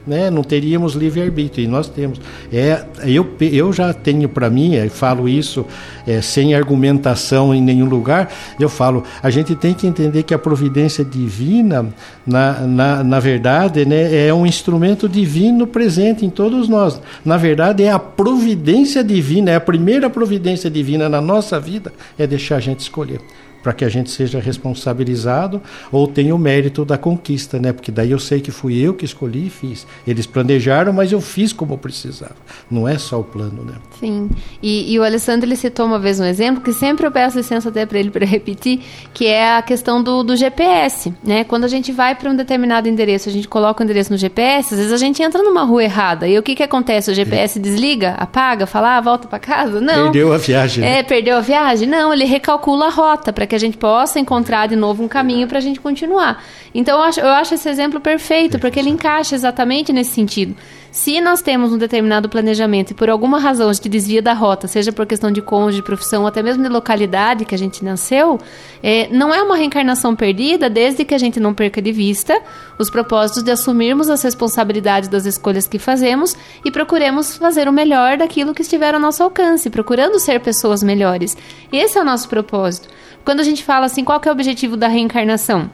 né? 0.06 0.30
não 0.30 0.44
teríamos 0.44 0.94
livre-arbítrio, 0.94 1.64
e 1.64 1.68
nós 1.68 1.88
temos. 1.88 2.20
É, 2.52 2.86
eu, 3.06 3.36
eu 3.40 3.72
já 3.74 3.94
tenho 3.94 4.28
para 4.30 4.50
mim, 4.50 4.76
e 4.76 4.90
falo 4.90 5.28
isso 5.28 5.66
é, 6.06 6.22
sem 6.22 6.56
argumentação 6.56 7.54
em 7.54 7.62
nenhum 7.62 7.86
lugar, 7.86 8.32
eu 8.60 8.70
falo, 8.70 9.04
a 9.22 9.30
gente 9.30 9.56
tem 9.56 9.74
que 9.74 9.88
entender 9.88 10.24
que 10.24 10.34
a 10.34 10.40
providência 10.40 11.04
divina, 11.04 11.88
na, 12.26 12.60
na, 12.62 13.04
na 13.04 13.20
verdade, 13.20 13.86
né, 13.86 14.28
é 14.28 14.34
um 14.34 14.46
instrumento 14.46 15.08
divino 15.08 15.68
presente 15.68 16.26
em 16.26 16.30
todos 16.30 16.68
nós. 16.68 17.02
Na 17.24 17.38
verdade, 17.38 17.84
é 17.84 17.92
a 17.92 18.00
providência 18.00 19.04
divina, 19.04 19.52
é 19.52 19.56
a 19.56 19.62
primeira 19.62 20.10
providência 20.10 20.70
divina 20.70 21.08
na 21.10 21.22
nossa 21.22 21.60
vida, 21.60 21.94
é 22.18 22.28
deixar 22.28 22.58
a 22.58 22.60
gente 22.60 22.80
escolher 22.80 23.20
para 23.64 23.72
que 23.74 23.86
a 23.86 23.90
gente 23.90 24.12
seja 24.12 24.40
responsabilizado 24.40 25.62
ou 25.90 26.06
tenha 26.06 26.36
o 26.36 26.38
mérito 26.38 26.84
da 26.84 26.98
conquista, 26.98 27.58
né? 27.58 27.72
Porque 27.72 27.92
daí 27.92 28.12
eu 28.12 28.20
sei 28.20 28.42
que 28.42 28.52
fui 28.52 28.78
eu 28.78 28.94
que 28.94 29.06
escolhi 29.06 29.48
e 29.48 29.50
fiz. 29.50 29.88
Eles 30.06 30.28
planejaram, 30.28 30.92
mas 30.92 31.14
eu 31.14 31.22
fiz 31.22 31.54
como 31.54 31.74
eu 31.74 31.78
precisava. 31.78 32.36
Não 32.70 32.88
é 32.88 32.98
só 32.98 33.22
o 33.22 33.24
plano, 33.24 33.64
né? 33.64 33.76
Sim. 34.00 34.30
E, 34.62 34.94
e 34.94 35.00
o 35.00 35.04
Alessandro 35.04 35.48
ele 35.48 35.56
citou 35.56 35.86
uma 35.86 35.98
vez 35.98 36.20
um 36.20 36.26
exemplo 36.26 36.62
que 36.62 36.74
sempre 36.74 37.08
eu 37.08 37.12
peço 37.12 37.38
licença 37.38 37.70
até 37.70 37.86
para 37.86 37.98
ele 37.98 38.12
para 38.12 38.26
repetir, 38.28 38.82
que 39.14 39.26
é 39.26 39.56
a 39.56 39.62
questão 39.62 40.04
do, 40.04 40.24
do 40.24 40.36
GPS, 40.36 41.14
né? 41.24 41.46
Quando 41.46 41.64
a 41.64 41.70
gente 41.70 41.92
vai 41.92 42.16
para 42.16 42.30
um 42.30 42.36
determinado 42.36 42.90
endereço, 42.90 43.30
a 43.30 43.32
gente 43.32 43.48
coloca 43.48 43.82
o 43.82 43.84
endereço 43.86 44.12
no 44.12 44.18
GPS, 44.18 44.74
às 44.74 44.80
vezes 44.80 44.94
a 44.94 44.98
gente 44.98 45.24
entra 45.24 45.42
numa 45.42 45.64
rua 45.64 45.84
errada 45.84 46.28
e 46.28 46.38
o 46.38 46.44
que 46.44 46.54
que 46.54 46.64
acontece? 46.64 47.10
O 47.10 47.14
GPS 47.14 47.58
é. 47.58 47.62
desliga, 47.62 48.16
apaga, 48.18 48.66
fala, 48.66 48.98
ah, 48.98 49.02
volta 49.02 49.28
para 49.28 49.40
casa? 49.40 49.80
Não. 49.80 50.12
Perdeu 50.12 50.34
a 50.34 50.38
viagem. 50.38 50.84
É, 50.84 51.02
perdeu 51.02 51.38
a 51.38 51.42
viagem? 51.42 51.88
Não, 51.88 52.14
ele 52.14 52.26
recalcula 52.26 52.88
a 52.88 52.90
rota 52.90 53.32
para 53.32 53.48
que 53.54 53.56
a 53.56 53.60
gente 53.60 53.78
possa 53.78 54.20
encontrar 54.20 54.68
de 54.68 54.76
novo 54.76 55.04
um 55.04 55.08
caminho 55.08 55.48
para 55.48 55.60
a 55.60 55.62
gente 55.62 55.80
continuar. 55.80 56.44
Então 56.74 56.98
eu 56.98 57.04
acho, 57.04 57.20
eu 57.20 57.30
acho 57.30 57.54
esse 57.54 57.70
exemplo 57.70 58.02
perfeito, 58.02 58.58
porque 58.58 58.80
ele 58.80 58.90
encaixa 58.90 59.36
exatamente 59.36 59.94
nesse 59.94 60.10
sentido. 60.10 60.56
Se 60.94 61.20
nós 61.20 61.42
temos 61.42 61.74
um 61.74 61.78
determinado 61.80 62.30
planejamento 62.30 62.92
e 62.92 62.94
por 62.94 63.10
alguma 63.10 63.40
razão 63.40 63.68
a 63.68 63.74
gente 63.74 63.90
desvia 63.90 64.22
da 64.22 64.32
rota, 64.32 64.68
seja 64.68 64.92
por 64.92 65.08
questão 65.08 65.32
de 65.32 65.42
cônjuge, 65.42 65.82
profissão, 65.82 66.22
ou 66.22 66.28
até 66.28 66.44
mesmo 66.44 66.62
de 66.62 66.70
localidade 66.70 67.46
que 67.46 67.56
a 67.56 67.58
gente 67.58 67.84
nasceu, 67.84 68.40
é, 68.84 69.08
não 69.08 69.34
é 69.34 69.42
uma 69.42 69.58
reencarnação 69.58 70.16
perdida 70.16 70.70
desde 70.70 71.04
que 71.04 71.16
a 71.16 71.18
gente 71.18 71.40
não 71.40 71.52
perca 71.52 71.82
de 71.82 71.92
vista 71.92 72.40
os 72.78 72.92
propósitos 72.92 73.42
de 73.42 73.50
assumirmos 73.50 74.08
as 74.08 74.22
responsabilidades 74.22 75.10
das 75.10 75.26
escolhas 75.26 75.66
que 75.66 75.80
fazemos 75.80 76.36
e 76.64 76.70
procuremos 76.70 77.38
fazer 77.38 77.68
o 77.68 77.74
melhor 77.74 78.16
daquilo 78.16 78.54
que 78.54 78.62
estiver 78.62 78.94
ao 78.94 79.02
nosso 79.02 79.24
alcance, 79.24 79.72
procurando 79.72 80.20
ser 80.20 80.42
pessoas 80.42 80.84
melhores. 80.84 81.36
Esse 81.72 81.98
é 81.98 82.02
o 82.04 82.06
nosso 82.06 82.30
propósito. 82.30 82.88
Quando 83.26 83.40
a 83.40 83.44
gente 83.44 83.64
fala 83.64 83.88
assim, 83.88 84.04
qual 84.04 84.22
é 84.24 84.30
o 84.30 84.32
objetivo 84.32 84.78
da 84.78 84.88
reencarnação? 84.88 85.72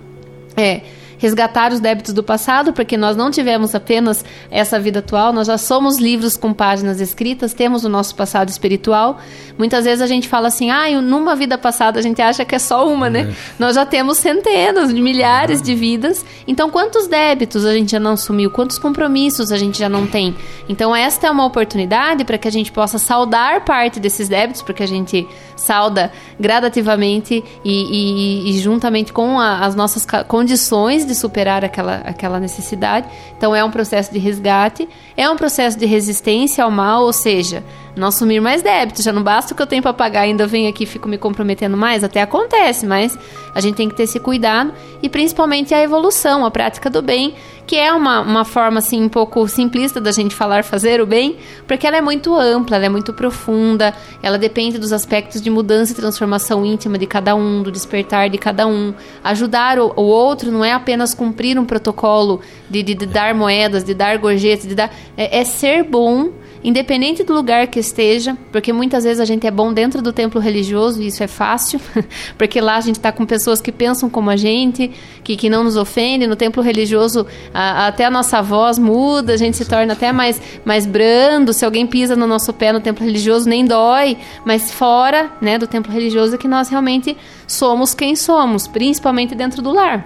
É 0.55 0.79
resgatar 1.19 1.71
os 1.71 1.79
débitos 1.79 2.13
do 2.13 2.23
passado, 2.23 2.73
porque 2.73 2.97
nós 2.97 3.15
não 3.15 3.29
tivemos 3.29 3.75
apenas 3.75 4.25
essa 4.49 4.79
vida 4.79 4.99
atual, 4.99 5.31
nós 5.31 5.45
já 5.45 5.57
somos 5.57 5.99
livros 5.99 6.35
com 6.35 6.51
páginas 6.53 6.99
escritas, 6.99 7.53
temos 7.53 7.83
o 7.83 7.89
nosso 7.89 8.15
passado 8.15 8.49
espiritual. 8.49 9.19
Muitas 9.57 9.85
vezes 9.85 10.01
a 10.01 10.07
gente 10.07 10.27
fala 10.27 10.47
assim, 10.47 10.71
ah, 10.71 10.89
numa 11.01 11.35
vida 11.35 11.57
passada 11.57 11.99
a 11.99 12.01
gente 12.01 12.21
acha 12.21 12.43
que 12.45 12.55
é 12.55 12.59
só 12.59 12.87
uma, 12.87 13.09
né? 13.09 13.29
É. 13.29 13.33
Nós 13.59 13.75
já 13.75 13.85
temos 13.85 14.17
centenas 14.17 14.93
de 14.93 15.01
milhares 15.01 15.61
de 15.61 15.75
vidas. 15.75 16.25
Então, 16.47 16.69
quantos 16.69 17.07
débitos 17.07 17.65
a 17.65 17.73
gente 17.73 17.91
já 17.91 17.99
não 17.99 18.13
assumiu? 18.13 18.49
Quantos 18.49 18.79
compromissos 18.79 19.51
a 19.51 19.57
gente 19.57 19.77
já 19.77 19.89
não 19.89 20.07
tem? 20.07 20.35
Então, 20.69 20.95
esta 20.95 21.27
é 21.27 21.31
uma 21.31 21.45
oportunidade 21.45 22.23
para 22.23 22.37
que 22.37 22.47
a 22.47 22.51
gente 22.51 22.71
possa 22.71 22.97
saldar 22.97 23.65
parte 23.65 23.99
desses 23.99 24.29
débitos, 24.29 24.61
porque 24.61 24.83
a 24.83 24.87
gente 24.87 25.27
salda 25.55 26.11
gradativamente 26.39 27.43
e, 27.63 28.45
e, 28.45 28.49
e 28.49 28.59
juntamente 28.59 29.11
com 29.11 29.39
a, 29.39 29.65
as 29.65 29.75
nossas 29.75 30.07
condições 30.27 31.05
de 31.09 31.15
superar 31.15 31.65
aquela, 31.65 31.95
aquela 32.05 32.39
necessidade. 32.39 33.07
Então, 33.37 33.55
é 33.55 33.63
um 33.63 33.71
processo 33.71 34.11
de 34.13 34.19
resgate, 34.19 34.87
é 35.17 35.29
um 35.29 35.35
processo 35.35 35.77
de 35.77 35.85
resistência 35.85 36.63
ao 36.63 36.71
mal, 36.71 37.03
ou 37.03 37.11
seja, 37.13 37.63
não 37.95 38.07
assumir 38.07 38.39
mais 38.39 38.61
débitos. 38.61 39.03
Já 39.03 39.11
não 39.11 39.23
basta 39.23 39.53
o 39.53 39.55
que 39.55 39.61
eu 39.61 39.67
tenho 39.67 39.81
para 39.81 39.93
pagar, 39.93 40.21
ainda 40.21 40.47
venho 40.47 40.69
aqui 40.69 40.83
e 40.83 40.87
fico 40.87 41.07
me 41.07 41.17
comprometendo 41.17 41.75
mais. 41.75 42.03
Até 42.03 42.21
acontece, 42.21 42.85
mas 42.85 43.17
a 43.53 43.61
gente 43.61 43.75
tem 43.75 43.89
que 43.89 43.95
ter 43.95 44.03
esse 44.03 44.19
cuidado 44.19 44.73
e 45.01 45.09
principalmente 45.09 45.73
a 45.73 45.81
evolução, 45.81 46.45
a 46.45 46.51
prática 46.51 46.89
do 46.89 47.01
bem, 47.01 47.33
que 47.65 47.75
é 47.75 47.93
uma, 47.93 48.21
uma 48.21 48.43
forma 48.43 48.79
assim 48.79 49.03
um 49.03 49.09
pouco 49.09 49.47
simplista 49.47 50.01
da 50.01 50.11
gente 50.11 50.33
falar 50.33 50.63
fazer 50.63 51.01
o 51.01 51.05
bem, 51.05 51.37
porque 51.67 51.85
ela 51.85 51.97
é 51.97 52.01
muito 52.01 52.35
ampla, 52.35 52.77
ela 52.77 52.85
é 52.85 52.89
muito 52.89 53.13
profunda, 53.13 53.93
ela 54.23 54.37
depende 54.37 54.77
dos 54.77 54.91
aspectos 54.91 55.41
de 55.41 55.49
mudança 55.49 55.91
e 55.91 55.95
transformação 55.95 56.65
íntima 56.65 56.97
de 56.97 57.05
cada 57.05 57.35
um, 57.35 57.61
do 57.61 57.71
despertar 57.71 58.29
de 58.29 58.37
cada 58.37 58.65
um. 58.65 58.93
Ajudar 59.23 59.77
o, 59.77 59.93
o 59.95 60.01
outro 60.01 60.51
não 60.51 60.65
é 60.65 60.71
apenas 60.71 61.13
cumprir 61.13 61.59
um 61.59 61.65
protocolo 61.65 62.41
de, 62.69 62.81
de, 62.81 62.95
de 62.95 63.05
dar 63.05 63.35
moedas, 63.35 63.83
de 63.83 63.93
dar 63.93 64.17
gorjetas, 64.17 64.67
de 64.67 64.75
dar. 64.75 64.91
é, 65.15 65.39
é 65.39 65.43
ser 65.43 65.83
bom 65.83 66.31
independente 66.63 67.23
do 67.23 67.33
lugar 67.33 67.67
que 67.67 67.79
esteja, 67.79 68.37
porque 68.51 68.73
muitas 68.73 69.03
vezes 69.03 69.19
a 69.19 69.25
gente 69.25 69.47
é 69.47 69.51
bom 69.51 69.71
dentro 69.71 70.01
do 70.01 70.11
templo 70.11 70.41
religioso 70.41 71.01
e 71.01 71.07
isso 71.07 71.23
é 71.23 71.27
fácil, 71.27 71.79
porque 72.37 72.59
lá 72.59 72.75
a 72.75 72.81
gente 72.81 72.95
está 72.95 73.11
com 73.11 73.25
pessoas 73.25 73.61
que 73.61 73.71
pensam 73.71 74.09
como 74.09 74.29
a 74.29 74.35
gente, 74.35 74.91
que, 75.23 75.35
que 75.35 75.49
não 75.49 75.63
nos 75.63 75.77
ofendem. 75.77 76.27
No 76.27 76.35
templo 76.35 76.61
religioso, 76.61 77.25
a, 77.53 77.87
até 77.87 78.05
a 78.05 78.11
nossa 78.11 78.41
voz 78.41 78.77
muda, 78.77 79.33
a 79.33 79.37
gente 79.37 79.55
se 79.55 79.65
torna 79.65 79.93
até 79.93 80.11
mais, 80.11 80.41
mais 80.65 80.85
brando. 80.85 81.53
Se 81.53 81.63
alguém 81.63 81.87
pisa 81.87 82.15
no 82.15 82.27
nosso 82.27 82.51
pé 82.53 82.73
no 82.73 82.81
templo 82.81 83.05
religioso, 83.05 83.47
nem 83.47 83.65
dói, 83.65 84.17
mas 84.43 84.71
fora 84.71 85.31
né, 85.41 85.57
do 85.57 85.67
templo 85.67 85.91
religioso 85.91 86.35
é 86.35 86.37
que 86.37 86.47
nós 86.47 86.69
realmente 86.69 87.15
somos 87.47 87.93
quem 87.93 88.15
somos, 88.15 88.67
principalmente 88.67 89.33
dentro 89.33 89.61
do 89.61 89.71
lar. 89.71 90.05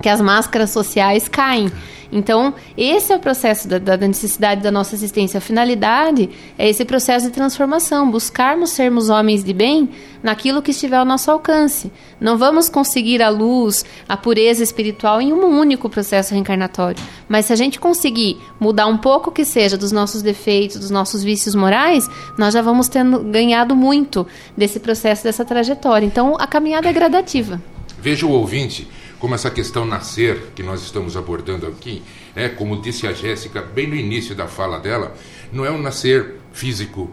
que 0.00 0.08
as 0.08 0.20
máscaras 0.20 0.70
sociais 0.70 1.26
caem. 1.28 1.72
Então, 2.10 2.54
esse 2.76 3.12
é 3.12 3.16
o 3.16 3.20
processo 3.20 3.68
da, 3.68 3.78
da, 3.78 3.96
necessidade 3.96 4.62
da 4.62 4.70
nossa 4.70 4.94
existência. 4.94 5.38
A 5.38 5.40
finalidade 5.42 6.30
é 6.56 6.68
esse 6.68 6.84
processo 6.84 7.26
de 7.26 7.32
transformação, 7.32 8.10
buscarmos 8.10 8.70
sermos 8.70 9.10
homens 9.10 9.44
de 9.44 9.52
bem 9.52 9.90
naquilo 10.22 10.62
que 10.62 10.70
estiver 10.70 10.96
ao 10.96 11.04
nosso 11.04 11.30
alcance. 11.30 11.92
Não 12.18 12.38
vamos 12.38 12.70
conseguir 12.70 13.22
a 13.22 13.28
luz, 13.28 13.84
a 14.08 14.16
pureza 14.16 14.62
espiritual 14.62 15.20
em 15.20 15.32
um 15.32 15.58
único 15.58 15.88
processo 15.88 16.32
reencarnatório. 16.32 17.02
Mas 17.28 17.46
se 17.46 17.52
a 17.52 17.56
gente 17.56 17.78
conseguir 17.78 18.38
mudar 18.58 18.86
um 18.86 18.96
pouco 18.96 19.30
que 19.30 19.44
seja 19.44 19.76
dos 19.76 19.92
nossos 19.92 20.22
defeitos, 20.22 20.78
dos 20.78 20.90
nossos 20.90 21.22
vícios 21.22 21.54
morais, 21.54 22.08
nós 22.38 22.54
já 22.54 22.62
vamos 22.62 22.88
tendo 22.88 23.18
ganhado 23.20 23.76
muito 23.76 24.26
desse 24.56 24.80
processo, 24.80 25.24
dessa 25.24 25.44
trajetória. 25.44 26.06
Então, 26.06 26.36
a 26.38 26.46
caminhada 26.46 26.88
é 26.88 26.92
gradativa. 26.92 27.60
Veja 28.00 28.26
o 28.26 28.30
ouvinte 28.30 28.88
como 29.18 29.34
essa 29.34 29.50
questão 29.50 29.84
nascer 29.84 30.52
que 30.54 30.62
nós 30.62 30.82
estamos 30.82 31.16
abordando 31.16 31.66
aqui, 31.66 32.02
é 32.36 32.48
como 32.48 32.80
disse 32.80 33.06
a 33.06 33.12
Jéssica 33.12 33.60
bem 33.62 33.86
no 33.86 33.96
início 33.96 34.34
da 34.34 34.46
fala 34.46 34.78
dela, 34.78 35.14
não 35.52 35.64
é 35.64 35.70
um 35.70 35.78
nascer 35.80 36.36
físico, 36.52 37.10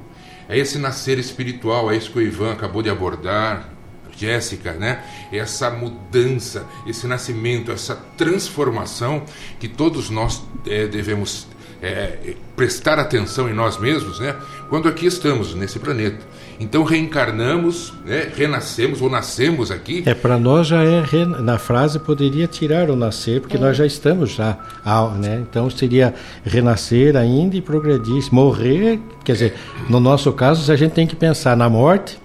é 0.48 0.58
esse 0.58 0.78
nascer 0.78 1.18
espiritual, 1.18 1.92
é 1.92 1.98
isso 1.98 2.12
que 2.12 2.20
o 2.20 2.22
Ivan 2.22 2.52
acabou 2.52 2.84
de 2.84 2.90
abordar, 2.90 3.76
Jéssica, 4.18 4.74
né? 4.74 5.04
Essa 5.32 5.70
mudança, 5.70 6.66
esse 6.88 7.06
nascimento, 7.06 7.72
essa 7.72 7.96
transformação 8.18 9.26
que 9.60 9.68
todos 9.68 10.10
nós 10.10 10.42
é, 10.66 10.88
devemos 10.88 11.48
é, 11.82 12.36
prestar 12.56 12.98
atenção 12.98 13.50
em 13.50 13.54
nós 13.54 13.78
mesmos, 13.78 14.20
né? 14.20 14.36
Quando 14.70 14.88
aqui 14.88 15.06
estamos 15.06 15.54
nesse 15.54 15.80
planeta. 15.80 16.35
Então 16.60 16.84
reencarnamos, 16.84 17.94
né? 18.06 18.30
renascemos 18.36 19.02
ou 19.02 19.10
nascemos 19.10 19.72
aqui. 19.72 20.04
É 20.06 20.14
para 20.14 20.38
nós 20.38 20.68
já 20.68 20.84
é 20.84 21.26
na 21.26 21.58
frase 21.58 22.00
poderia 22.00 22.48
tirar 22.48 22.90
o 22.90 22.96
nascer 22.96 23.42
porque 23.42 23.58
é. 23.58 23.60
nós 23.60 23.76
já 23.78 23.86
estamos 23.86 24.32
já, 24.32 24.58
né? 25.20 25.44
Então 25.50 25.70
seria 25.70 26.14
renascer 26.44 27.16
ainda 27.16 27.56
e 27.56 27.62
progredir, 27.62 28.24
morrer, 28.32 29.00
quer 29.24 29.34
dizer, 29.34 29.54
no 29.90 30.00
nosso 30.00 30.32
caso 30.34 30.72
a 30.72 30.76
gente 30.76 30.94
tem 30.94 31.06
que 31.06 31.16
pensar 31.16 31.56
na 31.58 31.70
morte, 31.70 32.20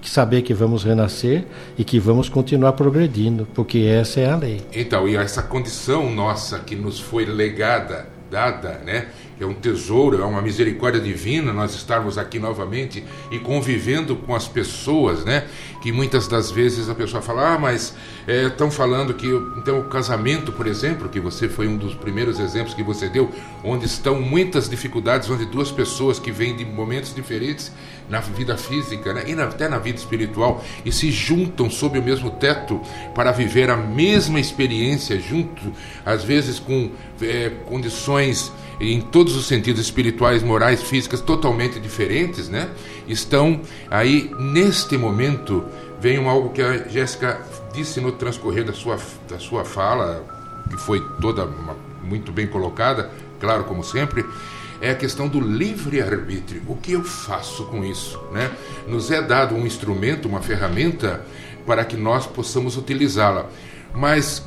que 0.00 0.10
saber 0.10 0.42
que 0.42 0.52
vamos 0.52 0.82
renascer 0.82 1.44
e 1.78 1.84
que 1.84 1.98
vamos 1.98 2.28
continuar 2.28 2.72
progredindo, 2.72 3.46
porque 3.54 3.78
essa 3.78 4.20
é 4.20 4.30
a 4.30 4.36
lei. 4.36 4.60
Então, 4.72 5.08
e 5.08 5.16
essa 5.16 5.42
condição 5.42 6.12
nossa 6.12 6.58
que 6.58 6.74
nos 6.74 6.98
foi 6.98 7.24
legada, 7.24 8.08
dada, 8.30 8.80
né? 8.84 9.06
É 9.40 9.46
um 9.46 9.54
tesouro, 9.54 10.20
é 10.20 10.24
uma 10.24 10.42
misericórdia 10.42 11.00
divina 11.00 11.52
nós 11.52 11.74
estarmos 11.74 12.18
aqui 12.18 12.38
novamente 12.38 13.04
e 13.30 13.38
convivendo 13.38 14.16
com 14.16 14.34
as 14.34 14.46
pessoas, 14.46 15.24
né? 15.24 15.46
Que 15.82 15.90
muitas 15.90 16.28
das 16.28 16.50
vezes 16.50 16.88
a 16.88 16.94
pessoa 16.94 17.20
fala, 17.22 17.54
ah, 17.54 17.58
mas 17.58 17.94
estão 18.26 18.68
é, 18.68 18.70
falando 18.70 19.14
que 19.14 19.26
então 19.56 19.80
o 19.80 19.84
casamento, 19.84 20.52
por 20.52 20.66
exemplo, 20.66 21.08
que 21.08 21.18
você 21.18 21.48
foi 21.48 21.66
um 21.66 21.76
dos 21.76 21.94
primeiros 21.94 22.38
exemplos 22.38 22.74
que 22.74 22.82
você 22.82 23.08
deu, 23.08 23.30
onde 23.64 23.86
estão 23.86 24.20
muitas 24.20 24.68
dificuldades, 24.68 25.28
onde 25.28 25.44
duas 25.46 25.70
pessoas 25.70 26.18
que 26.18 26.30
vêm 26.30 26.54
de 26.54 26.64
momentos 26.64 27.14
diferentes 27.14 27.72
na 28.08 28.20
vida 28.20 28.56
física 28.56 29.12
né? 29.12 29.24
e 29.26 29.34
na, 29.34 29.44
até 29.44 29.68
na 29.68 29.78
vida 29.78 29.98
espiritual 29.98 30.62
e 30.84 30.92
se 30.92 31.10
juntam 31.10 31.70
sob 31.70 31.98
o 31.98 32.02
mesmo 32.02 32.30
teto 32.30 32.80
para 33.14 33.32
viver 33.32 33.70
a 33.70 33.76
mesma 33.76 34.38
experiência 34.38 35.18
junto, 35.18 35.72
às 36.04 36.22
vezes 36.22 36.58
com 36.58 36.90
é, 37.20 37.50
condições 37.66 38.52
em 38.82 39.00
todos 39.00 39.36
os 39.36 39.46
sentidos 39.46 39.80
espirituais, 39.80 40.42
morais, 40.42 40.82
físicas 40.82 41.20
totalmente 41.20 41.78
diferentes, 41.78 42.48
né? 42.48 42.68
Estão 43.06 43.60
aí 43.88 44.34
neste 44.38 44.98
momento 44.98 45.64
vem 46.00 46.18
algo 46.28 46.50
que 46.50 46.60
a 46.60 46.88
Jéssica 46.88 47.40
disse 47.72 48.00
no 48.00 48.10
transcorrer 48.10 48.64
da 48.64 48.72
sua 48.72 48.98
da 49.28 49.38
sua 49.38 49.64
fala, 49.64 50.24
que 50.68 50.76
foi 50.76 51.00
toda 51.20 51.44
uma, 51.44 51.76
muito 52.02 52.32
bem 52.32 52.48
colocada, 52.48 53.08
claro 53.38 53.64
como 53.64 53.84
sempre, 53.84 54.26
é 54.80 54.90
a 54.90 54.96
questão 54.96 55.28
do 55.28 55.40
livre 55.40 56.02
arbítrio. 56.02 56.62
O 56.66 56.74
que 56.76 56.92
eu 56.92 57.04
faço 57.04 57.66
com 57.66 57.84
isso, 57.84 58.20
né? 58.32 58.50
Nos 58.88 59.12
é 59.12 59.22
dado 59.22 59.54
um 59.54 59.64
instrumento, 59.64 60.26
uma 60.26 60.42
ferramenta 60.42 61.24
para 61.64 61.84
que 61.84 61.96
nós 61.96 62.26
possamos 62.26 62.76
utilizá-la. 62.76 63.46
Mas 63.94 64.44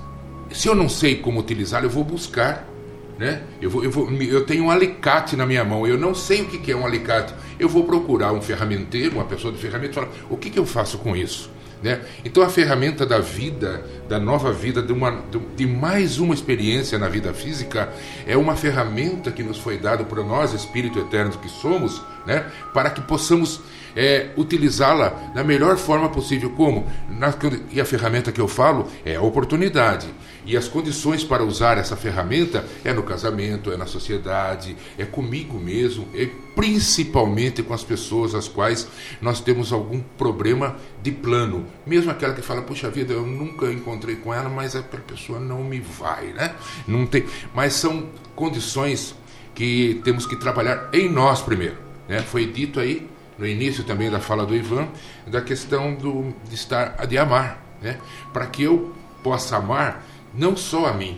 se 0.52 0.68
eu 0.68 0.76
não 0.76 0.90
sei 0.90 1.16
como 1.16 1.40
utilizá-la, 1.40 1.86
eu 1.86 1.90
vou 1.90 2.04
buscar 2.04 2.75
né? 3.18 3.44
Eu, 3.62 3.70
vou, 3.70 3.84
eu, 3.84 3.92
vou, 3.92 4.12
eu 4.12 4.46
tenho 4.46 4.66
um 4.66 4.72
alicate 4.72 5.36
na 5.36 5.46
minha 5.46 5.64
mão, 5.64 5.88
eu 5.88 5.98
não 5.98 6.14
sei 6.14 6.42
o 6.42 6.46
que 6.46 6.72
é 6.72 6.76
um 6.76 6.86
alicate. 6.86 7.34
Eu 7.60 7.70
vou 7.70 7.84
procurar 7.84 8.34
um 8.34 8.42
ferramenteiro, 8.42 9.16
uma 9.16 9.26
pessoa 9.26 9.54
de 9.54 9.60
ferramenta, 9.60 9.92
e 9.92 9.94
falar: 9.94 10.10
o 10.30 10.38
que, 10.38 10.50
que 10.50 10.60
eu 10.60 10.66
faço 10.66 10.98
com 10.98 11.16
isso? 11.16 11.50
Né? 11.82 12.02
Então 12.24 12.42
a 12.42 12.50
ferramenta 12.50 13.06
da 13.06 13.20
vida, 13.20 13.86
da 14.10 14.20
nova 14.20 14.52
vida, 14.52 14.82
de, 14.82 14.92
uma, 14.92 15.24
de 15.56 15.68
mais 15.68 16.18
uma 16.18 16.34
experiência 16.34 16.98
na 16.98 17.08
vida 17.08 17.34
física, 17.34 17.94
é 18.26 18.36
uma 18.36 18.56
ferramenta 18.56 19.32
que 19.32 19.44
nos 19.44 19.60
foi 19.60 19.78
dada 19.78 20.04
por 20.04 20.24
nós, 20.26 20.54
Espírito 20.54 21.00
Eterno 21.00 21.38
que 21.38 21.50
somos, 21.50 22.02
né? 22.26 22.46
para 22.74 22.90
que 22.90 23.02
possamos 23.02 23.62
é, 23.96 24.30
utilizá-la 24.36 25.10
da 25.34 25.44
melhor 25.44 25.78
forma 25.78 26.10
possível. 26.10 26.50
Como? 26.52 26.88
Na, 27.10 27.34
e 27.72 27.80
a 27.80 27.86
ferramenta 27.86 28.32
que 28.32 28.42
eu 28.42 28.48
falo 28.48 28.88
é 29.06 29.16
a 29.16 29.22
oportunidade. 29.22 30.08
E 30.46 30.56
as 30.56 30.68
condições 30.68 31.24
para 31.24 31.44
usar 31.44 31.78
essa 31.78 31.96
ferramenta 31.96 32.64
é 32.84 32.94
no 32.94 33.02
casamento, 33.02 33.72
é 33.72 33.78
na 33.78 33.88
sociedade, 33.88 34.78
é 34.98 35.04
comigo 35.04 35.60
mesmo, 35.60 36.08
é 36.14 36.30
principalmente 36.56 37.64
com 37.64 37.74
as 37.74 37.84
pessoas 37.84 38.36
as 38.36 38.48
quais 38.48 38.88
nós 39.20 39.42
temos 39.42 39.74
algum 39.74 40.00
problema 40.18 40.76
de 41.02 41.12
plano. 41.12 41.66
Mesmo 41.86 42.12
aquela 42.12 42.34
que 42.34 42.42
fala, 42.42 42.62
puxa 42.62 42.90
vida, 42.90 43.14
eu 43.14 43.26
nunca 43.26 43.72
encontrei 43.72 44.16
com 44.18 44.34
ela, 44.34 44.48
mas 44.48 44.76
a 44.76 44.82
pessoa 44.82 45.40
não 45.40 45.64
me 45.64 45.80
vai, 45.80 46.28
né? 46.28 46.54
Não 46.88 47.06
tem, 47.08 47.26
mas 47.54 47.74
são 47.74 48.08
condições 48.36 49.16
que 49.56 50.00
temos 50.04 50.28
que 50.28 50.36
trabalhar 50.36 50.90
em 50.94 51.10
nós 51.10 51.42
primeiro. 51.42 51.78
Né? 52.08 52.20
Foi 52.20 52.46
dito 52.46 52.80
aí 52.80 53.10
no 53.38 53.48
início 53.48 53.84
também 53.84 54.10
da 54.12 54.20
fala 54.20 54.46
do 54.46 54.56
Ivan 54.56 54.88
da 55.26 55.42
questão 55.42 55.94
do, 55.96 56.34
de 56.48 56.56
estar 56.56 57.06
de 57.08 57.18
amar, 57.18 57.62
né? 57.82 57.98
Para 58.32 58.46
que 58.46 58.64
eu 58.64 58.94
possa 59.24 59.58
amar 59.58 60.06
não 60.38 60.56
só 60.56 60.88
a 60.88 60.94
mim, 60.94 61.18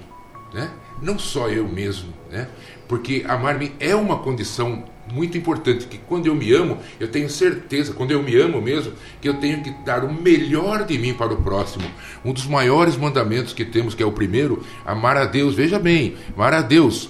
né? 0.54 0.72
Não 1.02 1.20
só 1.20 1.50
eu 1.50 1.68
mesmo, 1.68 2.14
né? 2.32 2.48
Porque 2.88 3.24
amar-me 3.28 3.74
é 3.80 3.96
uma 3.96 4.18
condição 4.20 4.84
muito 5.12 5.38
importante 5.38 5.88
que 5.88 5.98
quando 5.98 6.28
eu 6.28 6.36
me 6.36 6.52
amo, 6.54 6.80
eu 7.00 7.08
tenho 7.08 7.30
certeza, 7.30 7.94
quando 7.94 8.12
eu 8.12 8.22
me 8.22 8.36
amo 8.36 8.62
mesmo, 8.62 8.94
que 9.22 9.30
eu 9.30 9.36
tenho 9.36 9.64
que 9.64 9.72
dar 9.86 10.04
o 10.04 10.14
melhor 10.14 10.86
de 10.86 10.98
mim 10.98 11.14
para 11.14 11.34
o 11.34 11.42
próximo. 11.42 11.90
Um 12.24 12.34
dos 12.34 12.46
maiores 12.46 12.98
mandamentos 12.98 13.54
que 13.54 13.66
temos, 13.66 13.96
que 13.96 14.04
é 14.04 14.06
o 14.06 14.12
primeiro, 14.12 14.64
amar 14.86 15.18
a 15.18 15.26
Deus. 15.26 15.56
Veja 15.56 15.80
bem, 15.80 16.18
amar 16.36 16.54
a 16.54 16.62
Deus 16.62 17.10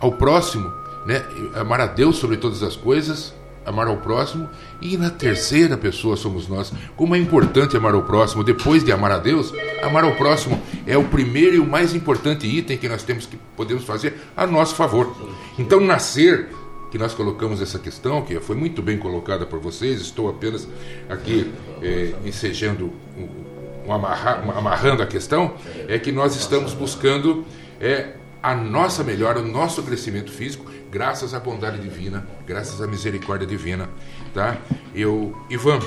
ao 0.00 0.12
próximo, 0.12 0.72
né? 1.06 1.22
Amar 1.54 1.80
a 1.80 1.86
Deus 1.86 2.16
sobre 2.16 2.36
todas 2.36 2.62
as 2.62 2.76
coisas, 2.76 3.34
amar 3.66 3.88
ao 3.88 3.96
próximo, 3.96 4.48
e 4.80 4.96
na 4.96 5.10
terceira 5.10 5.76
pessoa 5.76 6.16
somos 6.16 6.48
nós. 6.48 6.72
Como 6.96 7.14
é 7.14 7.18
importante 7.18 7.76
amar 7.76 7.94
ao 7.94 8.02
próximo, 8.02 8.44
depois 8.44 8.84
de 8.84 8.92
amar 8.92 9.10
a 9.10 9.18
Deus, 9.18 9.52
amar 9.82 10.04
ao 10.04 10.14
próximo 10.14 10.62
é 10.86 10.96
o 10.96 11.04
primeiro 11.04 11.56
e 11.56 11.58
o 11.58 11.66
mais 11.66 11.94
importante 11.94 12.46
item 12.46 12.78
que 12.78 12.88
nós 12.88 13.02
temos 13.02 13.26
que 13.26 13.36
podemos 13.56 13.84
fazer 13.84 14.14
a 14.36 14.46
nosso 14.46 14.76
favor. 14.76 15.14
Então, 15.58 15.80
nascer, 15.80 16.48
que 16.90 16.96
nós 16.96 17.12
colocamos 17.12 17.60
essa 17.60 17.78
questão, 17.78 18.22
que 18.22 18.38
foi 18.40 18.54
muito 18.54 18.80
bem 18.80 18.96
colocada 18.96 19.44
por 19.44 19.58
vocês, 19.58 20.00
estou 20.00 20.28
apenas 20.28 20.68
aqui 21.08 21.52
é, 21.82 22.14
ensejando, 22.24 22.92
um, 23.18 23.88
um 23.88 23.92
amarra, 23.92 24.42
um, 24.46 24.50
amarrando 24.56 25.02
a 25.02 25.06
questão, 25.06 25.54
é 25.88 25.98
que 25.98 26.12
nós 26.12 26.36
estamos 26.36 26.72
buscando 26.72 27.44
é, 27.80 28.14
a 28.42 28.54
nossa 28.54 29.02
melhora, 29.02 29.40
o 29.40 29.46
nosso 29.46 29.82
crescimento 29.82 30.30
físico 30.30 30.70
graças 30.90 31.34
à 31.34 31.40
bondade 31.40 31.78
divina, 31.78 32.26
graças 32.46 32.80
à 32.80 32.86
misericórdia 32.86 33.46
divina, 33.46 33.88
tá? 34.32 34.56
Eu, 34.94 35.36
Ivan, 35.50 35.80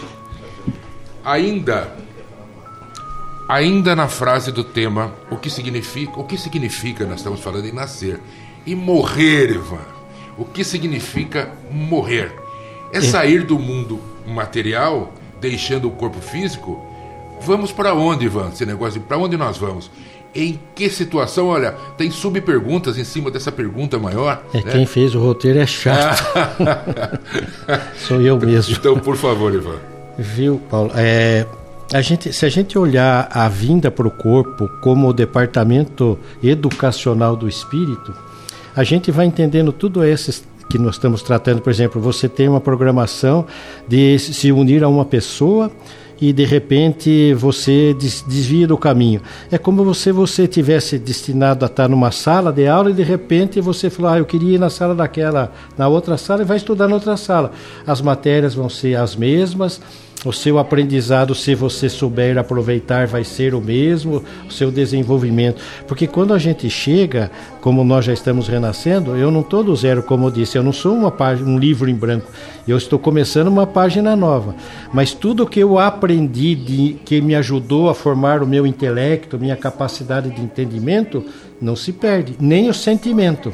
ainda 1.23 1.95
ainda 3.49 3.95
na 3.95 4.07
frase 4.07 4.51
do 4.51 4.63
tema, 4.63 5.11
o 5.31 5.35
que 5.35 5.49
significa, 5.49 6.19
o 6.19 6.23
que 6.23 6.37
significa, 6.37 7.03
nós 7.05 7.17
estamos 7.17 7.39
falando 7.39 7.65
em 7.65 7.71
nascer 7.71 8.19
e 8.63 8.75
morrer, 8.75 9.49
Ivan. 9.49 9.81
O 10.37 10.45
que 10.45 10.63
significa 10.63 11.51
morrer? 11.71 12.31
É 12.93 13.01
sair 13.01 13.43
do 13.43 13.57
mundo 13.57 13.99
material, 14.25 15.11
deixando 15.41 15.87
o 15.87 15.91
corpo 15.91 16.21
físico? 16.21 16.79
Vamos 17.41 17.71
para 17.71 17.93
onde, 17.95 18.25
Ivan? 18.25 18.49
Esse 18.49 18.65
negócio, 18.65 19.01
para 19.01 19.17
onde 19.17 19.35
nós 19.35 19.57
vamos? 19.57 19.89
Em 20.33 20.59
que 20.75 20.89
situação? 20.89 21.47
Olha, 21.47 21.75
tem 21.97 22.11
subperguntas 22.11 22.97
em 22.97 23.03
cima 23.03 23.31
dessa 23.31 23.51
pergunta 23.51 23.97
maior. 23.97 24.43
É, 24.53 24.57
né? 24.57 24.71
quem 24.71 24.85
fez 24.85 25.15
o 25.15 25.19
roteiro 25.19 25.59
é 25.59 25.65
chato. 25.65 26.23
Sou 27.97 28.21
eu 28.21 28.37
mesmo. 28.39 28.75
Então, 28.75 28.97
por 28.97 29.15
favor, 29.15 29.53
Ivan. 29.53 29.77
Viu, 30.17 30.61
Paulo? 30.69 30.91
É, 30.95 31.45
a 31.93 32.01
gente, 32.01 32.31
se 32.31 32.45
a 32.45 32.49
gente 32.49 32.77
olhar 32.77 33.27
a 33.31 33.47
vinda 33.49 33.89
para 33.89 34.07
o 34.07 34.11
corpo 34.11 34.69
como 34.81 35.07
o 35.07 35.13
departamento 35.13 36.19
educacional 36.43 37.35
do 37.35 37.47
espírito, 37.47 38.13
a 38.75 38.83
gente 38.83 39.11
vai 39.11 39.25
entendendo 39.25 39.71
tudo 39.71 40.03
esses 40.03 40.47
que 40.69 40.77
nós 40.77 40.95
estamos 40.95 41.23
tratando. 41.23 41.61
Por 41.61 41.71
exemplo, 41.71 41.99
você 41.99 42.29
tem 42.29 42.47
uma 42.47 42.61
programação 42.61 43.47
de 43.87 44.19
se 44.19 44.51
unir 44.51 44.83
a 44.83 44.87
uma 44.87 45.03
pessoa 45.03 45.71
e 46.21 46.33
de 46.33 46.45
repente 46.45 47.33
você 47.33 47.93
desvia 47.93 48.67
do 48.67 48.77
caminho. 48.77 49.21
É 49.51 49.57
como 49.57 49.93
se 49.93 50.11
você 50.11 50.47
tivesse 50.47 50.97
destinado 50.99 51.65
a 51.65 51.67
estar 51.67 51.87
numa 51.87 52.11
sala 52.11 52.51
de 52.51 52.67
aula 52.67 52.89
e 52.89 52.93
de 52.93 53.03
repente 53.03 53.61
você 53.61 53.89
falou: 53.89 54.11
"Ah, 54.11 54.17
eu 54.19 54.25
queria 54.25 54.55
ir 54.55 54.59
na 54.59 54.69
sala 54.69 54.93
daquela, 54.93 55.53
na 55.77 55.87
outra 55.87 56.17
sala" 56.17 56.41
e 56.41 56.45
vai 56.45 56.57
estudar 56.57 56.87
na 56.87 56.95
outra 56.95 57.15
sala. 57.15 57.51
As 57.85 58.01
matérias 58.01 58.53
vão 58.53 58.69
ser 58.69 58.95
as 58.95 59.15
mesmas, 59.15 59.81
o 60.25 60.33
seu 60.33 60.59
aprendizado, 60.59 61.33
se 61.33 61.55
você 61.55 61.87
souber 61.87 62.37
aproveitar, 62.37 63.07
vai 63.07 63.23
ser 63.23 63.55
o 63.55 63.61
mesmo, 63.61 64.23
o 64.47 64.51
seu 64.51 64.69
desenvolvimento. 64.69 65.61
Porque 65.87 66.07
quando 66.07 66.33
a 66.33 66.37
gente 66.37 66.69
chega, 66.69 67.31
como 67.61 67.83
nós 67.83 68.03
já 68.03 68.11
estamos 68.11 68.47
renascendo, 68.47 69.15
eu 69.15 69.31
não 69.31 69.41
estou 69.41 69.63
do 69.63 69.75
zero, 69.75 70.03
como 70.03 70.27
eu 70.27 70.31
disse, 70.31 70.57
eu 70.57 70.63
não 70.63 70.73
sou 70.73 70.93
uma 70.93 71.09
página, 71.09 71.49
um 71.49 71.57
livro 71.57 71.89
em 71.89 71.95
branco. 71.95 72.27
Eu 72.67 72.77
estou 72.77 72.99
começando 72.99 73.47
uma 73.47 73.65
página 73.65 74.15
nova. 74.15 74.55
Mas 74.93 75.13
tudo 75.13 75.47
que 75.47 75.59
eu 75.59 75.79
aprendi, 75.79 76.53
de, 76.53 76.97
que 77.05 77.21
me 77.21 77.35
ajudou 77.35 77.89
a 77.89 77.95
formar 77.95 78.43
o 78.43 78.47
meu 78.47 78.67
intelecto, 78.67 79.39
minha 79.39 79.55
capacidade 79.55 80.29
de 80.29 80.41
entendimento, 80.41 81.23
não 81.61 81.75
se 81.75 81.93
perde, 81.93 82.35
nem 82.39 82.69
o 82.69 82.73
sentimento. 82.73 83.53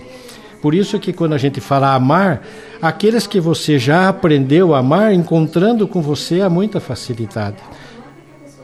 Por 0.66 0.74
isso 0.74 0.98
que 0.98 1.14
quando 1.14 1.34
a 1.34 1.38
gente 1.38 1.62
fala 1.62 1.94
amar, 1.94 2.42
aqueles 2.82 3.28
que 3.28 3.40
você 3.40 3.78
já 3.78 4.10
aprendeu 4.10 4.74
a 4.74 4.80
amar, 4.80 5.14
encontrando 5.14 5.88
com 5.88 6.02
você 6.02 6.42
há 6.42 6.50
muita 6.50 6.80
facilidade. 6.80 7.58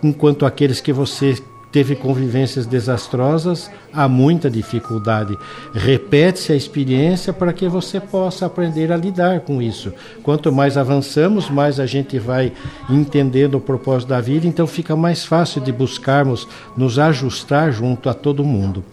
Enquanto 0.02 0.44
aqueles 0.44 0.82
que 0.82 0.92
você 0.92 1.38
teve 1.72 1.96
convivências 1.96 2.66
desastrosas, 2.66 3.70
há 3.94 4.08
muita 4.08 4.50
dificuldade. 4.50 5.38
Repete-se 5.76 6.52
a 6.52 6.56
experiência 6.56 7.32
para 7.32 7.54
que 7.54 7.68
você 7.68 8.00
possa 8.00 8.48
aprender 8.48 8.92
a 8.92 8.98
lidar 8.98 9.42
com 9.42 9.62
isso. 9.62 9.94
Quanto 10.24 10.52
mais 10.52 10.78
avançamos, 10.78 11.52
mais 11.52 11.80
a 11.80 11.86
gente 11.86 12.18
vai 12.18 12.52
entendendo 12.90 13.60
o 13.60 13.62
propósito 13.62 14.10
da 14.10 14.20
vida, 14.20 14.48
então 14.48 14.66
fica 14.66 14.96
mais 14.96 15.24
fácil 15.24 15.62
de 15.62 15.72
buscarmos 15.72 16.48
nos 16.76 16.98
ajustar 16.98 17.72
junto 17.72 18.10
a 18.10 18.14
todo 18.16 18.44
mundo. 18.44 18.84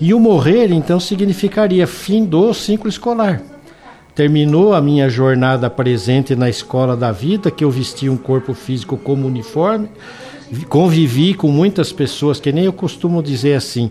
E 0.00 0.14
o 0.14 0.20
morrer, 0.20 0.70
então, 0.70 1.00
significaria 1.00 1.86
fim 1.86 2.24
do 2.24 2.54
ciclo 2.54 2.88
escolar. 2.88 3.42
Terminou 4.14 4.74
a 4.74 4.80
minha 4.80 5.08
jornada 5.08 5.68
presente 5.68 6.36
na 6.36 6.48
escola 6.48 6.96
da 6.96 7.10
vida, 7.10 7.50
que 7.50 7.64
eu 7.64 7.70
vesti 7.70 8.08
um 8.08 8.16
corpo 8.16 8.54
físico 8.54 8.96
como 8.96 9.26
uniforme, 9.26 9.88
convivi 10.68 11.34
com 11.34 11.48
muitas 11.48 11.92
pessoas, 11.92 12.40
que 12.40 12.52
nem 12.52 12.64
eu 12.64 12.72
costumo 12.72 13.22
dizer 13.22 13.54
assim: 13.54 13.90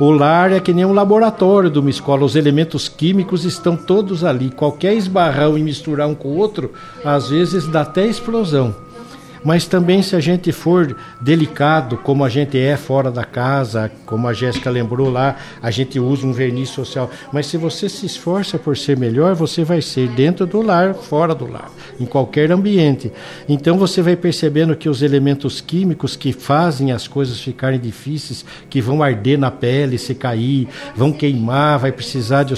o 0.00 0.10
lar 0.10 0.52
é 0.52 0.60
que 0.60 0.72
nem 0.72 0.84
um 0.84 0.92
laboratório 0.92 1.70
de 1.70 1.78
uma 1.78 1.90
escola, 1.90 2.24
os 2.24 2.36
elementos 2.36 2.88
químicos 2.88 3.44
estão 3.44 3.76
todos 3.76 4.24
ali. 4.24 4.50
Qualquer 4.50 4.94
esbarrão 4.94 5.58
e 5.58 5.62
misturar 5.62 6.08
um 6.08 6.14
com 6.14 6.28
o 6.28 6.36
outro, 6.36 6.72
às 7.04 7.30
vezes 7.30 7.66
dá 7.66 7.82
até 7.82 8.06
explosão. 8.06 8.74
Mas 9.44 9.66
também 9.66 10.02
se 10.02 10.16
a 10.16 10.20
gente 10.20 10.52
for 10.52 10.96
delicado, 11.20 11.96
como 11.96 12.24
a 12.24 12.28
gente 12.28 12.58
é 12.58 12.76
fora 12.76 13.10
da 13.10 13.24
casa, 13.24 13.90
como 14.04 14.26
a 14.26 14.32
Jéssica 14.32 14.70
lembrou 14.70 15.10
lá, 15.10 15.36
a 15.62 15.70
gente 15.70 15.98
usa 15.98 16.26
um 16.26 16.32
verniz 16.32 16.70
social. 16.70 17.10
Mas 17.32 17.46
se 17.46 17.56
você 17.56 17.88
se 17.88 18.06
esforça 18.06 18.58
por 18.58 18.76
ser 18.76 18.96
melhor, 18.96 19.34
você 19.34 19.64
vai 19.64 19.80
ser 19.80 20.08
dentro 20.08 20.46
do 20.46 20.62
lar, 20.62 20.94
fora 20.94 21.34
do 21.34 21.50
lar, 21.50 21.70
em 22.00 22.06
qualquer 22.06 22.50
ambiente. 22.50 23.12
Então 23.48 23.78
você 23.78 24.02
vai 24.02 24.16
percebendo 24.16 24.76
que 24.76 24.88
os 24.88 25.02
elementos 25.02 25.60
químicos 25.60 26.16
que 26.16 26.32
fazem 26.32 26.92
as 26.92 27.06
coisas 27.06 27.40
ficarem 27.40 27.78
difíceis, 27.78 28.44
que 28.68 28.80
vão 28.80 29.02
arder 29.02 29.38
na 29.38 29.50
pele 29.50 29.98
se 29.98 30.14
cair, 30.14 30.68
vão 30.94 31.12
queimar, 31.12 31.78
vai 31.78 31.92
precisar 31.92 32.42
de 32.42 32.54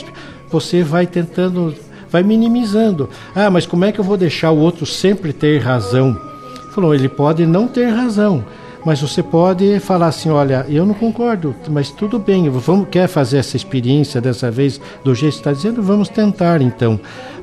você 0.50 0.82
vai 0.82 1.06
tentando 1.06 1.74
vai 2.10 2.24
minimizando. 2.24 3.08
Ah, 3.34 3.50
mas 3.50 3.66
como 3.66 3.84
é 3.84 3.92
que 3.92 4.00
eu 4.00 4.04
vou 4.04 4.16
deixar 4.16 4.50
o 4.50 4.58
outro 4.58 4.84
sempre 4.84 5.32
ter 5.32 5.58
razão? 5.58 6.29
Falou, 6.70 6.94
ele 6.94 7.08
pode 7.08 7.44
não 7.46 7.66
ter 7.66 7.86
razão, 7.88 8.44
mas 8.84 9.00
você 9.00 9.22
pode 9.22 9.78
falar 9.80 10.06
assim, 10.06 10.30
olha, 10.30 10.64
eu 10.68 10.86
não 10.86 10.94
concordo, 10.94 11.54
mas 11.68 11.90
tudo 11.90 12.18
bem, 12.18 12.48
vamos 12.48 12.88
quer 12.88 13.08
fazer 13.08 13.38
essa 13.38 13.56
experiência 13.56 14.20
dessa 14.20 14.50
vez 14.50 14.80
do 15.04 15.14
jeito 15.14 15.34
que 15.34 15.40
está 15.40 15.52
dizendo, 15.52 15.82
vamos 15.82 16.08
tentar 16.08 16.62
então. 16.62 16.98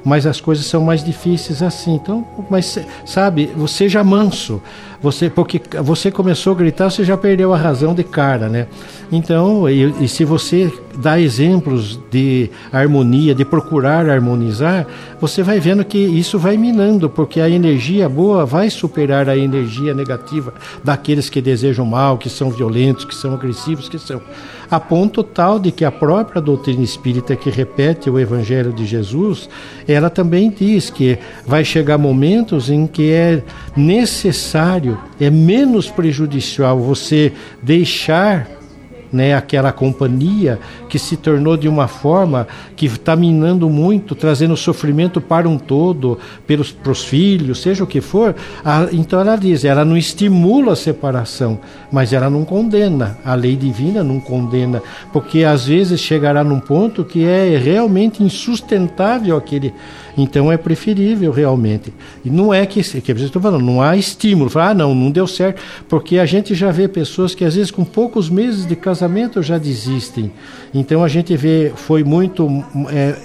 Mas 0.08 0.26
as 0.26 0.40
coisas 0.40 0.66
são 0.66 0.82
mais 0.82 1.04
difíceis 1.04 1.62
assim. 1.62 1.96
Então, 1.96 2.26
mas 2.50 2.80
sabe, 3.06 3.52
você 3.56 3.90
já 3.90 4.04
manso, 4.06 4.62
você 5.02 5.30
porque 5.30 5.62
você 5.84 6.10
começou 6.10 6.54
a 6.54 6.56
gritar, 6.56 6.90
você 6.90 7.04
já 7.04 7.18
perdeu 7.18 7.54
a 7.54 7.58
razão 7.58 7.94
de 7.94 8.06
cara, 8.06 8.48
né? 8.48 8.68
Então, 9.12 9.70
e, 9.70 10.06
e 10.06 10.08
se 10.08 10.24
você 10.24 10.72
dá 10.98 11.20
exemplos 11.20 12.00
de 12.10 12.50
harmonia, 12.72 13.36
de 13.36 13.44
procurar 13.44 14.10
harmonizar, 14.10 14.88
você 15.20 15.44
vai 15.44 15.60
vendo 15.60 15.84
que 15.84 15.98
isso 15.98 16.40
vai 16.40 16.56
minando, 16.56 17.10
porque 17.10 17.42
a 17.42 17.50
energia 17.50 18.08
boa 18.08 18.46
vai 18.46 18.70
superar 18.70 19.28
a 19.28 19.38
energia 19.38 19.94
negativa 19.94 20.54
daqueles 20.84 21.30
que 21.30 21.42
desejam 21.42 21.86
mal, 21.86 22.18
que 22.18 22.30
são 22.30 22.50
violentos, 22.50 23.04
que 23.04 23.14
são 23.14 23.34
agressivos, 23.34 23.90
que 23.90 24.00
são 24.00 24.22
a 24.70 24.80
ponto 24.80 25.24
tal 25.24 25.60
de 25.60 25.72
que 25.72 25.86
a 25.86 25.92
própria 25.92 26.42
doutrina 26.42 26.84
espírita 26.84 27.36
que 27.36 27.50
repete 27.50 28.10
o 28.10 28.20
evangelho 28.20 28.74
de 28.74 28.86
Jesus, 28.86 29.50
ela 29.88 30.10
também 30.10 30.50
diz 30.50 30.90
que 30.90 31.18
vai 31.46 31.64
chegar 31.64 31.98
momentos 31.98 32.70
em 32.70 32.86
que 32.88 33.12
é 33.12 33.44
necessário, 33.76 34.98
é 35.20 35.30
menos 35.30 35.90
prejudicial 35.90 36.80
você 36.80 37.32
deixar 37.62 38.57
né, 39.12 39.36
aquela 39.36 39.72
companhia 39.72 40.60
que 40.90 41.00
se 41.00 41.18
tornou 41.18 41.58
de 41.58 41.68
uma 41.68 41.88
forma 41.88 42.48
que 42.76 42.86
está 42.86 43.16
minando 43.16 43.70
muito, 43.70 44.16
trazendo 44.16 44.56
sofrimento 44.58 45.22
para 45.22 45.48
um 45.48 45.58
todo, 45.58 46.18
pelos 46.46 46.72
pros 46.72 47.04
filhos, 47.04 47.62
seja 47.62 47.84
o 47.84 47.88
que 47.88 48.02
for. 48.02 48.36
A, 48.64 48.88
então 48.92 49.20
ela 49.20 49.36
diz, 49.36 49.64
ela 49.66 49.84
não 49.84 49.98
estimula 49.98 50.74
a 50.74 50.76
separação, 50.76 51.60
mas 51.92 52.14
ela 52.14 52.30
não 52.30 52.44
condena. 52.44 53.18
A 53.24 53.34
lei 53.36 53.56
divina 53.56 54.04
não 54.04 54.20
condena, 54.20 54.82
porque 55.12 55.44
às 55.44 55.68
vezes 55.68 56.00
chegará 56.00 56.44
num 56.44 56.60
ponto 56.60 57.04
que 57.04 57.26
é 57.26 57.58
realmente 57.58 58.24
insustentável 58.24 59.38
aquele. 59.38 59.74
Então 60.18 60.52
é 60.52 60.58
preferível 60.58 61.32
realmente. 61.32 61.94
E 62.26 62.30
não 62.30 62.52
é 62.52 62.66
que, 62.66 62.82
que 62.82 63.12
eu 63.12 63.16
estou 63.18 63.42
falando, 63.42 63.64
não 63.64 63.82
há 63.82 63.96
estímulo. 63.96 64.50
Falar, 64.50 64.70
ah, 64.70 64.74
não, 64.74 64.96
não 64.96 65.12
deu 65.12 65.28
certo, 65.28 65.62
porque 65.88 66.18
a 66.18 66.26
gente 66.26 66.56
já 66.56 66.72
vê 66.72 66.88
pessoas 66.88 67.36
que 67.36 67.46
às 67.46 67.56
vezes 67.56 67.70
com 67.70 67.86
poucos 67.86 68.28
meses 68.28 68.66
de 68.66 68.76
casamento 68.76 68.97
casamento 68.98 69.44
já 69.44 69.60
desistem. 69.60 70.32
Então 70.74 71.04
a 71.04 71.08
gente 71.08 71.38
vê, 71.38 71.72
foi 71.76 72.04
muito. 72.04 72.48
É, 72.90 73.16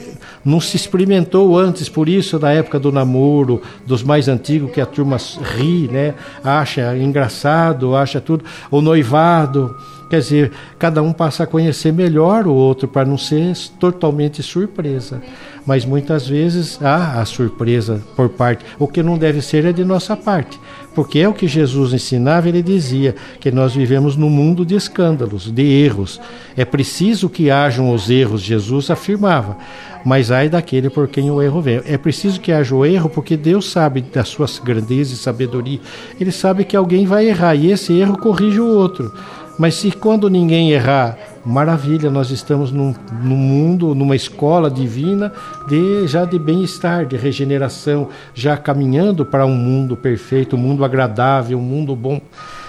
não 0.44 0.60
se 0.60 0.76
experimentou 0.76 1.56
antes, 1.56 1.88
por 1.88 2.08
isso, 2.08 2.38
na 2.38 2.50
época 2.52 2.78
do 2.78 2.90
namoro, 2.90 3.62
dos 3.86 4.02
mais 4.02 4.28
antigos, 4.28 4.72
que 4.72 4.80
a 4.80 4.86
turma 4.86 5.16
ri, 5.54 5.88
né? 5.90 6.14
acha 6.42 6.96
engraçado, 6.98 7.96
acha 7.96 8.20
tudo. 8.20 8.44
O 8.70 8.80
noivado. 8.80 9.74
Quer 10.10 10.18
dizer, 10.18 10.52
cada 10.78 11.02
um 11.02 11.10
passa 11.10 11.44
a 11.44 11.46
conhecer 11.46 11.90
melhor 11.90 12.46
o 12.46 12.52
outro 12.52 12.86
para 12.86 13.06
não 13.06 13.16
ser 13.16 13.56
totalmente 13.80 14.42
surpresa. 14.42 15.22
Mas 15.64 15.86
muitas 15.86 16.28
vezes 16.28 16.78
há 16.82 17.18
a 17.18 17.24
surpresa 17.24 18.02
por 18.14 18.28
parte. 18.28 18.62
O 18.78 18.86
que 18.86 19.02
não 19.02 19.16
deve 19.16 19.40
ser 19.40 19.64
é 19.64 19.72
de 19.72 19.84
nossa 19.84 20.14
parte. 20.14 20.60
Porque 20.94 21.20
é 21.20 21.28
o 21.28 21.32
que 21.32 21.48
Jesus 21.48 21.92
ensinava, 21.92 22.48
ele 22.48 22.62
dizia 22.62 23.14
que 23.40 23.50
nós 23.50 23.74
vivemos 23.74 24.16
num 24.16 24.28
mundo 24.28 24.64
de 24.64 24.74
escândalos, 24.74 25.50
de 25.50 25.62
erros. 25.62 26.20
É 26.56 26.64
preciso 26.64 27.28
que 27.28 27.50
hajam 27.50 27.92
os 27.92 28.10
erros, 28.10 28.42
Jesus 28.42 28.90
afirmava. 28.90 29.56
Mas 30.04 30.30
ai 30.30 30.48
daquele 30.48 30.90
por 30.90 31.08
quem 31.08 31.30
o 31.30 31.40
erro 31.40 31.60
vem. 31.60 31.80
É 31.86 31.96
preciso 31.96 32.40
que 32.40 32.52
haja 32.52 32.74
o 32.74 32.84
erro 32.84 33.08
porque 33.08 33.36
Deus 33.36 33.70
sabe 33.70 34.02
da 34.02 34.24
sua 34.24 34.46
grandeza 34.62 35.14
e 35.14 35.16
sabedoria. 35.16 35.80
Ele 36.20 36.32
sabe 36.32 36.64
que 36.64 36.76
alguém 36.76 37.06
vai 37.06 37.28
errar 37.28 37.54
e 37.54 37.70
esse 37.70 37.92
erro 37.92 38.18
corrige 38.18 38.60
o 38.60 38.66
outro. 38.66 39.12
Mas 39.58 39.74
se 39.74 39.92
quando 39.92 40.28
ninguém 40.28 40.72
errar, 40.72 41.16
maravilha, 41.44 42.10
nós 42.10 42.30
estamos 42.30 42.70
num, 42.70 42.94
num 43.22 43.36
mundo, 43.36 43.94
numa 43.94 44.14
escola 44.16 44.70
divina 44.70 45.32
de 45.68 46.06
já 46.06 46.24
de 46.24 46.38
bem-estar, 46.38 47.06
de 47.06 47.16
regeneração, 47.16 48.08
já 48.34 48.56
caminhando 48.56 49.24
para 49.24 49.44
um 49.44 49.54
mundo 49.54 49.96
perfeito, 49.96 50.56
um 50.56 50.58
mundo 50.58 50.84
agradável, 50.84 51.58
um 51.58 51.62
mundo 51.62 51.96
bom. 51.96 52.20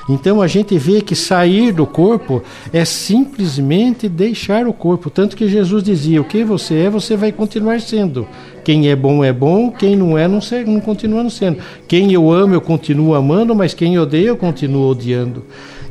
Então 0.09 0.41
a 0.41 0.47
gente 0.47 0.77
vê 0.77 1.01
que 1.01 1.15
sair 1.15 1.71
do 1.71 1.85
corpo 1.85 2.43
é 2.73 2.83
simplesmente 2.83 4.09
deixar 4.09 4.67
o 4.67 4.73
corpo. 4.73 5.09
Tanto 5.09 5.37
que 5.37 5.47
Jesus 5.47 5.81
dizia: 5.81 6.19
o 6.19 6.25
que 6.25 6.43
você 6.43 6.75
é, 6.75 6.89
você 6.89 7.15
vai 7.15 7.31
continuar 7.31 7.79
sendo. 7.79 8.27
Quem 8.63 8.89
é 8.89 8.95
bom 8.95 9.23
é 9.23 9.31
bom, 9.31 9.71
quem 9.71 9.95
não 9.95 10.17
é, 10.17 10.27
não, 10.27 10.41
sei, 10.41 10.65
não 10.65 10.79
continua 10.79 11.23
não 11.23 11.29
sendo. 11.29 11.59
Quem 11.87 12.11
eu 12.11 12.31
amo, 12.31 12.53
eu 12.53 12.61
continuo 12.61 13.13
amando, 13.13 13.55
mas 13.55 13.73
quem 13.73 13.97
odeia, 13.97 14.27
eu 14.27 14.37
continuo 14.37 14.89
odiando. 14.89 15.43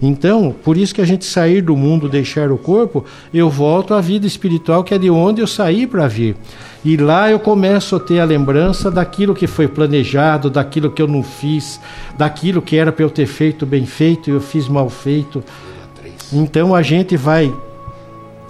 Então, 0.02 0.52
por 0.64 0.76
isso 0.76 0.92
que 0.92 1.00
a 1.00 1.04
gente 1.06 1.24
sair 1.24 1.62
do 1.62 1.76
mundo, 1.76 2.08
deixar 2.08 2.50
o 2.50 2.58
corpo, 2.58 3.04
eu 3.32 3.48
volto 3.48 3.94
à 3.94 4.00
vida 4.00 4.26
espiritual, 4.26 4.82
que 4.82 4.92
é 4.92 4.98
de 4.98 5.08
onde 5.08 5.40
eu 5.40 5.46
saí 5.46 5.86
para 5.86 6.08
vir. 6.08 6.34
E 6.84 6.96
lá 6.96 7.30
eu 7.30 7.38
começo 7.38 7.94
a 7.94 8.00
ter 8.00 8.18
a 8.18 8.24
lembrança 8.24 8.90
daquilo 8.90 9.32
que 9.32 9.46
foi 9.46 9.68
planejado, 9.68 10.50
daquilo 10.50 10.90
que 10.90 11.00
eu 11.00 11.06
não 11.06 11.22
fiz, 11.22 11.80
daquilo 12.18 12.60
que 12.60 12.76
era 12.76 12.90
para 12.90 13.04
eu 13.04 13.10
ter 13.10 13.26
feito 13.26 13.64
bem 13.64 13.86
feito 13.86 14.28
e 14.28 14.32
eu 14.32 14.40
fiz 14.40 14.66
mal 14.66 14.90
feito. 14.90 15.44
Então 16.32 16.74
a 16.74 16.82
gente 16.82 17.16
vai 17.16 17.54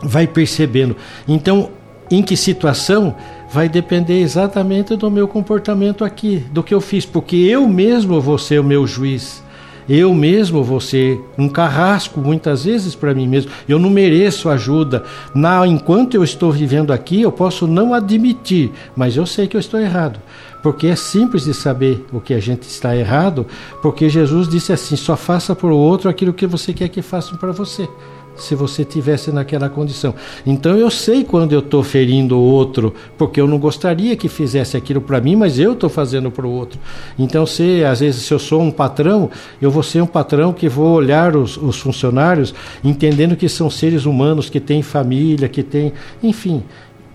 vai 0.03 0.27
percebendo. 0.27 0.97
Então, 1.29 1.71
em 2.11 2.23
que 2.23 2.37
situação 2.37 3.15
vai 3.53 3.69
depender 3.69 4.21
exatamente 4.21 4.97
do 4.97 5.11
meu 5.11 5.29
comportamento 5.29 6.05
aqui, 6.05 6.45
do 6.51 6.63
que 6.63 6.75
eu 6.75 6.81
fiz, 6.81 7.07
porque 7.07 7.37
eu 7.37 7.69
mesmo 7.69 8.21
vou 8.21 8.39
ser 8.39 8.61
o 8.61 8.65
meu 8.65 8.87
juiz. 8.87 9.43
Eu 9.89 10.15
mesmo 10.15 10.63
vou 10.63 10.81
ser 10.81 11.21
um 11.37 11.49
carrasco 11.49 12.21
muitas 12.21 12.65
vezes 12.65 12.95
para 12.95 13.15
mim 13.15 13.27
mesmo. 13.27 13.51
Eu 13.69 13.79
não 13.79 13.91
mereço 13.91 14.49
ajuda. 14.49 15.05
Na, 15.35 15.67
enquanto 15.67 16.15
eu 16.15 16.25
estou 16.25 16.53
vivendo 16.53 16.93
aqui, 16.93 17.23
eu 17.23 17.33
posso 17.33 17.67
não 17.67 17.93
admitir, 17.93 18.73
mas 18.97 19.17
eu 19.17 19.27
sei 19.27 19.47
que 19.47 19.57
eu 19.57 19.61
estou 19.61 19.81
errado. 19.81 20.21
Porque 20.63 20.87
é 20.87 20.97
simples 20.97 21.45
de 21.45 21.55
saber 21.55 22.07
o 22.13 22.21
que 22.21 22.33
a 22.33 22.41
gente 22.41 22.63
está 22.63 22.97
errado, 22.97 23.47
porque 23.83 24.09
Jesus 24.09 24.49
disse 24.49 24.73
assim: 24.73 24.95
só 24.95 25.17
faça 25.17 25.57
para 25.57 25.73
o 25.73 25.77
outro 25.77 26.09
aquilo 26.09 26.33
que 26.33 26.47
você 26.47 26.73
quer 26.73 26.89
que 26.89 27.03
façam 27.03 27.37
para 27.37 27.51
você 27.51 27.89
se 28.37 28.55
você 28.55 28.85
tivesse 28.85 29.31
naquela 29.31 29.69
condição. 29.69 30.15
Então 30.47 30.77
eu 30.77 30.91
sei 30.91 31.25
quando 31.25 31.53
eu 31.53 31.61
estou 31.61 31.83
ferindo 31.83 32.37
o 32.37 32.43
outro, 32.43 32.95
porque 33.17 33.41
eu 33.41 33.47
não 33.47 33.59
gostaria 33.59 34.17
que 34.17 34.29
fizesse 34.29 34.77
aquilo 34.77 35.01
para 35.01 35.21
mim, 35.21 35.37
mas 35.37 35.59
eu 35.59 35.73
estou 35.73 35.91
fazendo 35.91 36.31
para 36.31 36.47
o 36.47 36.51
outro. 36.51 36.79
Então, 37.19 37.47
se 37.47 37.85
às 37.85 38.01
vezes 38.01 38.23
se 38.23 38.33
eu 38.33 38.39
sou 38.39 38.63
um 38.63 38.71
patrão, 38.71 39.31
eu 39.61 39.71
vou 39.71 39.83
ser 39.83 40.03
um 40.03 40.07
patrão 40.07 40.53
que 40.53 40.69
vou 40.69 40.95
olhar 40.95 41.37
os, 41.37 41.57
os 41.57 41.79
funcionários 41.79 42.55
entendendo 42.83 43.37
que 43.37 43.49
são 43.49 43.71
seres 43.71 44.07
humanos, 44.07 44.49
que 44.49 44.61
têm 44.61 44.83
família, 44.83 45.49
que 45.49 45.63
têm, 45.63 45.93
enfim, 46.23 46.63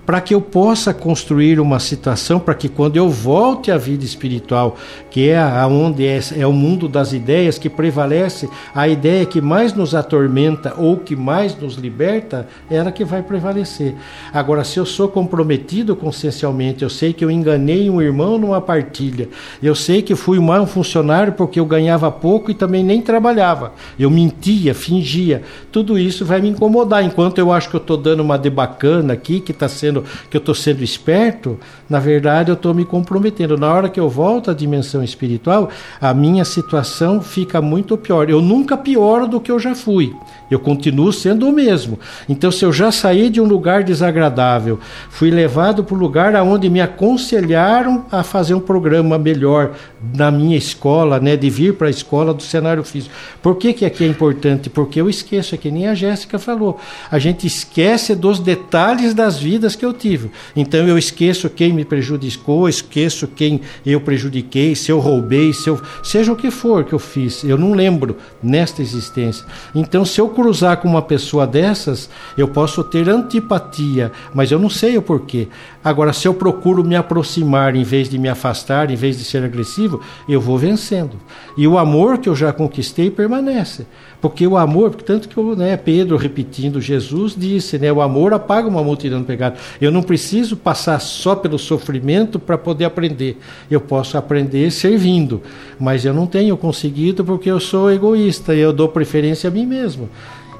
para 0.08 0.22
que 0.22 0.34
eu 0.34 0.40
possa 0.40 0.94
construir 0.94 1.60
uma 1.60 1.82
situação 1.82 2.40
para 2.40 2.56
que 2.56 2.70
quando 2.70 2.96
eu 2.96 3.10
volte 3.10 3.70
à 3.70 3.78
vida 3.78 4.06
espiritual, 4.06 4.78
que 5.12 5.28
é 5.28 5.38
aonde 5.38 6.08
é, 6.08 6.18
é 6.38 6.48
o 6.48 6.54
mundo 6.54 6.88
das 6.88 7.12
ideias 7.12 7.60
que 7.60 7.70
prevalece, 7.70 8.48
a 8.74 8.88
ideia 8.88 9.26
que 9.26 9.42
mais 9.42 9.74
nos 9.74 9.94
atormenta 9.94 10.74
ou 10.78 10.96
que 10.96 11.14
mais 11.14 11.60
nos 11.60 11.76
liberta, 11.76 12.48
é 12.72 12.78
ela 12.78 12.90
que 12.90 13.04
vai 13.04 13.22
prevalecer. 13.22 13.96
Agora, 14.34 14.64
se 14.64 14.80
eu 14.80 14.86
sou 14.86 15.10
comprometido 15.10 15.94
consciencialmente, 15.94 16.84
eu 16.84 16.90
sei 16.90 17.12
que 17.12 17.26
eu 17.26 17.30
enganei 17.30 17.90
um 17.90 18.02
irmão 18.02 18.38
numa 18.38 18.62
partilha, 18.62 19.28
eu 19.62 19.76
sei 19.76 20.02
que 20.02 20.16
fui 20.16 20.40
mal 20.40 20.66
funcionário 20.66 21.34
porque 21.34 21.60
eu 21.60 21.66
ganhava 21.66 22.10
pouco 22.10 22.50
e 22.50 22.54
também 22.54 22.82
nem 22.82 23.02
trabalhava, 23.02 23.74
eu 24.00 24.10
mentia, 24.10 24.74
fingia, 24.74 25.44
tudo 25.70 26.00
isso 26.00 26.24
vai 26.24 26.40
me 26.40 26.48
incomodar. 26.48 27.04
Enquanto 27.04 27.40
eu 27.40 27.52
acho 27.52 27.70
que 27.70 27.76
eu 27.76 27.82
estou 27.82 27.98
dando 27.98 28.22
uma 28.22 28.40
de 28.40 28.50
bacana 28.50 29.12
aqui, 29.12 29.42
que 29.42 29.52
está 29.52 29.68
sendo 29.68 29.97
que 30.30 30.38
eu 30.38 30.40
estou 30.40 30.56
sendo 30.56 30.84
esperto, 30.84 31.60
na 31.90 32.00
verdade 32.00 32.50
eu 32.50 32.56
estou 32.56 32.74
me 32.74 32.86
comprometendo. 32.86 33.58
Na 33.58 33.72
hora 33.74 33.90
que 33.90 34.00
eu 34.00 34.10
volto 34.10 34.52
à 34.52 34.54
dimensão 34.54 35.04
espiritual, 35.04 35.70
a 36.00 36.14
minha 36.14 36.46
situação 36.46 37.22
fica 37.22 37.62
muito 37.62 37.98
pior. 37.98 38.30
Eu 38.30 38.42
nunca 38.42 38.78
pioro 38.78 39.28
do 39.28 39.40
que 39.40 39.52
eu 39.52 39.60
já 39.60 39.76
fui. 39.76 40.14
Eu 40.50 40.60
continuo 40.60 41.12
sendo 41.12 41.48
o 41.48 41.52
mesmo. 41.52 42.00
Então, 42.30 42.52
se 42.52 42.64
eu 42.64 42.72
já 42.72 42.92
saí 42.92 43.30
de 43.30 43.42
um 43.42 43.46
lugar 43.46 43.84
desagradável, 43.84 44.80
fui 45.10 45.30
levado 45.30 45.84
para 45.84 45.96
o 45.96 45.98
lugar 45.98 46.36
aonde 46.36 46.70
me 46.70 46.80
aconselharam 46.80 48.06
a 48.12 48.24
fazer 48.24 48.54
um 48.54 48.60
programa 48.60 49.18
melhor 49.18 49.72
na 50.16 50.32
minha 50.32 50.58
escola, 50.58 51.20
né, 51.20 51.36
de 51.36 51.50
vir 51.50 51.74
para 51.74 51.88
a 51.88 51.90
escola 51.90 52.34
do 52.34 52.44
cenário 52.44 52.84
físico. 52.84 53.14
Por 53.42 53.56
que, 53.56 53.74
que 53.74 53.86
aqui 53.86 54.04
é 54.04 54.08
importante? 54.08 54.70
Porque 54.70 55.02
eu 55.02 55.10
esqueço, 55.10 55.54
é 55.54 55.58
que 55.58 55.70
nem 55.70 55.88
a 55.88 55.96
Jéssica 55.96 56.40
falou. 56.40 56.80
A 57.12 57.20
gente 57.20 57.46
esquece 57.46 58.16
dos 58.16 58.40
detalhes 58.40 59.14
das 59.14 59.38
vidas 59.38 59.76
que 59.76 59.86
eu 59.88 59.94
tive. 59.94 60.30
Então, 60.56 60.88
eu 60.88 60.98
esqueço 60.98 61.50
quem 61.50 61.74
me 61.74 61.84
prejudicou, 61.84 62.68
esqueço 62.68 63.28
quem 63.28 63.62
eu 63.86 64.00
prejudiquei, 64.02 64.76
se 64.76 64.92
eu 64.92 65.00
roubei, 65.00 65.54
se 65.54 65.70
eu, 65.70 65.82
seja 66.04 66.32
o 66.32 66.36
que 66.36 66.52
for 66.52 66.84
que 66.84 66.94
eu 66.94 67.00
fiz. 67.00 67.44
Eu 67.44 67.58
não 67.58 67.74
lembro 67.74 68.18
nesta 68.42 68.82
existência. 68.82 69.46
Então, 69.74 70.06
se 70.06 70.20
eu 70.20 70.30
cruzar 70.30 70.78
com 70.78 70.88
uma 70.88 71.02
pessoa 71.02 71.48
dessas, 71.48 72.10
eu 72.38 72.48
posso 72.48 72.84
ter 72.84 73.10
antipatia, 73.10 74.12
mas 74.34 74.52
eu 74.52 74.60
não 74.60 74.70
sei 74.70 74.98
o 74.98 75.02
porquê. 75.02 75.48
Agora, 75.84 76.12
se 76.12 76.28
eu 76.28 76.34
procuro 76.34 76.84
me 76.84 76.96
aproximar 76.96 77.76
em 77.76 77.84
vez 77.84 78.10
de 78.10 78.18
me 78.18 78.28
afastar, 78.28 78.92
em 78.92 78.96
vez 78.96 79.18
de 79.18 79.24
ser 79.24 79.44
agressivo, 79.44 80.02
eu 80.28 80.42
vou 80.42 80.58
vencendo. 80.58 81.18
E 81.58 81.68
o 81.68 81.78
amor 81.78 82.18
que 82.18 82.28
eu 82.28 82.36
já 82.36 82.52
conquistei 82.52 83.10
permanece. 83.10 83.88
Porque 84.20 84.48
o 84.48 84.58
amor, 84.58 84.96
tanto 84.96 85.30
que 85.30 85.40
né, 85.56 85.78
Pedro 85.78 86.18
repetindo, 86.18 86.82
Jesus 86.82 87.36
disse, 87.38 87.78
né, 87.78 87.92
o 87.92 88.02
amor 88.02 88.34
apaga 88.34 88.68
uma 88.68 88.84
multidão 88.84 89.20
de 89.20 89.26
pecados. 89.26 89.60
Eu 89.80 89.92
não 89.92 90.02
preciso 90.02 90.58
passar 90.58 91.00
só 91.00 91.36
pelo 91.36 91.60
sofrimento 91.60 92.40
para 92.40 92.58
poder 92.58 92.86
aprender. 92.86 93.38
Eu 93.70 93.80
posso 93.80 94.18
aprender 94.18 94.72
servindo, 94.72 95.42
mas 95.80 96.04
eu 96.04 96.14
não 96.14 96.26
tenho 96.26 96.58
conseguido 96.58 97.24
porque 97.24 97.50
eu 97.50 97.60
sou 97.60 97.92
egoísta 97.92 98.56
e 98.56 98.60
eu 98.60 98.74
dou 98.74 98.90
preferência 98.90 99.50
a 99.50 99.52
mim 99.52 99.66
mesmo. 99.66 100.10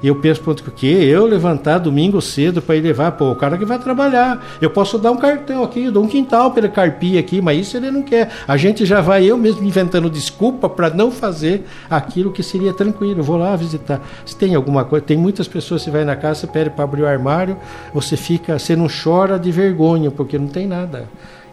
E 0.02 0.08
eu 0.08 0.16
penso, 0.16 0.42
pronto, 0.42 0.64
o 0.68 0.72
quê? 0.72 0.86
Eu 0.88 1.26
levantar 1.26 1.80
domingo 1.80 2.22
cedo 2.22 2.62
para 2.62 2.76
ir 2.76 2.82
levar, 2.82 3.12
pô, 3.14 3.32
o 3.32 3.36
cara 3.36 3.58
que 3.58 3.66
vai 3.66 3.80
trabalhar. 3.80 4.46
Eu 4.62 4.70
posso 4.70 4.98
dar 4.98 5.12
um 5.12 5.18
cartão 5.18 5.64
aqui, 5.64 5.86
eu 5.86 5.92
dou 5.92 6.04
um 6.04 6.08
quintal 6.08 6.52
para 6.52 6.66
ele 6.66 6.70
carpir 6.70 7.18
aqui, 7.18 7.42
mas 7.42 7.60
isso 7.60 7.78
ele 7.78 7.90
não 7.90 8.04
quer. 8.04 8.30
A 8.48 8.58
gente 8.58 8.86
já 8.86 9.02
vai, 9.02 9.26
eu 9.26 9.38
mesmo 9.38 9.66
inventando 9.66 10.10
desculpa 10.10 10.70
para 10.70 10.90
não 10.90 11.10
fazer 11.12 11.66
aquilo 11.90 12.32
que 12.32 12.44
seria 12.44 12.74
tranquilo. 12.74 13.22
Eu 13.22 13.24
vou 13.24 13.38
lá 13.38 13.56
visitar. 13.56 14.02
Se 14.26 14.36
tem 14.36 14.54
alguma 14.56 14.86
coisa, 14.86 15.06
tem 15.06 15.18
muitas 15.18 15.48
pessoas, 15.48 15.82
você 15.82 15.92
vai 15.92 16.06
na 16.06 16.16
casa, 16.16 16.42
você 16.42 16.48
pede 16.48 16.70
para 16.70 16.84
abrir 16.84 17.02
o 17.02 17.08
armário, 17.08 17.58
você 17.94 18.16
fica, 18.16 18.60
você 18.60 18.76
não 18.76 18.88
chora 18.88 19.40
de 19.40 19.52
vergonha, 19.52 20.12
porque 20.12 20.38
não 20.38 20.48
tem 20.48 20.68
nada. 20.68 21.08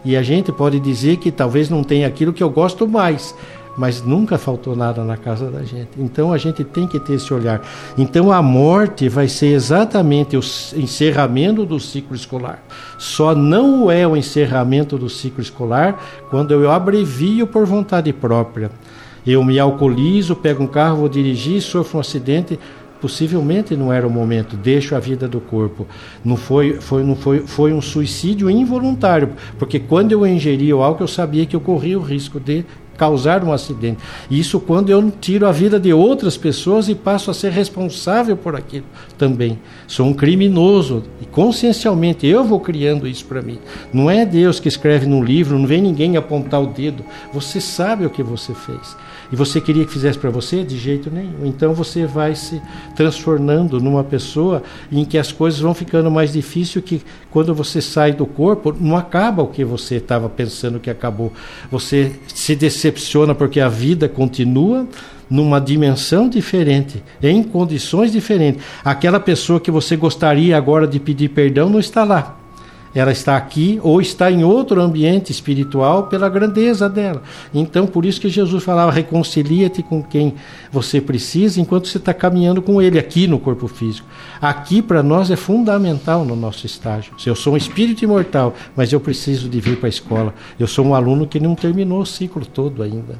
E 0.05 0.15
a 0.15 0.21
gente 0.21 0.51
pode 0.51 0.79
dizer 0.79 1.17
que 1.17 1.31
talvez 1.31 1.67
não 1.67 1.83
tenha 1.83 2.07
aquilo 2.07 2.31
que 2.31 2.43
eu 2.43 2.49
gosto 2.49 2.87
mais, 2.87 3.33
mas 3.77 4.01
nunca 4.01 4.37
faltou 4.37 4.75
nada 4.75 5.03
na 5.03 5.17
casa 5.17 5.49
da 5.49 5.63
gente. 5.63 5.89
Então 5.97 6.31
a 6.31 6.37
gente 6.37 6.63
tem 6.63 6.87
que 6.87 6.99
ter 6.99 7.13
esse 7.13 7.33
olhar. 7.33 7.61
Então 7.97 8.31
a 8.31 8.41
morte 8.41 9.09
vai 9.09 9.27
ser 9.27 9.47
exatamente 9.47 10.37
o 10.37 10.41
encerramento 10.75 11.65
do 11.65 11.79
ciclo 11.79 12.15
escolar. 12.15 12.63
Só 12.97 13.35
não 13.35 13.91
é 13.91 14.07
o 14.07 14.15
encerramento 14.15 14.97
do 14.97 15.09
ciclo 15.09 15.41
escolar 15.41 16.01
quando 16.29 16.51
eu 16.51 16.71
abrevio 16.71 17.45
por 17.47 17.65
vontade 17.65 18.11
própria. 18.13 18.71
Eu 19.25 19.43
me 19.43 19.59
alcoolizo, 19.59 20.35
pego 20.35 20.63
um 20.63 20.67
carro, 20.67 20.97
vou 20.97 21.09
dirigir, 21.09 21.59
sofro 21.59 21.97
um 21.97 22.01
acidente, 22.01 22.59
possivelmente 23.01 23.75
não 23.75 23.91
era 23.91 24.07
o 24.07 24.09
momento, 24.09 24.55
deixo 24.55 24.95
a 24.95 24.99
vida 24.99 25.27
do 25.27 25.41
corpo. 25.41 25.87
Não 26.23 26.37
foi, 26.37 26.73
foi, 26.79 27.03
não 27.03 27.15
foi, 27.15 27.39
foi 27.39 27.73
um 27.73 27.81
suicídio 27.81 28.49
involuntário, 28.49 29.33
porque 29.57 29.79
quando 29.79 30.11
eu 30.11 30.25
ingeri 30.25 30.73
o 30.73 30.81
álcool, 30.81 31.03
eu 31.03 31.07
sabia 31.07 31.45
que 31.45 31.55
eu 31.55 31.59
corria 31.59 31.97
o 31.97 32.01
risco 32.01 32.39
de 32.39 32.65
causar 32.97 33.43
um 33.43 33.51
acidente. 33.51 33.99
Isso 34.29 34.59
quando 34.59 34.89
eu 34.89 35.11
tiro 35.11 35.47
a 35.47 35.51
vida 35.51 35.79
de 35.79 35.93
outras 35.93 36.37
pessoas 36.37 36.87
e 36.89 36.95
passo 36.95 37.29
a 37.29 37.33
ser 37.33 37.51
responsável 37.51 38.35
por 38.35 38.55
aquilo 38.55 38.85
também. 39.17 39.59
Sou 39.87 40.07
um 40.07 40.13
criminoso 40.13 41.03
e 41.21 41.25
consciencialmente 41.25 42.25
eu 42.25 42.43
vou 42.43 42.59
criando 42.59 43.07
isso 43.07 43.25
para 43.25 43.41
mim. 43.41 43.59
Não 43.91 44.09
é 44.09 44.25
Deus 44.25 44.59
que 44.59 44.67
escreve 44.67 45.05
num 45.05 45.23
livro, 45.23 45.57
não 45.57 45.67
vem 45.67 45.81
ninguém 45.81 46.17
apontar 46.17 46.61
o 46.61 46.67
dedo. 46.67 47.03
Você 47.33 47.61
sabe 47.61 48.05
o 48.05 48.09
que 48.09 48.23
você 48.23 48.53
fez. 48.53 48.95
E 49.31 49.35
você 49.35 49.59
queria 49.59 49.85
que 49.85 49.91
fizesse 49.91 50.17
para 50.17 50.29
você? 50.29 50.63
De 50.63 50.77
jeito 50.77 51.09
nenhum. 51.09 51.45
Então 51.45 51.73
você 51.73 52.05
vai 52.05 52.35
se 52.35 52.61
transformando 52.95 53.79
numa 53.79 54.03
pessoa 54.03 54.63
em 54.91 55.03
que 55.03 55.17
as 55.17 55.31
coisas 55.31 55.59
vão 55.59 55.73
ficando 55.73 56.09
mais 56.11 56.33
difíceis 56.33 56.83
que 56.83 57.01
quando 57.31 57.53
você 57.53 57.81
sai 57.81 58.13
do 58.13 58.25
corpo, 58.25 58.75
não 58.79 58.95
acaba 58.95 59.43
o 59.43 59.47
que 59.47 59.63
você 59.63 59.95
estava 59.95 60.29
pensando 60.29 60.79
que 60.79 60.89
acabou. 60.89 61.31
Você 61.71 62.13
se 62.27 62.55
decepciona 62.55 63.33
porque 63.33 63.59
a 63.59 63.69
vida 63.69 64.07
continua 64.07 64.87
numa 65.29 65.59
dimensão 65.59 66.29
diferente, 66.29 67.03
em 67.21 67.41
condições 67.41 68.11
diferentes. 68.11 68.63
Aquela 68.83 69.19
pessoa 69.19 69.59
que 69.59 69.71
você 69.71 69.95
gostaria 69.95 70.55
agora 70.55 70.87
de 70.87 70.99
pedir 70.99 71.29
perdão 71.29 71.69
não 71.69 71.79
está 71.79 72.03
lá 72.03 72.44
ela 72.95 73.11
está 73.11 73.35
aqui 73.35 73.77
ou 73.83 73.99
está 73.99 74.31
em 74.31 74.45
outro 74.45 74.81
ambiente 74.81 75.29
espiritual 75.29 76.07
pela 76.07 76.29
grandeza 76.29 76.87
dela. 76.87 77.21
Então, 77.53 77.85
por 77.85 78.05
isso 78.05 78.21
que 78.21 78.29
Jesus 78.29 78.63
falava: 78.63 78.89
reconcilia-te 78.89 79.83
com 79.83 80.01
quem 80.01 80.33
você 80.71 81.01
precisa 81.01 81.59
enquanto 81.59 81.89
você 81.89 81.97
está 81.97 82.13
caminhando 82.13 82.61
com 82.61 82.81
ele 82.81 82.97
aqui 82.97 83.27
no 83.27 83.37
corpo 83.37 83.67
físico. 83.67 84.07
Aqui, 84.41 84.81
para 84.81 85.03
nós, 85.03 85.29
é 85.29 85.35
fundamental 85.35 86.23
no 86.23 86.37
nosso 86.37 86.65
estágio. 86.65 87.13
Se 87.19 87.29
eu 87.29 87.35
sou 87.35 87.53
um 87.53 87.57
espírito 87.57 88.05
imortal, 88.05 88.55
mas 88.75 88.93
eu 88.93 88.99
preciso 89.01 89.49
de 89.49 89.59
vir 89.59 89.77
para 89.77 89.87
a 89.87 89.89
escola, 89.89 90.33
eu 90.57 90.65
sou 90.65 90.85
um 90.85 90.95
aluno 90.95 91.27
que 91.27 91.39
não 91.39 91.53
terminou 91.53 91.99
o 91.99 92.05
ciclo 92.05 92.45
todo 92.45 92.81
ainda. 92.81 93.19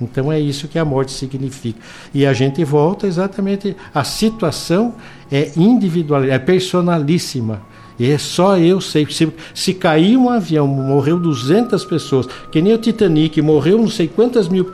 Então 0.00 0.30
é 0.30 0.38
isso 0.38 0.68
que 0.68 0.78
a 0.78 0.84
morte 0.84 1.12
significa. 1.12 1.80
E 2.12 2.26
a 2.26 2.32
gente 2.32 2.62
volta 2.64 3.06
exatamente. 3.06 3.76
A 3.94 4.04
situação 4.04 4.94
é 5.30 5.52
individual, 5.56 6.24
é 6.24 6.38
personalíssima. 6.38 7.62
E 7.98 8.10
é 8.10 8.18
só 8.18 8.58
eu 8.58 8.80
sei. 8.80 9.06
Se, 9.06 9.32
se 9.54 9.74
cair 9.74 10.16
um 10.16 10.28
avião, 10.28 10.66
morreu 10.66 11.18
200 11.18 11.84
pessoas, 11.84 12.26
que 12.50 12.60
nem 12.60 12.74
o 12.74 12.78
Titanic, 12.78 13.40
morreu 13.40 13.78
não 13.78 13.88
sei 13.88 14.08
quantas 14.08 14.48
mil. 14.48 14.72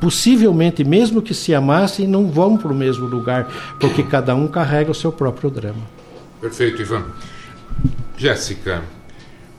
Possivelmente, 0.00 0.84
mesmo 0.84 1.20
que 1.20 1.34
se 1.34 1.54
amassem, 1.54 2.06
não 2.06 2.28
vão 2.28 2.56
para 2.56 2.72
o 2.72 2.74
mesmo 2.74 3.06
lugar, 3.06 3.50
porque 3.80 4.02
cada 4.02 4.34
um 4.34 4.46
carrega 4.46 4.90
o 4.90 4.94
seu 4.94 5.10
próprio 5.10 5.50
drama. 5.50 5.82
Perfeito, 6.40 6.80
Ivan. 6.80 7.04
Jéssica, 8.16 8.84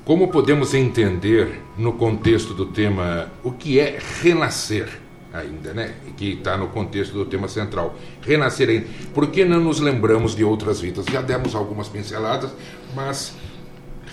como 0.05 0.29
podemos 0.29 0.73
entender, 0.73 1.61
no 1.77 1.93
contexto 1.93 2.53
do 2.53 2.67
tema, 2.67 3.27
o 3.43 3.51
que 3.51 3.79
é 3.79 3.99
renascer? 4.21 5.05
ainda, 5.35 5.73
né? 5.73 5.93
Que 6.15 6.33
está 6.33 6.57
no 6.57 6.69
contexto 6.69 7.13
do 7.13 7.25
tema 7.25 7.47
central. 7.47 7.95
Renascer 8.21 8.69
ainda. 8.69 8.87
Por 9.13 9.27
que 9.27 9.43
não 9.43 9.59
nos 9.59 9.79
lembramos 9.79 10.35
de 10.35 10.43
outras 10.43 10.79
vidas? 10.79 11.05
Já 11.11 11.21
demos 11.21 11.53
algumas 11.53 11.87
pinceladas, 11.87 12.51
mas 12.95 13.33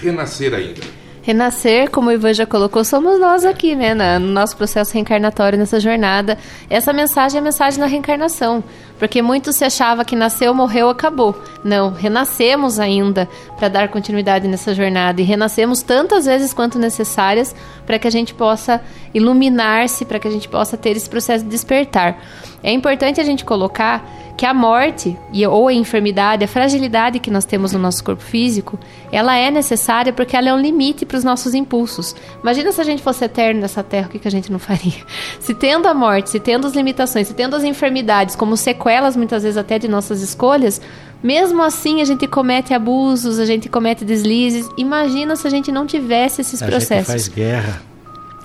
renascer 0.00 0.52
ainda. 0.52 0.80
Renascer, 1.22 1.88
como 1.88 2.10
o 2.10 2.12
Ivan 2.12 2.34
já 2.34 2.44
colocou, 2.44 2.84
somos 2.84 3.20
nós 3.20 3.44
aqui, 3.44 3.76
né? 3.76 4.18
No 4.18 4.26
nosso 4.26 4.56
processo 4.56 4.92
reencarnatório, 4.92 5.56
nessa 5.56 5.78
jornada. 5.78 6.36
Essa 6.68 6.92
mensagem 6.92 7.38
é 7.38 7.40
a 7.40 7.44
mensagem 7.44 7.78
da 7.78 7.86
reencarnação. 7.86 8.64
Porque 9.02 9.20
muito 9.20 9.52
se 9.52 9.64
achava 9.64 10.04
que 10.04 10.14
nasceu, 10.14 10.54
morreu, 10.54 10.88
acabou. 10.88 11.34
Não, 11.64 11.90
renascemos 11.90 12.78
ainda 12.78 13.28
para 13.56 13.66
dar 13.66 13.88
continuidade 13.88 14.46
nessa 14.46 14.72
jornada. 14.72 15.20
E 15.20 15.24
renascemos 15.24 15.82
tantas 15.82 16.24
vezes 16.24 16.54
quanto 16.54 16.78
necessárias 16.78 17.52
para 17.84 17.98
que 17.98 18.06
a 18.06 18.10
gente 18.12 18.32
possa 18.32 18.80
iluminar-se, 19.12 20.04
para 20.04 20.20
que 20.20 20.28
a 20.28 20.30
gente 20.30 20.48
possa 20.48 20.76
ter 20.76 20.90
esse 20.90 21.10
processo 21.10 21.42
de 21.42 21.50
despertar. 21.50 22.16
É 22.62 22.70
importante 22.70 23.20
a 23.20 23.24
gente 23.24 23.44
colocar 23.44 24.08
que 24.36 24.46
a 24.46 24.54
morte 24.54 25.16
ou 25.48 25.68
a 25.68 25.72
enfermidade, 25.72 26.44
a 26.44 26.48
fragilidade 26.48 27.18
que 27.20 27.30
nós 27.30 27.44
temos 27.44 27.72
no 27.72 27.78
nosso 27.78 28.02
corpo 28.02 28.22
físico, 28.22 28.78
ela 29.10 29.36
é 29.36 29.50
necessária 29.50 30.12
porque 30.12 30.36
ela 30.36 30.48
é 30.48 30.54
um 30.54 30.60
limite 30.60 31.04
para 31.04 31.16
os 31.16 31.24
nossos 31.24 31.54
impulsos. 31.54 32.14
Imagina 32.42 32.72
se 32.72 32.80
a 32.80 32.84
gente 32.84 33.02
fosse 33.02 33.24
eterno 33.24 33.60
nessa 33.60 33.82
terra, 33.82 34.06
o 34.06 34.10
que, 34.10 34.18
que 34.18 34.28
a 34.28 34.30
gente 34.30 34.50
não 34.50 34.58
faria? 34.58 34.94
Se 35.38 35.54
tendo 35.54 35.86
a 35.86 35.94
morte, 35.94 36.30
se 36.30 36.40
tendo 36.40 36.66
as 36.66 36.72
limitações, 36.72 37.26
se 37.26 37.34
tendo 37.34 37.56
as 37.56 37.64
enfermidades 37.64 38.36
como 38.36 38.56
sequelas 38.92 39.16
muitas 39.16 39.42
vezes 39.42 39.56
até 39.56 39.78
de 39.78 39.88
nossas 39.88 40.20
escolhas, 40.20 40.80
mesmo 41.22 41.62
assim 41.62 42.02
a 42.02 42.04
gente 42.04 42.26
comete 42.26 42.74
abusos, 42.74 43.38
a 43.38 43.46
gente 43.46 43.68
comete 43.68 44.04
deslizes. 44.04 44.68
Imagina 44.76 45.34
se 45.34 45.46
a 45.46 45.50
gente 45.50 45.72
não 45.72 45.86
tivesse 45.86 46.42
esses 46.42 46.62
a 46.62 46.66
processos. 46.66 46.92
A 46.92 47.16
gente 47.16 47.24
faz 47.24 47.28
guerra 47.28 47.82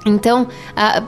então, 0.06 0.48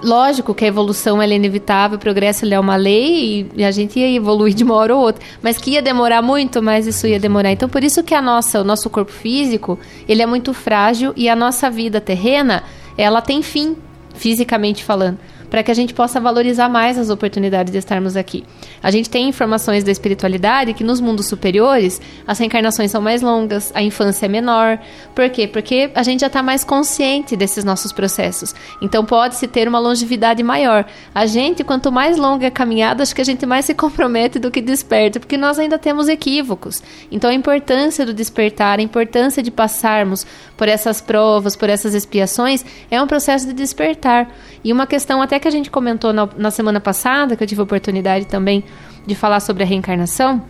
lógico 0.03 0.53
que 0.53 0.65
a 0.65 0.67
evolução 0.67 1.21
é 1.21 1.29
inevitável, 1.29 1.95
o 1.95 2.01
progresso 2.01 2.45
é 2.45 2.59
uma 2.59 2.75
lei 2.75 3.49
e 3.55 3.63
a 3.63 3.71
gente 3.71 3.97
ia 3.97 4.13
evoluir 4.13 4.53
de 4.53 4.61
uma 4.61 4.75
hora 4.75 4.93
ou 4.93 5.01
outra, 5.01 5.23
mas 5.41 5.57
que 5.57 5.71
ia 5.71 5.81
demorar 5.81 6.21
muito, 6.21 6.61
mas 6.61 6.85
isso 6.85 7.07
ia 7.07 7.17
demorar. 7.17 7.49
Então, 7.49 7.69
por 7.69 7.81
isso 7.81 8.03
que 8.03 8.13
a 8.13 8.21
nossa, 8.21 8.59
o 8.59 8.63
nosso 8.65 8.89
corpo 8.89 9.11
físico, 9.11 9.79
ele 10.05 10.21
é 10.21 10.25
muito 10.25 10.53
frágil 10.53 11.13
e 11.15 11.29
a 11.29 11.35
nossa 11.35 11.69
vida 11.69 12.01
terrena, 12.01 12.61
ela 12.97 13.21
tem 13.21 13.41
fim, 13.41 13.77
fisicamente 14.15 14.83
falando 14.83 15.17
para 15.49 15.63
que 15.63 15.71
a 15.71 15.73
gente 15.73 15.93
possa 15.93 16.19
valorizar 16.19 16.69
mais 16.69 16.97
as 16.97 17.09
oportunidades 17.09 17.71
de 17.71 17.79
estarmos 17.79 18.15
aqui. 18.15 18.43
A 18.81 18.91
gente 18.91 19.09
tem 19.09 19.27
informações 19.27 19.83
da 19.83 19.91
espiritualidade 19.91 20.73
que 20.73 20.83
nos 20.83 21.01
mundos 21.01 21.27
superiores 21.27 22.01
as 22.27 22.37
reencarnações 22.39 22.91
são 22.91 23.01
mais 23.01 23.21
longas, 23.21 23.71
a 23.73 23.81
infância 23.81 24.25
é 24.25 24.29
menor. 24.29 24.79
Por 25.15 25.29
quê? 25.29 25.47
Porque 25.47 25.89
a 25.95 26.03
gente 26.03 26.21
já 26.21 26.27
está 26.27 26.43
mais 26.43 26.63
consciente 26.63 27.35
desses 27.35 27.63
nossos 27.63 27.91
processos. 27.91 28.53
Então 28.81 29.05
pode-se 29.05 29.47
ter 29.47 29.67
uma 29.67 29.79
longevidade 29.79 30.43
maior. 30.43 30.85
A 31.13 31.25
gente, 31.25 31.63
quanto 31.63 31.91
mais 31.91 32.17
longa 32.17 32.47
a 32.47 32.51
caminhada, 32.51 33.03
acho 33.03 33.15
que 33.15 33.21
a 33.21 33.25
gente 33.25 33.45
mais 33.45 33.65
se 33.65 33.73
compromete 33.73 34.39
do 34.39 34.51
que 34.51 34.61
desperta, 34.61 35.19
porque 35.19 35.37
nós 35.37 35.57
ainda 35.59 35.77
temos 35.77 36.07
equívocos. 36.07 36.81
Então 37.11 37.29
a 37.29 37.33
importância 37.33 38.05
do 38.05 38.13
despertar, 38.13 38.79
a 38.79 38.81
importância 38.81 39.41
de 39.41 39.51
passarmos 39.51 40.25
por 40.55 40.67
essas 40.67 41.01
provas, 41.01 41.55
por 41.55 41.69
essas 41.69 41.93
expiações, 41.93 42.65
é 42.91 43.01
um 43.01 43.07
processo 43.07 43.47
de 43.47 43.53
despertar. 43.53 44.29
E 44.63 44.73
uma 44.73 44.85
questão 44.85 45.21
até 45.21 45.39
que 45.39 45.47
a 45.47 45.51
gente 45.51 45.69
comentou 45.69 46.11
na, 46.11 46.27
na 46.37 46.51
semana 46.51 46.79
passada, 46.79 47.35
que 47.35 47.43
eu 47.43 47.47
tive 47.47 47.61
a 47.61 47.63
oportunidade 47.63 48.25
também 48.25 48.63
de 49.05 49.15
falar 49.15 49.39
sobre 49.39 49.63
a 49.63 49.65
reencarnação, 49.65 50.43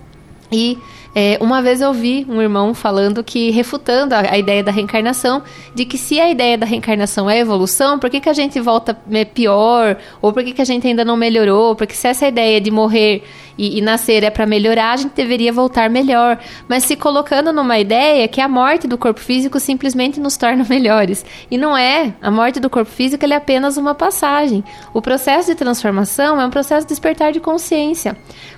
e 0.52 0.78
é, 1.14 1.38
uma 1.42 1.62
vez 1.62 1.82
eu 1.82 1.94
vi 1.94 2.26
um 2.30 2.42
irmão 2.42 2.74
falando 2.74 3.24
que, 3.24 3.50
refutando 3.50 4.14
a, 4.14 4.32
a, 4.32 4.38
ideia 4.38 4.64
da 4.64 4.72
reencarnação, 4.72 5.44
de 5.74 5.86
que 5.86 5.98
se 5.98 6.20
a 6.20 6.30
ideia 6.30 6.58
da 6.58 6.66
reencarnação 6.66 7.30
é 7.30 7.40
evolução, 7.40 7.98
por 7.98 8.10
que, 8.10 8.20
que 8.20 8.30
a 8.30 8.34
gente 8.34 8.60
volta 8.60 8.98
é, 9.12 9.26
pior? 9.26 9.98
Ou 10.22 10.32
por 10.34 10.44
que, 10.44 10.54
que 10.54 10.62
a 10.62 10.66
gente 10.66 10.88
ainda 10.88 11.04
não 11.06 11.18
melhorou? 11.18 11.76
Porque 11.76 11.94
se 11.94 12.08
essa 12.08 12.28
ideia 12.28 12.60
de 12.62 12.72
morrer 12.72 13.24
e, 13.60 13.78
e 13.78 13.82
nascer 13.82 14.24
é 14.24 14.30
para 14.30 14.46
melhorar, 14.46 14.94
a 14.94 14.96
gente 14.96 15.12
deveria 15.14 15.52
voltar 15.52 15.90
melhor. 15.90 16.40
Mas 16.66 16.86
se 16.86 16.96
colocando 16.96 17.52
numa 17.52 17.78
ideia 17.78 18.26
que 18.30 18.40
a 18.40 18.48
morte 18.48 18.88
do 18.88 18.98
corpo 18.98 19.20
físico 19.20 19.60
simplesmente 19.60 20.18
nos 20.18 20.38
torna 20.38 20.64
melhores. 20.70 21.26
E 21.52 21.58
não 21.58 21.76
é. 21.76 22.14
A 22.22 22.32
morte 22.32 22.58
do 22.62 22.70
corpo 22.70 22.90
físico 22.90 23.26
é 23.26 23.36
apenas 23.36 23.76
uma 23.76 23.94
passagem. 23.94 24.64
O 24.94 25.02
processo 25.02 25.50
de 25.50 25.56
transformação 25.56 26.40
é 26.40 26.46
um 26.46 26.50
processo 26.50 26.88
de 26.88 26.94
despertar 26.94 27.34
de 27.34 27.42
consciência. 27.42 28.16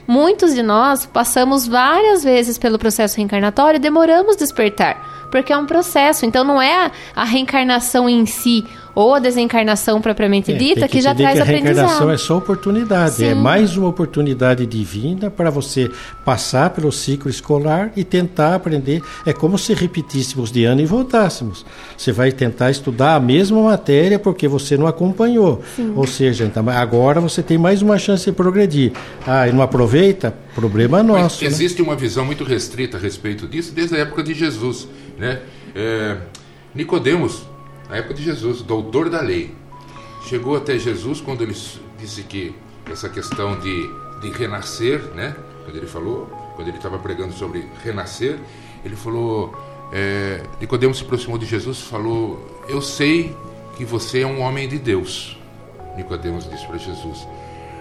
Muitos 0.07 0.53
de 0.53 0.61
nós 0.61 1.03
passamos 1.03 1.67
várias 1.67 2.23
vezes 2.23 2.59
pelo 2.59 2.77
processo 2.77 3.17
reencarnatório 3.17 3.77
e 3.77 3.79
demoramos 3.79 4.35
despertar, 4.35 5.29
porque 5.31 5.51
é 5.51 5.57
um 5.57 5.65
processo. 5.65 6.27
Então 6.27 6.43
não 6.43 6.61
é 6.61 6.85
a, 6.85 6.91
a 7.15 7.23
reencarnação 7.23 8.07
em 8.07 8.27
si 8.27 8.63
ou 8.93 9.13
a 9.13 9.19
desencarnação 9.19 10.01
propriamente 10.01 10.51
é, 10.51 10.55
dita 10.55 10.87
que, 10.87 10.97
que 10.97 11.01
já 11.01 11.15
traz 11.15 11.35
que 11.35 11.39
a 11.39 11.43
aprendizado. 11.43 11.77
A 11.77 11.81
reencarnação 11.81 12.11
é 12.11 12.17
só 12.17 12.37
oportunidade, 12.37 13.15
Sim. 13.15 13.25
é 13.25 13.35
mais 13.35 13.77
uma 13.77 13.87
oportunidade 13.87 14.65
divina 14.65 15.29
para 15.29 15.49
você 15.49 15.89
passar 16.25 16.69
pelo 16.71 16.91
ciclo 16.91 17.29
escolar 17.29 17.91
e 17.95 18.03
tentar 18.03 18.55
aprender. 18.55 19.01
É 19.25 19.33
como 19.33 19.57
se 19.57 19.73
repetíssemos 19.73 20.51
de 20.51 20.65
ano 20.65 20.81
e 20.81 20.85
voltássemos. 20.85 21.65
Você 21.97 22.11
vai 22.11 22.31
tentar 22.31 22.71
estudar 22.71 23.15
a 23.15 23.19
mesma 23.19 23.61
matéria 23.61 24.19
porque 24.19 24.47
você 24.47 24.77
não 24.77 24.87
acompanhou. 24.87 25.61
Sim. 25.75 25.93
Ou 25.95 26.07
seja, 26.07 26.45
então, 26.45 26.67
agora 26.69 27.19
você 27.21 27.41
tem 27.41 27.57
mais 27.57 27.81
uma 27.81 27.97
chance 27.97 28.25
de 28.25 28.31
progredir. 28.31 28.91
Ah, 29.25 29.47
e 29.47 29.51
não 29.51 29.61
aproveita? 29.61 30.35
Problema 30.53 31.01
nosso. 31.01 31.41
Mas 31.41 31.41
né? 31.41 31.47
existe 31.47 31.81
né? 31.81 31.87
uma 31.87 31.95
visão 31.95 32.25
muito 32.25 32.43
restrita 32.43 32.97
a 32.97 32.99
respeito 32.99 33.47
disso 33.47 33.73
desde 33.73 33.95
a 33.95 33.99
época 33.99 34.21
de 34.23 34.33
Jesus, 34.33 34.87
né? 35.17 35.39
É, 35.73 36.17
Nicodemos 36.75 37.43
na 37.91 37.97
época 37.97 38.13
de 38.13 38.23
Jesus, 38.23 38.61
doutor 38.61 39.09
da 39.09 39.19
lei. 39.19 39.53
Chegou 40.25 40.55
até 40.55 40.79
Jesus 40.79 41.19
quando 41.19 41.41
ele 41.41 41.53
disse 41.99 42.23
que 42.23 42.55
essa 42.89 43.09
questão 43.09 43.59
de, 43.59 43.89
de 44.21 44.29
renascer, 44.29 45.01
né? 45.13 45.35
Quando 45.65 45.75
ele 45.75 45.87
falou, 45.87 46.25
quando 46.55 46.69
ele 46.69 46.77
estava 46.77 46.97
pregando 46.97 47.33
sobre 47.33 47.67
renascer, 47.83 48.39
ele 48.85 48.95
falou, 48.95 49.53
é, 49.91 50.41
Nicodemo 50.61 50.95
se 50.95 51.03
aproximou 51.03 51.37
de 51.37 51.45
Jesus 51.45 51.79
e 51.79 51.81
falou, 51.81 52.63
eu 52.69 52.81
sei 52.81 53.35
que 53.75 53.83
você 53.83 54.21
é 54.21 54.25
um 54.25 54.39
homem 54.39 54.69
de 54.69 54.79
Deus. 54.79 55.37
Nicodemos 55.97 56.49
disse 56.49 56.65
para 56.65 56.77
Jesus, 56.77 57.27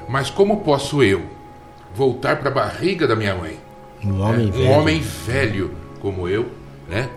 mas 0.09 0.29
como 0.29 0.63
posso 0.63 1.05
eu 1.05 1.23
voltar 1.95 2.41
para 2.41 2.51
a 2.51 2.53
barriga 2.53 3.07
da 3.07 3.15
minha 3.15 3.37
mãe? 3.37 3.61
Um 4.05 4.21
homem 4.21 4.47
é, 4.47 4.49
um 4.49 4.53
velho. 4.53 4.71
homem 4.71 5.01
velho 5.01 5.71
como 6.01 6.27
eu, 6.27 6.51
né? 6.89 7.09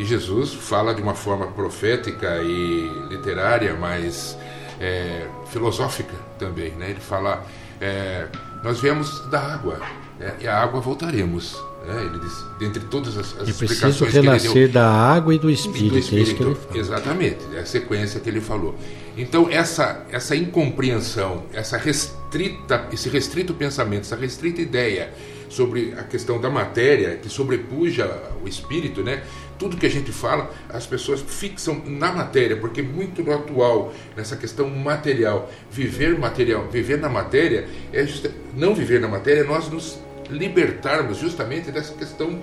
E 0.00 0.04
Jesus 0.06 0.54
fala 0.54 0.94
de 0.94 1.02
uma 1.02 1.14
forma 1.14 1.48
profética 1.48 2.42
e 2.42 2.90
literária, 3.10 3.74
mas 3.74 4.34
é, 4.80 5.26
filosófica 5.52 6.14
também. 6.38 6.70
Né? 6.70 6.88
Ele 6.92 7.00
fala: 7.00 7.44
é, 7.78 8.26
Nós 8.64 8.80
viemos 8.80 9.28
da 9.28 9.38
água, 9.38 9.78
né? 10.18 10.36
e 10.40 10.48
a 10.48 10.58
água 10.58 10.80
voltaremos. 10.80 11.54
Né? 11.86 12.02
Ele 12.06 12.18
diz, 12.18 12.32
dentre 12.58 12.82
todas 12.84 13.14
as, 13.18 13.38
as 13.40 13.48
e 13.50 13.52
preciso 13.52 14.06
renascer 14.06 14.68
deu, 14.68 14.72
da 14.72 14.90
água 14.90 15.34
e 15.34 15.38
do 15.38 15.50
espírito. 15.50 15.84
E 15.84 15.90
do 15.90 15.98
espírito 15.98 16.58
é 16.74 16.78
exatamente, 16.78 17.40
é 17.54 17.58
a 17.58 17.66
sequência 17.66 18.20
que 18.20 18.30
ele 18.30 18.40
falou. 18.40 18.74
Então 19.18 19.50
essa 19.50 20.06
essa 20.10 20.34
incompreensão, 20.34 21.44
essa 21.52 21.76
restrita, 21.76 22.86
esse 22.90 23.10
restrito 23.10 23.52
pensamento, 23.52 24.02
essa 24.02 24.16
restrita 24.16 24.62
ideia 24.62 25.12
sobre 25.50 25.92
a 25.98 26.04
questão 26.04 26.40
da 26.40 26.48
matéria 26.48 27.16
que 27.16 27.28
sobrepuja 27.28 28.08
o 28.42 28.48
espírito, 28.48 29.02
né? 29.02 29.22
Tudo 29.60 29.76
que 29.76 29.84
a 29.84 29.90
gente 29.90 30.10
fala, 30.10 30.50
as 30.70 30.86
pessoas 30.86 31.20
fixam 31.20 31.82
na 31.84 32.10
matéria, 32.10 32.56
porque 32.56 32.80
muito 32.80 33.22
no 33.22 33.30
atual, 33.32 33.92
nessa 34.16 34.34
questão 34.34 34.70
material, 34.70 35.50
viver 35.70 36.18
material, 36.18 36.66
viver 36.68 36.98
na 36.98 37.10
matéria, 37.10 37.68
é 37.92 38.04
just, 38.06 38.26
não 38.56 38.74
viver 38.74 39.02
na 39.02 39.06
matéria, 39.06 39.42
é 39.42 39.44
nós 39.44 39.68
nos 39.68 40.00
libertarmos 40.30 41.18
justamente 41.18 41.70
dessa 41.70 41.92
questão 41.92 42.40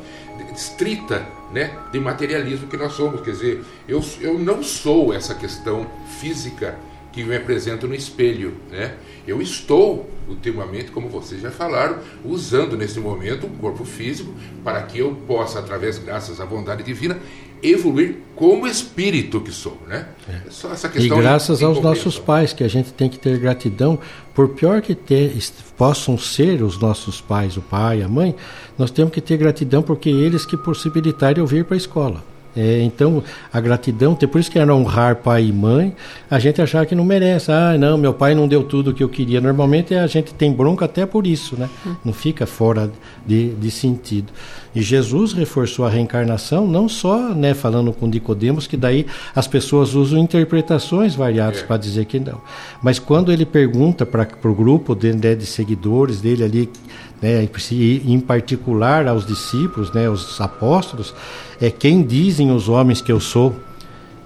estrita 0.53 1.25
né, 1.51 1.75
de 1.91 1.99
materialismo 1.99 2.67
que 2.67 2.77
nós 2.77 2.93
somos. 2.93 3.21
Quer 3.21 3.31
dizer, 3.31 3.65
eu, 3.87 4.03
eu 4.21 4.37
não 4.37 4.61
sou 4.61 5.11
essa 5.11 5.33
questão 5.33 5.89
física 6.19 6.77
que 7.17 7.23
me 7.23 7.35
apresento 7.35 7.87
no 7.87 7.95
espelho. 7.95 8.53
Né? 8.69 8.93
Eu 9.27 9.41
estou, 9.41 10.09
ultimamente, 10.29 10.91
como 10.91 11.09
vocês 11.09 11.41
já 11.41 11.49
falaram, 11.49 11.97
usando 12.23 12.77
nesse 12.77 12.99
momento 12.99 13.47
o 13.47 13.49
corpo 13.49 13.83
físico 13.83 14.31
para 14.63 14.83
que 14.83 14.99
eu 14.99 15.15
possa, 15.27 15.59
através, 15.59 15.97
graças 15.97 16.39
à 16.39 16.45
vontade 16.45 16.83
divina, 16.83 17.17
evoluir 17.61 18.17
como 18.35 18.67
espírito 18.67 19.41
que 19.41 19.51
sou, 19.51 19.79
né? 19.87 20.09
É. 20.29 20.47
é 20.47 20.51
só 20.51 20.71
essa 20.71 20.87
questão 20.87 21.17
e 21.17 21.21
graças 21.21 21.63
aos 21.63 21.81
nossos 21.81 22.19
pais, 22.19 22.53
que 22.53 22.63
a 22.63 22.67
gente 22.67 22.93
tem 22.93 23.09
que 23.09 23.17
ter 23.17 23.39
gratidão, 23.39 23.97
por 24.35 24.49
pior 24.49 24.79
que 24.79 24.93
ter, 24.93 25.35
possam 25.75 26.19
ser 26.19 26.61
os 26.61 26.79
nossos 26.79 27.19
pais, 27.19 27.57
o 27.57 27.61
pai, 27.63 28.03
a 28.03 28.07
mãe, 28.07 28.35
nós 28.77 28.91
temos 28.91 29.11
que 29.11 29.19
ter 29.19 29.37
gratidão 29.37 29.81
porque 29.81 30.09
eles 30.09 30.45
que 30.45 30.55
possibilitaram 30.55 31.39
eu 31.39 31.47
vir 31.47 31.65
para 31.65 31.75
a 31.75 31.77
escola. 31.77 32.23
É, 32.57 32.81
então, 32.81 33.23
a 33.53 33.61
gratidão, 33.61 34.15
por 34.15 34.39
isso 34.39 34.49
que 34.49 34.57
era 34.57 34.73
honrar 34.73 35.17
pai 35.17 35.45
e 35.45 35.53
mãe, 35.53 35.95
a 36.27 36.39
gente 36.39 36.59
achar 36.59 36.85
que 36.87 36.95
não 36.95 37.05
merece. 37.05 37.51
Ah, 37.51 37.77
não, 37.77 37.99
meu 37.99 38.13
pai 38.13 38.33
não 38.33 38.47
deu 38.47 38.63
tudo 38.63 38.89
o 38.89 38.93
que 38.93 39.03
eu 39.03 39.09
queria. 39.09 39.39
Normalmente 39.39 39.93
a 39.93 40.07
gente 40.07 40.33
tem 40.33 40.51
bronca 40.51 40.85
até 40.85 41.05
por 41.05 41.27
isso, 41.27 41.55
né? 41.55 41.69
Não 42.03 42.11
fica 42.11 42.47
fora 42.47 42.91
de, 43.25 43.53
de 43.53 43.69
sentido. 43.69 44.33
E 44.77 44.81
Jesus 44.83 45.33
reforçou 45.33 45.85
a 45.85 45.89
reencarnação, 45.89 46.67
não 46.67 46.87
só 46.87 47.33
né, 47.33 47.55
falando 47.55 47.91
com 47.91 48.05
Nicodemos, 48.05 48.67
que 48.67 48.77
daí 48.77 49.07
as 49.33 49.47
pessoas 49.47 49.95
usam 49.95 50.19
interpretações 50.19 51.15
variadas 51.15 51.61
é. 51.61 51.63
para 51.63 51.77
dizer 51.77 52.05
que 52.05 52.19
não. 52.19 52.39
Mas 52.79 52.99
quando 52.99 53.31
ele 53.31 53.43
pergunta 53.43 54.05
para 54.05 54.27
o 54.43 54.53
grupo 54.53 54.93
de, 54.93 55.13
né, 55.13 55.33
de 55.33 55.47
seguidores 55.47 56.21
dele 56.21 56.43
ali, 56.43 56.69
né, 57.19 57.49
em 58.05 58.19
particular 58.19 59.07
aos 59.07 59.25
discípulos, 59.25 59.91
né, 59.93 60.05
aos 60.05 60.39
apóstolos, 60.39 61.11
é 61.59 61.71
quem 61.71 62.03
dizem 62.03 62.51
os 62.51 62.69
homens 62.69 63.01
que 63.01 63.11
eu 63.11 63.19
sou. 63.19 63.55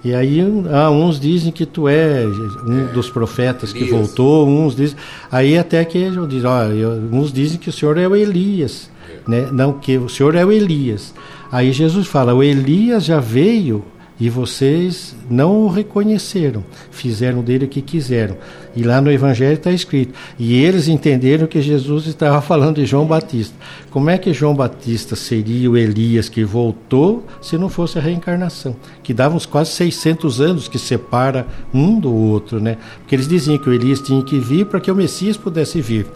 E 0.04 0.14
aí 0.14 0.38
ah, 0.70 0.90
uns 0.90 1.18
dizem 1.18 1.50
que 1.50 1.64
tu 1.64 1.88
é 1.88 2.26
um 2.66 2.90
é, 2.90 2.92
dos 2.92 3.08
profetas 3.08 3.70
Elias. 3.70 3.88
que 3.88 3.94
voltou, 3.94 4.46
uns 4.46 4.76
dizem. 4.76 4.98
Aí 5.30 5.56
até 5.56 5.82
que 5.82 6.10
diz, 6.28 6.44
ó, 6.44 6.66
uns 7.10 7.32
dizem 7.32 7.58
que 7.58 7.70
o 7.70 7.72
senhor 7.72 7.96
é 7.96 8.06
o 8.06 8.14
Elias. 8.14 8.91
Né? 9.26 9.48
Não, 9.52 9.72
que 9.72 9.98
o 9.98 10.08
senhor 10.08 10.34
é 10.34 10.44
o 10.44 10.52
Elias. 10.52 11.14
Aí 11.50 11.72
Jesus 11.72 12.06
fala, 12.06 12.34
o 12.34 12.42
Elias 12.42 13.04
já 13.04 13.20
veio 13.20 13.84
e 14.22 14.30
vocês 14.30 15.16
não 15.28 15.62
o 15.62 15.68
reconheceram, 15.68 16.64
fizeram 16.92 17.42
dele 17.42 17.64
o 17.64 17.68
que 17.68 17.82
quiseram. 17.82 18.36
E 18.76 18.84
lá 18.84 19.00
no 19.00 19.10
Evangelho 19.10 19.54
está 19.54 19.72
escrito. 19.72 20.14
E 20.38 20.62
eles 20.62 20.86
entenderam 20.86 21.48
que 21.48 21.60
Jesus 21.60 22.06
estava 22.06 22.38
falando 22.40 22.76
de 22.76 22.86
João 22.86 23.04
Batista. 23.04 23.54
Como 23.90 24.08
é 24.08 24.16
que 24.16 24.32
João 24.32 24.54
Batista 24.54 25.16
seria 25.16 25.68
o 25.68 25.76
Elias 25.76 26.28
que 26.28 26.44
voltou 26.44 27.26
se 27.40 27.58
não 27.58 27.68
fosse 27.68 27.98
a 27.98 28.00
reencarnação? 28.00 28.76
Que 29.02 29.12
dava 29.12 29.34
uns 29.34 29.44
quase 29.44 29.72
600 29.72 30.40
anos 30.40 30.68
que 30.68 30.78
separa 30.78 31.44
um 31.74 31.98
do 31.98 32.14
outro, 32.14 32.60
né? 32.60 32.78
Porque 32.98 33.16
eles 33.16 33.26
diziam 33.26 33.58
que 33.58 33.68
o 33.68 33.72
Elias 33.72 34.00
tinha 34.00 34.22
que 34.22 34.38
vir 34.38 34.66
para 34.66 34.78
que 34.78 34.90
o 34.90 34.94
Messias 34.94 35.36
pudesse 35.36 35.80
vir. 35.80 36.06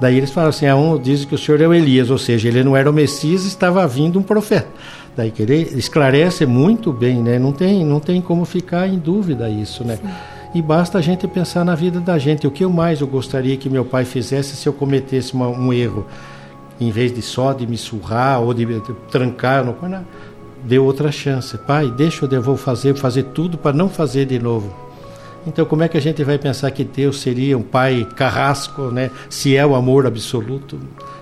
Daí 0.00 0.16
eles 0.16 0.30
falam 0.30 0.50
assim: 0.50 0.66
ah, 0.66 0.76
um 0.76 0.98
diz 0.98 1.24
que 1.24 1.34
o 1.34 1.38
senhor 1.38 1.60
é 1.60 1.68
o 1.68 1.74
Elias, 1.74 2.10
ou 2.10 2.18
seja, 2.18 2.48
ele 2.48 2.64
não 2.64 2.76
era 2.76 2.90
o 2.90 2.92
Messias, 2.92 3.44
estava 3.44 3.86
vindo 3.86 4.18
um 4.18 4.22
profeta. 4.22 4.68
Daí 5.16 5.30
que 5.30 5.42
ele 5.42 5.70
esclarece 5.76 6.46
muito 6.46 6.92
bem, 6.92 7.22
né? 7.22 7.38
Não 7.38 7.52
tem, 7.52 7.84
não 7.84 8.00
tem 8.00 8.20
como 8.20 8.44
ficar 8.44 8.88
em 8.88 8.98
dúvida 8.98 9.48
isso, 9.50 9.84
né? 9.84 9.96
Sim. 9.96 10.08
E 10.52 10.62
basta 10.62 10.98
a 10.98 11.00
gente 11.00 11.28
pensar 11.28 11.64
na 11.64 11.74
vida 11.74 12.00
da 12.00 12.18
gente. 12.18 12.46
O 12.46 12.50
que 12.50 12.64
eu 12.64 12.70
mais 12.70 13.00
eu 13.00 13.06
gostaria 13.06 13.56
que 13.56 13.68
meu 13.68 13.84
pai 13.84 14.04
fizesse 14.04 14.56
se 14.56 14.68
eu 14.68 14.72
cometesse 14.72 15.34
uma, 15.34 15.48
um 15.48 15.72
erro? 15.72 16.06
Em 16.80 16.90
vez 16.90 17.12
de 17.12 17.22
só 17.22 17.52
de 17.52 17.66
me 17.66 17.76
surrar 17.76 18.40
ou 18.40 18.54
de, 18.54 18.64
de 18.64 18.92
trancar, 19.10 19.64
não, 19.64 19.76
deu 20.64 20.84
outra 20.84 21.12
chance. 21.12 21.56
Pai, 21.58 21.90
deixa 21.90 22.24
eu, 22.24 22.30
eu 22.30 22.42
vou 22.42 22.56
fazer, 22.56 22.94
fazer 22.96 23.24
tudo 23.24 23.58
para 23.58 23.76
não 23.76 23.88
fazer 23.88 24.26
de 24.26 24.38
novo. 24.38 24.74
Então, 25.46 25.64
como 25.64 25.82
é 25.82 25.88
que 25.88 25.96
a 25.96 26.00
gente 26.00 26.22
vai 26.22 26.38
pensar 26.38 26.70
que 26.70 26.84
Deus 26.84 27.20
seria 27.20 27.56
um 27.56 27.62
pai 27.62 28.06
carrasco, 28.16 28.82
né? 28.90 29.10
Se 29.28 29.56
é 29.56 29.64
o 29.64 29.74
amor 29.74 30.06
absoluto, 30.06 30.78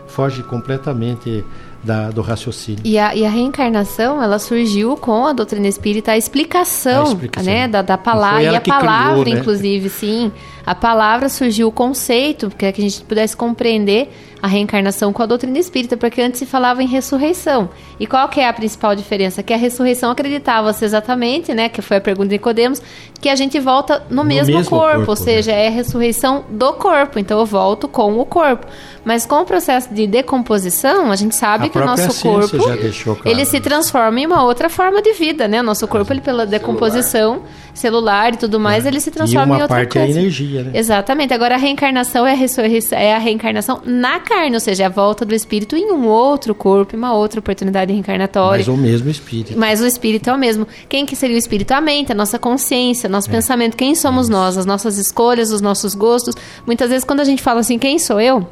foge 0.06 0.42
completamente 0.42 1.44
da, 1.82 2.10
do 2.10 2.20
raciocínio. 2.20 2.80
E 2.84 2.98
a, 2.98 3.14
e 3.14 3.24
a, 3.24 3.30
reencarnação, 3.30 4.22
ela 4.22 4.38
surgiu 4.38 4.96
com 4.96 5.26
a 5.26 5.32
doutrina 5.32 5.68
espírita, 5.68 6.12
a 6.12 6.18
explicação, 6.18 7.02
a 7.02 7.08
explicação. 7.08 7.52
Né, 7.52 7.68
da, 7.68 7.82
da 7.82 7.96
palavra, 7.96 8.42
e 8.42 8.56
a 8.56 8.60
palavra, 8.60 9.22
criou, 9.22 9.34
né? 9.34 9.40
inclusive, 9.40 9.88
sim. 9.88 10.32
A 10.68 10.74
palavra 10.74 11.30
surgiu 11.30 11.68
o 11.68 11.72
conceito, 11.72 12.50
para 12.50 12.70
que 12.70 12.82
a 12.82 12.84
gente 12.84 13.02
pudesse 13.02 13.34
compreender 13.34 14.10
a 14.42 14.46
reencarnação 14.46 15.14
com 15.14 15.22
a 15.22 15.26
doutrina 15.26 15.58
espírita, 15.58 15.96
porque 15.96 16.20
antes 16.20 16.38
se 16.38 16.44
falava 16.44 16.82
em 16.82 16.86
ressurreição. 16.86 17.70
E 17.98 18.06
qual 18.06 18.28
que 18.28 18.38
é 18.38 18.46
a 18.46 18.52
principal 18.52 18.94
diferença? 18.94 19.42
Que 19.42 19.54
a 19.54 19.56
ressurreição 19.56 20.10
acreditava-se 20.10 20.84
exatamente, 20.84 21.54
né, 21.54 21.70
que 21.70 21.80
foi 21.80 21.96
a 21.96 22.00
pergunta 22.02 22.28
de 22.28 22.34
Nicodemos, 22.34 22.82
que 23.20 23.28
a 23.28 23.34
gente 23.34 23.58
volta 23.58 24.04
no, 24.10 24.16
no 24.16 24.24
mesmo, 24.24 24.56
mesmo, 24.56 24.70
corpo, 24.70 24.96
corpo 24.96 25.10
ou 25.10 25.16
seja, 25.16 25.50
né? 25.50 25.64
é 25.64 25.68
a 25.68 25.70
ressurreição 25.70 26.44
do 26.48 26.72
corpo. 26.74 27.18
Então 27.18 27.38
eu 27.40 27.46
volto 27.46 27.88
com 27.88 28.18
o 28.18 28.24
corpo. 28.24 28.66
Mas 29.04 29.24
com 29.24 29.36
o 29.36 29.44
processo 29.44 29.92
de 29.92 30.06
decomposição, 30.06 31.10
a 31.10 31.16
gente 31.16 31.34
sabe 31.34 31.66
a 31.66 31.68
que 31.70 31.78
o 31.78 31.84
nosso 31.84 32.22
corpo 32.22 32.58
claro. 32.58 33.20
ele 33.24 33.44
se 33.44 33.58
transforma 33.58 34.20
em 34.20 34.26
uma 34.26 34.44
outra 34.44 34.68
forma 34.68 35.00
de 35.00 35.14
vida, 35.14 35.48
né? 35.48 35.60
O 35.60 35.64
nosso 35.64 35.88
corpo, 35.88 36.12
ele 36.12 36.20
pela 36.20 36.44
decomposição 36.44 37.42
celular, 37.72 38.24
celular 38.28 38.34
e 38.34 38.36
tudo 38.36 38.60
mais, 38.60 38.84
é. 38.84 38.88
ele 38.88 39.00
se 39.00 39.10
transforma 39.10 39.56
em 39.56 39.62
outra 39.62 39.76
parte 39.76 39.98
coisa. 39.98 40.18
É 40.18 40.22
energia, 40.22 40.57
né? 40.62 40.70
Exatamente. 40.74 41.32
Agora 41.32 41.54
a 41.54 41.58
reencarnação 41.58 42.26
é 42.26 42.32
a, 42.32 42.34
ressurreição, 42.34 42.98
é 42.98 43.14
a 43.14 43.18
reencarnação 43.18 43.80
na 43.84 44.20
carne, 44.20 44.54
ou 44.54 44.60
seja, 44.60 44.86
a 44.86 44.88
volta 44.88 45.24
do 45.24 45.34
espírito 45.34 45.76
em 45.76 45.90
um 45.90 46.06
outro 46.06 46.54
corpo, 46.54 46.94
em 46.94 46.98
uma 46.98 47.14
outra 47.14 47.40
oportunidade 47.40 47.92
reencarnatória. 47.92 48.64
Mas 48.66 48.68
o 48.68 48.76
mesmo 48.76 49.10
espírito. 49.10 49.58
Mas 49.58 49.80
o 49.80 49.86
espírito 49.86 50.30
é 50.30 50.32
o 50.32 50.38
mesmo. 50.38 50.66
Quem 50.88 51.06
que 51.06 51.16
seria 51.16 51.36
o 51.36 51.38
espírito? 51.38 51.72
A 51.72 51.80
mente, 51.80 52.12
a 52.12 52.14
nossa 52.14 52.38
consciência, 52.38 53.08
nosso 53.08 53.28
é. 53.28 53.32
pensamento. 53.32 53.76
Quem 53.76 53.94
somos 53.94 54.28
nós? 54.28 54.56
As 54.56 54.66
nossas 54.66 54.98
escolhas, 54.98 55.50
os 55.50 55.60
nossos 55.60 55.94
gostos. 55.94 56.34
Muitas 56.66 56.90
vezes 56.90 57.04
quando 57.04 57.20
a 57.20 57.24
gente 57.24 57.42
fala 57.42 57.60
assim, 57.60 57.78
quem 57.78 57.98
sou 57.98 58.20
eu? 58.20 58.46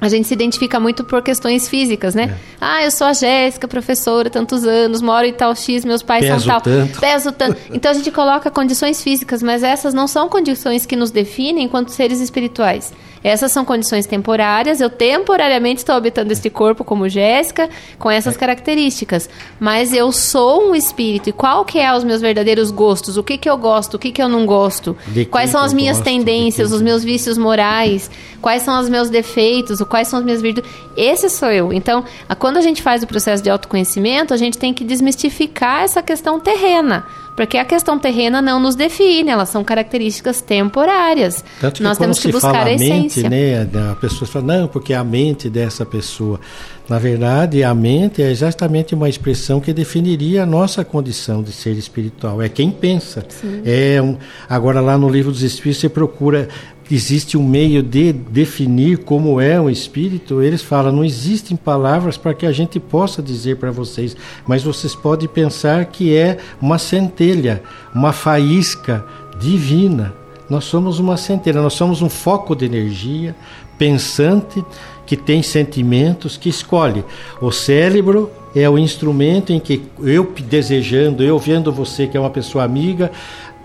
A 0.00 0.08
gente 0.08 0.28
se 0.28 0.34
identifica 0.34 0.78
muito 0.78 1.04
por 1.04 1.22
questões 1.22 1.68
físicas, 1.68 2.14
né? 2.14 2.24
É. 2.24 2.56
Ah, 2.60 2.84
eu 2.84 2.90
sou 2.90 3.06
a 3.06 3.12
Jéssica, 3.12 3.66
professora, 3.66 4.28
tantos 4.28 4.64
anos, 4.64 5.00
moro 5.00 5.26
em 5.26 5.32
tal 5.32 5.54
X, 5.54 5.84
meus 5.84 6.02
pais 6.02 6.24
Peso 6.24 6.40
são 6.40 6.48
tal. 6.48 6.60
Tanto. 6.60 7.00
Peso 7.00 7.32
tanto. 7.32 7.56
Então 7.76 7.90
a 7.90 7.94
gente 7.94 8.10
coloca 8.10 8.50
condições 8.50 9.02
físicas, 9.02 9.42
mas 9.42 9.62
essas 9.62 9.94
não 9.94 10.06
são 10.06 10.28
condições 10.28 10.86
que 10.86 10.96
nos 10.96 11.10
definem 11.10 11.64
enquanto 11.64 11.90
seres 11.90 12.20
espirituais. 12.20 12.92
Essas 13.22 13.52
são 13.52 13.64
condições 13.64 14.06
temporárias. 14.06 14.80
Eu 14.80 14.90
temporariamente 14.90 15.78
estou 15.78 15.94
habitando 15.94 16.32
este 16.32 16.50
corpo 16.50 16.84
como 16.84 17.08
Jéssica, 17.08 17.68
com 17.98 18.10
essas 18.10 18.36
é. 18.36 18.38
características. 18.38 19.28
Mas 19.58 19.92
eu 19.92 20.12
sou 20.12 20.70
um 20.70 20.74
espírito. 20.74 21.28
E 21.28 21.32
qual 21.32 21.64
que 21.64 21.78
é 21.78 21.94
os 21.94 22.04
meus 22.04 22.20
verdadeiros 22.20 22.70
gostos? 22.70 23.16
O 23.16 23.22
que, 23.22 23.38
que 23.38 23.48
eu 23.48 23.56
gosto? 23.56 23.94
O 23.94 23.98
que, 23.98 24.12
que 24.12 24.22
eu 24.22 24.28
não 24.28 24.46
gosto? 24.46 24.96
Quais 25.30 25.50
são 25.50 25.60
as 25.60 25.72
minhas 25.72 25.96
gosto, 25.96 26.08
tendências, 26.08 26.72
os 26.72 26.82
meus 26.82 27.02
vícios 27.02 27.36
morais? 27.36 28.10
Quais 28.40 28.62
são 28.62 28.78
os 28.80 28.88
meus 28.88 29.10
defeitos? 29.10 29.80
Quais 29.82 30.08
são 30.08 30.18
as 30.18 30.24
minhas 30.24 30.40
virtudes? 30.40 30.70
Esse 30.96 31.28
sou 31.28 31.50
eu. 31.50 31.72
Então, 31.72 32.04
quando 32.38 32.58
a 32.58 32.60
gente 32.60 32.82
faz 32.82 33.02
o 33.02 33.06
processo 33.06 33.42
de 33.42 33.50
autoconhecimento, 33.50 34.32
a 34.32 34.36
gente 34.36 34.56
tem 34.58 34.72
que 34.72 34.84
desmistificar 34.84 35.82
essa 35.82 36.02
questão 36.02 36.38
terrena. 36.38 37.04
Porque 37.36 37.58
a 37.58 37.64
questão 37.64 37.98
terrena 37.98 38.40
não 38.40 38.58
nos 38.58 38.74
define, 38.74 39.30
elas 39.30 39.50
são 39.50 39.62
características 39.62 40.40
temporárias. 40.40 41.44
Tanto 41.60 41.76
que 41.76 41.82
Nós 41.82 41.98
temos 41.98 42.18
que 42.18 42.32
buscar 42.32 42.54
a, 42.54 42.64
a 42.64 42.72
essência. 42.72 43.28
Mente, 43.28 43.70
né, 43.76 43.90
a 43.92 43.94
pessoa 43.94 44.26
fala, 44.26 44.46
não, 44.46 44.68
porque 44.68 44.94
a 44.94 45.04
mente 45.04 45.50
dessa 45.50 45.84
pessoa. 45.84 46.40
Na 46.88 46.98
verdade, 46.98 47.64
a 47.64 47.74
mente 47.74 48.22
é 48.22 48.30
exatamente 48.30 48.94
uma 48.94 49.08
expressão 49.08 49.60
que 49.60 49.72
definiria 49.72 50.44
a 50.44 50.46
nossa 50.46 50.84
condição 50.84 51.42
de 51.42 51.52
ser 51.52 51.72
espiritual. 51.72 52.40
É 52.40 52.48
quem 52.48 52.70
pensa. 52.70 53.24
Sim. 53.28 53.60
É 53.64 54.00
um, 54.00 54.16
agora, 54.48 54.80
lá 54.80 54.96
no 54.96 55.08
livro 55.08 55.32
dos 55.32 55.42
Espíritos, 55.42 55.80
você 55.80 55.88
procura 55.88 56.48
existe 56.90 57.36
um 57.36 57.42
meio 57.46 57.82
de 57.82 58.12
definir 58.12 58.98
como 58.98 59.40
é 59.40 59.60
um 59.60 59.68
espírito, 59.68 60.42
eles 60.42 60.62
falam, 60.62 60.92
não 60.92 61.04
existem 61.04 61.56
palavras 61.56 62.16
para 62.16 62.34
que 62.34 62.46
a 62.46 62.52
gente 62.52 62.78
possa 62.78 63.22
dizer 63.22 63.56
para 63.56 63.70
vocês, 63.70 64.16
mas 64.46 64.62
vocês 64.62 64.94
podem 64.94 65.28
pensar 65.28 65.84
que 65.86 66.16
é 66.16 66.38
uma 66.60 66.78
centelha, 66.78 67.62
uma 67.94 68.12
faísca 68.12 69.04
divina. 69.40 70.14
Nós 70.48 70.64
somos 70.64 71.00
uma 71.00 71.16
centelha, 71.16 71.60
nós 71.60 71.74
somos 71.74 72.02
um 72.02 72.08
foco 72.08 72.54
de 72.54 72.64
energia 72.64 73.34
pensante 73.76 74.64
que 75.04 75.16
tem 75.16 75.42
sentimentos, 75.42 76.36
que 76.36 76.48
escolhe. 76.48 77.04
O 77.40 77.52
cérebro 77.52 78.30
é 78.54 78.68
o 78.68 78.78
instrumento 78.78 79.52
em 79.52 79.60
que 79.60 79.82
eu 80.00 80.32
desejando, 80.48 81.22
eu 81.22 81.38
vendo 81.38 81.70
você 81.70 82.06
que 82.06 82.16
é 82.16 82.20
uma 82.20 82.30
pessoa 82.30 82.64
amiga, 82.64 83.12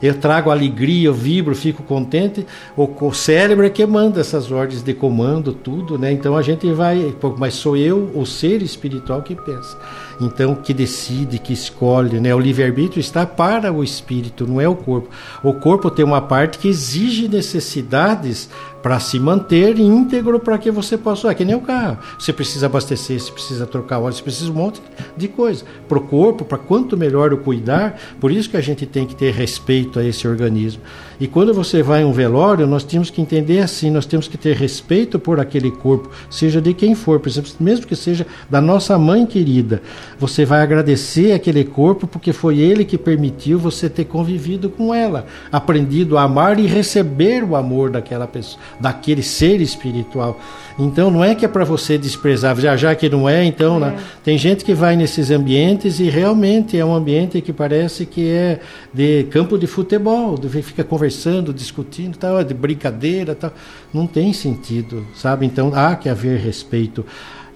eu 0.02 0.16
trago 0.16 0.50
alegria, 0.50 1.08
eu 1.08 1.14
vibro, 1.14 1.56
fico 1.56 1.84
contente. 1.84 2.46
O, 2.76 2.90
o, 3.08 3.14
cérebro 3.14 3.66
é 3.66 3.70
que 3.70 3.86
manda 3.86 4.20
essas 4.20 4.52
ordens 4.52 4.82
de 4.82 4.94
comando, 4.94 5.54
tudo, 5.54 5.98
né? 5.98 6.12
Então 6.12 6.36
a 6.36 6.42
gente 6.42 6.72
vai, 6.72 7.16
mas 7.38 7.54
sou 7.54 7.78
eu, 7.78 8.12
o 8.16 8.26
ser 8.26 8.62
espiritual 8.62 9.22
que 9.22 9.36
pensa. 9.36 9.78
Então 10.20 10.56
que 10.56 10.74
decide, 10.74 11.40
que 11.40 11.54
escolhe, 11.54 12.20
né? 12.20 12.34
O 12.34 12.40
livre-arbítrio 12.40 13.00
está 13.00 13.26
para 13.26 13.72
o 13.72 13.84
espírito, 13.84 14.48
não 14.48 14.60
é 14.60 14.68
o 14.68 14.76
corpo. 14.76 15.10
O 15.44 15.54
corpo 15.54 15.92
tem 15.92 16.04
uma 16.04 16.22
parte 16.22 16.58
que 16.58 16.68
exige 16.68 17.28
necessidades 17.28 18.50
para 18.82 19.00
se 19.00 19.20
manter 19.20 19.80
íntegro 19.80 20.40
para 20.40 20.58
que 20.58 20.72
você 20.72 20.98
possa. 20.98 21.30
É 21.30 21.36
que 21.36 21.46
nem 21.46 21.56
o 21.56 21.62
carro. 21.62 22.00
Você 22.18 22.34
precisa 22.34 22.66
abastecer, 22.66 23.20
você 23.20 23.32
precisa 23.32 23.68
trocar 23.68 24.00
óleo, 24.00 24.14
você 24.14 24.24
precisa 24.24 24.52
um 24.52 24.56
monte 24.56 24.82
de 25.16 25.28
coisa. 25.28 25.64
Para 25.88 25.98
o 25.98 26.02
corpo, 26.02 26.44
para 26.44 26.58
quanto 26.58 26.98
melhor 26.98 27.34
o 27.34 27.38
cuidar, 27.38 28.00
por 28.20 28.32
isso 28.32 28.50
que 28.50 28.58
a 28.58 28.62
gente 28.62 28.86
tem 28.86 29.06
que 29.06 29.16
ter 29.16 29.34
respeito 29.34 30.00
a 30.00 30.04
esse 30.04 30.28
organismo. 30.28 30.82
E 31.22 31.28
quando 31.28 31.54
você 31.54 31.84
vai 31.84 32.02
a 32.02 32.08
um 32.08 32.12
velório, 32.12 32.66
nós 32.66 32.84
temos 32.84 33.12
que 33.12 33.22
entender 33.22 33.60
assim: 33.60 33.92
nós 33.92 34.08
temos 34.08 34.28
que 34.28 34.40
ter 34.40 34.56
respeito 34.56 35.20
por 35.20 35.40
aquele 35.40 35.70
corpo, 35.70 36.10
seja 36.32 36.60
de 36.60 36.74
quem 36.74 36.96
for, 36.96 37.20
por 37.20 37.30
exemplo, 37.30 37.52
mesmo 37.60 37.86
que 37.86 37.96
seja 37.96 38.26
da 38.50 38.60
nossa 38.60 38.98
mãe 38.98 39.24
querida. 39.28 39.84
Você 40.18 40.46
vai 40.46 40.62
agradecer 40.62 41.34
aquele 41.34 41.64
corpo 41.64 42.08
porque 42.08 42.34
foi 42.34 42.58
ele 42.58 42.84
que 42.84 42.98
permitiu 42.98 43.60
você 43.60 43.88
ter 43.88 44.06
convivido 44.06 44.68
com 44.68 44.92
ela, 44.92 45.28
aprendido 45.52 46.18
a 46.18 46.24
amar 46.24 46.60
e 46.60 46.66
receber 46.66 47.44
o 47.44 47.56
amor 47.56 47.92
daquela 47.92 48.26
pessoa 48.26 48.60
daquele 48.80 49.22
ser 49.22 49.62
espiritual. 49.62 50.40
Então 50.86 51.12
não 51.12 51.24
é 51.24 51.36
que 51.36 51.46
é 51.46 51.48
para 51.48 51.64
você 51.64 51.98
desprezar, 51.98 52.60
já, 52.60 52.76
já 52.76 52.96
que 52.96 53.08
não 53.08 53.30
é, 53.30 53.46
então 53.46 53.80
né? 53.80 53.88
é. 53.88 53.92
Né? 53.92 54.04
tem 54.24 54.38
gente 54.38 54.66
que 54.66 54.74
vai 54.74 54.96
nesses 54.96 55.30
ambientes 55.30 56.00
e 56.00 56.10
realmente 56.10 56.78
é 56.78 56.84
um 56.84 56.96
ambiente 56.96 57.40
que 57.42 57.54
parece 57.54 58.06
que 58.06 58.30
é 58.30 58.60
de 58.94 59.24
campo 59.26 59.58
de 59.58 59.68
futebol, 59.68 60.40
fica 60.64 60.84
conversando, 60.84 61.54
discutindo, 61.54 62.18
tal, 62.18 62.40
é 62.40 62.44
de 62.44 62.54
brincadeira, 62.54 63.36
tal. 63.36 63.54
Não 63.94 64.08
tem 64.08 64.34
sentido, 64.34 65.06
sabe? 65.14 65.46
Então 65.46 65.72
há 65.74 65.96
que 65.96 66.10
haver 66.10 66.40
respeito. 66.40 67.06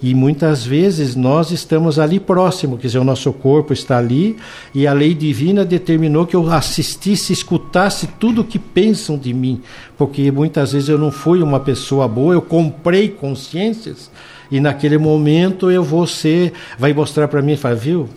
E 0.02 0.14
muitas 0.14 0.64
vezes 0.64 1.16
nós 1.16 1.50
estamos 1.50 1.98
ali 1.98 2.20
próximo, 2.20 2.76
quer 2.76 2.88
dizer, 2.88 2.98
o 2.98 3.04
nosso 3.04 3.32
corpo 3.32 3.72
está 3.72 3.96
ali 3.96 4.36
e 4.74 4.86
a 4.86 4.92
lei 4.92 5.14
divina 5.14 5.64
determinou 5.64 6.26
que 6.26 6.36
eu 6.36 6.50
assistisse, 6.52 7.32
escutasse 7.32 8.06
tudo 8.18 8.42
o 8.42 8.44
que 8.44 8.58
pensam 8.58 9.16
de 9.16 9.32
mim, 9.32 9.62
porque 9.96 10.30
muitas 10.30 10.72
vezes 10.72 10.88
eu 10.88 10.98
não 10.98 11.10
fui 11.10 11.42
uma 11.42 11.60
pessoa 11.60 12.06
boa, 12.06 12.34
eu 12.34 12.42
comprei 12.42 13.08
consciências 13.08 14.10
e 14.50 14.60
naquele 14.60 14.98
momento 14.98 15.70
eu 15.70 15.82
vou 15.82 16.06
ser, 16.06 16.52
vai 16.78 16.92
mostrar 16.92 17.26
para 17.28 17.40
mim, 17.40 17.56
fala, 17.56 17.74
viu? 17.74 18.08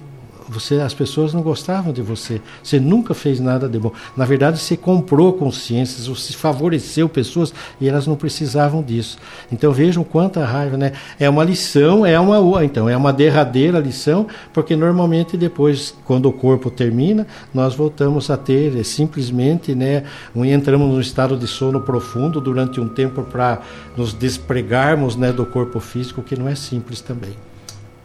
Você, 0.50 0.76
as 0.76 0.94
pessoas 0.94 1.34
não 1.34 1.42
gostavam 1.42 1.94
de 1.94 2.02
você. 2.02 2.42
Você 2.64 2.80
nunca 2.80 3.14
fez 3.14 3.40
nada 3.40 3.70
de 3.70 3.78
bom. 3.78 3.92
Na 4.18 4.26
verdade, 4.26 4.58
você 4.58 4.76
comprou 4.76 5.34
consciências, 5.34 6.08
você 6.08 6.34
favoreceu 6.34 7.08
pessoas 7.08 7.54
e 7.80 7.88
elas 7.88 8.08
não 8.08 8.16
precisavam 8.16 8.82
disso. 8.82 9.18
Então 9.52 9.72
vejam 9.72 10.04
quanta 10.04 10.44
raiva, 10.44 10.76
né? 10.76 10.94
É 11.20 11.30
uma 11.30 11.44
lição, 11.44 12.06
é 12.06 12.20
uma 12.20 12.40
então 12.64 12.90
é 12.90 12.98
uma 12.98 13.14
derradeira 13.14 13.80
lição, 13.80 14.26
porque 14.54 14.76
normalmente 14.76 15.38
depois, 15.38 15.96
quando 16.04 16.28
o 16.28 16.34
corpo 16.34 16.72
termina, 16.72 17.28
nós 17.54 17.76
voltamos 17.76 18.30
a 18.30 18.38
ter 18.38 18.76
é, 18.76 18.84
simplesmente, 18.84 19.76
né? 19.76 20.04
Entramos 20.36 20.90
num 20.90 21.00
estado 21.00 21.38
de 21.38 21.46
sono 21.46 21.82
profundo 21.82 22.42
durante 22.42 22.80
um 22.80 22.88
tempo 22.88 23.22
para 23.24 23.62
nos 23.96 24.14
despregarmos, 24.14 25.16
né, 25.16 25.32
do 25.32 25.46
corpo 25.46 25.80
físico, 25.80 26.24
que 26.24 26.36
não 26.36 26.48
é 26.48 26.56
simples 26.56 27.02
também. 27.02 27.49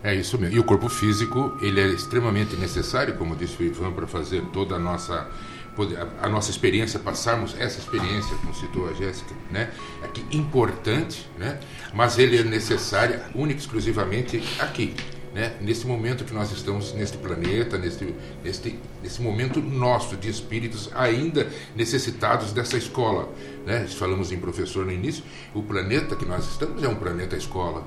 É 0.04 0.14
isso 0.14 0.38
mesmo. 0.38 0.54
E 0.54 0.60
o 0.60 0.64
corpo 0.64 0.86
físico, 0.90 1.56
ele 1.62 1.80
é 1.80 1.86
extremamente 1.86 2.54
necessário, 2.56 3.14
como 3.14 3.34
disse 3.34 3.60
o 3.62 3.64
Ivan, 3.64 3.90
para 3.90 4.06
fazer 4.06 4.42
toda 4.52 4.76
a 4.76 4.78
nossa 4.78 5.26
a 6.22 6.28
nossa 6.28 6.52
experiência, 6.52 7.00
passarmos 7.00 7.56
essa 7.58 7.80
experiência, 7.80 8.36
como 8.36 8.54
citou 8.54 8.88
a 8.88 8.92
Jéssica, 8.92 9.34
né? 9.50 9.72
É 10.04 10.06
que 10.06 10.36
importante, 10.36 11.28
né? 11.36 11.58
Mas 11.92 12.16
ele 12.16 12.38
é 12.38 12.44
necessário 12.44 13.18
única 13.34 13.58
e 13.58 13.62
exclusivamente 13.64 14.40
aqui, 14.60 14.94
né? 15.34 15.56
Nesse 15.60 15.84
momento 15.84 16.24
que 16.24 16.32
nós 16.32 16.52
estamos 16.52 16.92
neste 16.92 17.18
planeta, 17.18 17.76
neste, 17.76 18.14
neste, 18.44 18.78
nesse 19.02 19.20
momento 19.20 19.60
nosso 19.60 20.16
de 20.16 20.28
espíritos 20.28 20.88
ainda 20.94 21.50
necessitados 21.74 22.52
dessa 22.52 22.76
escola, 22.76 23.28
né? 23.66 23.84
Falamos 23.88 24.30
em 24.30 24.38
professor 24.38 24.86
no 24.86 24.92
início, 24.92 25.24
o 25.52 25.60
planeta 25.60 26.14
que 26.14 26.24
nós 26.24 26.48
estamos 26.48 26.84
é 26.84 26.88
um 26.88 26.94
planeta 26.94 27.36
escola 27.36 27.84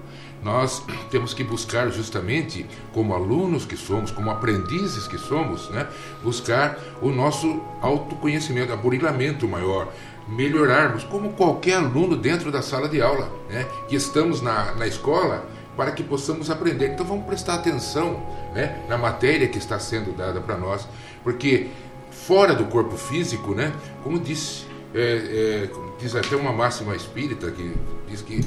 nós 0.48 0.82
temos 1.12 1.34
que 1.34 1.44
buscar 1.44 1.92
justamente, 1.92 2.66
como 2.94 3.14
alunos 3.14 3.66
que 3.66 3.76
somos, 3.76 4.12
como 4.12 4.32
aprendizes 4.32 5.06
que 5.06 5.18
somos, 5.18 5.70
né, 5.70 5.86
buscar 6.24 6.80
o 7.02 7.10
nosso 7.10 7.62
autoconhecimento, 7.82 8.72
aburilamento 8.72 9.46
maior, 9.46 9.94
melhorarmos, 10.26 11.04
como 11.04 11.34
qualquer 11.34 11.76
aluno 11.76 12.16
dentro 12.16 12.50
da 12.50 12.62
sala 12.62 12.88
de 12.88 13.02
aula, 13.02 13.30
né, 13.50 13.66
que 13.90 13.96
estamos 13.98 14.42
na, 14.42 14.74
na 14.76 14.88
escola, 14.88 15.46
para 15.76 15.92
que 15.92 16.02
possamos 16.02 16.50
aprender. 16.50 16.94
Então 16.94 17.06
vamos 17.06 17.26
prestar 17.26 17.56
atenção 17.56 18.26
né, 18.56 18.84
na 18.88 18.98
matéria 18.98 19.48
que 19.50 19.58
está 19.58 19.78
sendo 19.78 20.16
dada 20.16 20.40
para 20.40 20.58
nós, 20.58 20.88
porque 21.24 21.68
fora 22.10 22.56
do 22.56 22.66
corpo 22.66 22.96
físico, 22.96 23.54
né, 23.54 23.74
como 24.02 24.18
disse, 24.18 24.66
é, 24.96 25.68
é, 25.68 25.70
diz 26.00 26.16
até 26.16 26.38
uma 26.38 26.54
máxima 26.54 26.96
espírita 26.96 27.52
que 27.52 27.76
diz 28.08 28.22
que 28.22 28.44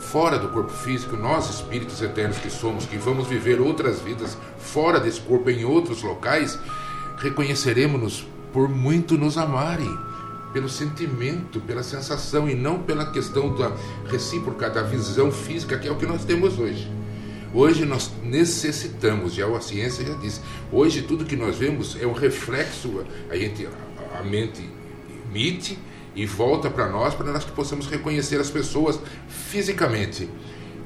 fora 0.00 0.38
do 0.38 0.48
corpo 0.48 0.72
físico, 0.72 1.16
nós 1.16 1.48
espíritos 1.48 2.00
eternos 2.02 2.38
que 2.38 2.50
somos, 2.50 2.86
que 2.86 2.96
vamos 2.96 3.26
viver 3.26 3.60
outras 3.60 4.00
vidas 4.00 4.36
fora 4.58 5.00
desse 5.00 5.20
corpo, 5.20 5.48
em 5.50 5.64
outros 5.64 6.02
locais, 6.02 6.58
reconheceremos-nos 7.18 8.26
por 8.52 8.68
muito 8.68 9.16
nos 9.16 9.36
amarem, 9.36 9.96
pelo 10.52 10.68
sentimento, 10.68 11.60
pela 11.60 11.82
sensação 11.82 12.48
e 12.48 12.54
não 12.54 12.78
pela 12.82 13.10
questão 13.12 13.54
da 13.54 13.72
recíproca, 14.10 14.70
da 14.70 14.82
visão 14.82 15.30
física, 15.30 15.76
que 15.76 15.86
é 15.86 15.92
o 15.92 15.96
que 15.96 16.06
nós 16.06 16.24
temos 16.24 16.58
hoje. 16.58 16.90
Hoje 17.52 17.84
nós 17.84 18.10
necessitamos, 18.22 19.34
já 19.34 19.46
a 19.46 19.60
ciência 19.60 20.04
já 20.04 20.14
disse, 20.14 20.40
hoje 20.72 21.02
tudo 21.02 21.24
que 21.24 21.36
nós 21.36 21.58
vemos 21.58 21.96
é 22.00 22.06
um 22.06 22.12
reflexo, 22.12 23.04
a, 23.30 23.36
gente, 23.36 23.68
a 24.18 24.22
mente 24.22 24.62
emite 25.28 25.78
e 26.16 26.24
volta 26.24 26.70
para 26.70 26.88
nós, 26.88 27.14
para 27.14 27.30
nós 27.30 27.44
que 27.44 27.52
possamos 27.52 27.86
reconhecer 27.86 28.40
as 28.40 28.50
pessoas 28.50 28.98
fisicamente. 29.28 30.28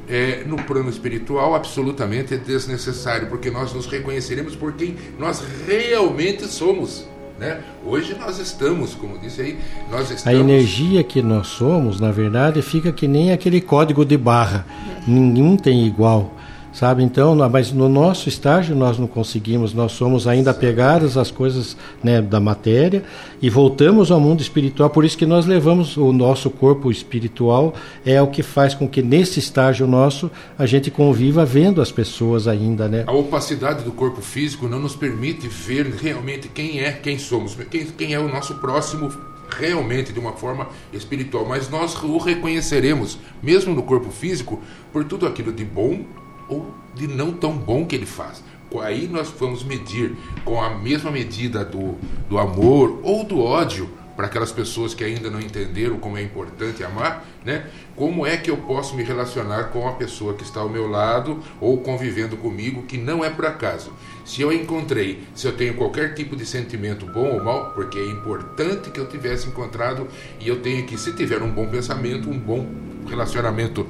É, 0.08 0.42
no 0.44 0.56
plano 0.56 0.90
espiritual, 0.90 1.54
absolutamente 1.54 2.34
é 2.34 2.36
desnecessário, 2.36 3.28
porque 3.28 3.48
nós 3.48 3.72
nos 3.72 3.86
reconheceremos 3.86 4.56
por 4.56 4.72
quem 4.72 4.96
nós 5.16 5.40
realmente 5.68 6.48
somos. 6.48 7.08
Né? 7.38 7.62
Hoje 7.86 8.16
nós 8.18 8.40
estamos, 8.40 8.92
como 8.92 9.18
disse 9.20 9.40
aí, 9.40 9.58
nós 9.88 10.10
estamos. 10.10 10.26
A 10.26 10.34
energia 10.34 11.04
que 11.04 11.22
nós 11.22 11.46
somos, 11.46 12.00
na 12.00 12.10
verdade, 12.10 12.60
fica 12.60 12.90
que 12.90 13.06
nem 13.06 13.30
aquele 13.30 13.60
código 13.60 14.04
de 14.04 14.16
barra. 14.16 14.66
Nenhum 15.06 15.56
tem 15.56 15.86
igual 15.86 16.34
sabe? 16.72 17.02
Então, 17.02 17.34
mas 17.48 17.72
no 17.72 17.88
nosso 17.88 18.28
estágio 18.28 18.74
nós 18.76 18.98
não 18.98 19.06
conseguimos, 19.06 19.74
nós 19.74 19.92
somos 19.92 20.26
ainda 20.26 20.50
apegados 20.50 21.16
às 21.16 21.30
coisas 21.30 21.76
né, 22.02 22.20
da 22.20 22.40
matéria 22.40 23.04
e 23.40 23.50
voltamos 23.50 24.10
ao 24.10 24.20
mundo 24.20 24.40
espiritual. 24.40 24.90
Por 24.90 25.04
isso 25.04 25.16
que 25.16 25.26
nós 25.26 25.46
levamos 25.46 25.96
o 25.96 26.12
nosso 26.12 26.50
corpo 26.50 26.90
espiritual 26.90 27.74
é 28.04 28.20
o 28.20 28.28
que 28.28 28.42
faz 28.42 28.74
com 28.74 28.88
que 28.88 29.02
nesse 29.02 29.38
estágio 29.38 29.86
nosso 29.86 30.30
a 30.58 30.66
gente 30.66 30.90
conviva 30.90 31.44
vendo 31.44 31.80
as 31.80 31.90
pessoas 31.90 32.46
ainda, 32.46 32.88
né? 32.88 33.04
A 33.06 33.12
opacidade 33.12 33.82
do 33.84 33.92
corpo 33.92 34.20
físico 34.20 34.68
não 34.68 34.78
nos 34.78 34.94
permite 34.94 35.48
ver 35.48 35.86
realmente 36.00 36.48
quem 36.48 36.80
é, 36.80 36.92
quem 36.92 37.18
somos, 37.18 37.56
quem, 37.70 37.86
quem 37.86 38.14
é 38.14 38.18
o 38.18 38.28
nosso 38.28 38.54
próximo 38.56 39.10
realmente 39.58 40.12
de 40.12 40.18
uma 40.20 40.32
forma 40.32 40.68
espiritual, 40.92 41.44
mas 41.44 41.68
nós 41.68 42.00
o 42.02 42.18
reconheceremos, 42.18 43.18
mesmo 43.42 43.74
no 43.74 43.82
corpo 43.82 44.10
físico, 44.10 44.60
por 44.92 45.04
tudo 45.04 45.26
aquilo 45.26 45.52
de 45.52 45.64
bom 45.64 46.04
ou 46.50 46.74
de 46.94 47.06
não 47.06 47.32
tão 47.32 47.56
bom 47.56 47.86
que 47.86 47.94
ele 47.94 48.06
faz. 48.06 48.42
Aí 48.82 49.08
nós 49.08 49.32
vamos 49.36 49.64
medir 49.64 50.14
com 50.44 50.62
a 50.62 50.70
mesma 50.70 51.10
medida 51.10 51.64
do, 51.64 51.96
do 52.28 52.38
amor 52.38 53.00
ou 53.02 53.24
do 53.24 53.40
ódio 53.40 53.88
para 54.20 54.26
aquelas 54.26 54.52
pessoas 54.52 54.92
que 54.92 55.02
ainda 55.02 55.30
não 55.30 55.40
entenderam 55.40 55.96
como 55.96 56.18
é 56.18 56.22
importante 56.22 56.84
amar, 56.84 57.24
né? 57.42 57.66
Como 57.96 58.26
é 58.26 58.36
que 58.36 58.50
eu 58.50 58.56
posso 58.58 58.94
me 58.94 59.02
relacionar 59.02 59.70
com 59.70 59.88
a 59.88 59.92
pessoa 59.92 60.34
que 60.34 60.42
está 60.42 60.60
ao 60.60 60.68
meu 60.68 60.86
lado 60.86 61.42
ou 61.58 61.78
convivendo 61.78 62.36
comigo 62.36 62.82
que 62.82 62.98
não 62.98 63.24
é 63.24 63.30
por 63.30 63.46
acaso? 63.46 63.92
Se 64.26 64.42
eu 64.42 64.52
encontrei, 64.52 65.22
se 65.34 65.46
eu 65.46 65.56
tenho 65.56 65.74
qualquer 65.74 66.12
tipo 66.14 66.36
de 66.36 66.44
sentimento 66.44 67.06
bom 67.06 67.30
ou 67.30 67.42
mal, 67.42 67.72
porque 67.74 67.98
é 67.98 68.06
importante 68.06 68.90
que 68.90 69.00
eu 69.00 69.08
tivesse 69.08 69.48
encontrado 69.48 70.06
e 70.38 70.46
eu 70.46 70.60
tenho 70.60 70.84
que, 70.84 70.98
se 70.98 71.14
tiver 71.14 71.42
um 71.42 71.50
bom 71.50 71.66
pensamento, 71.66 72.28
um 72.28 72.38
bom 72.38 72.68
relacionamento 73.08 73.86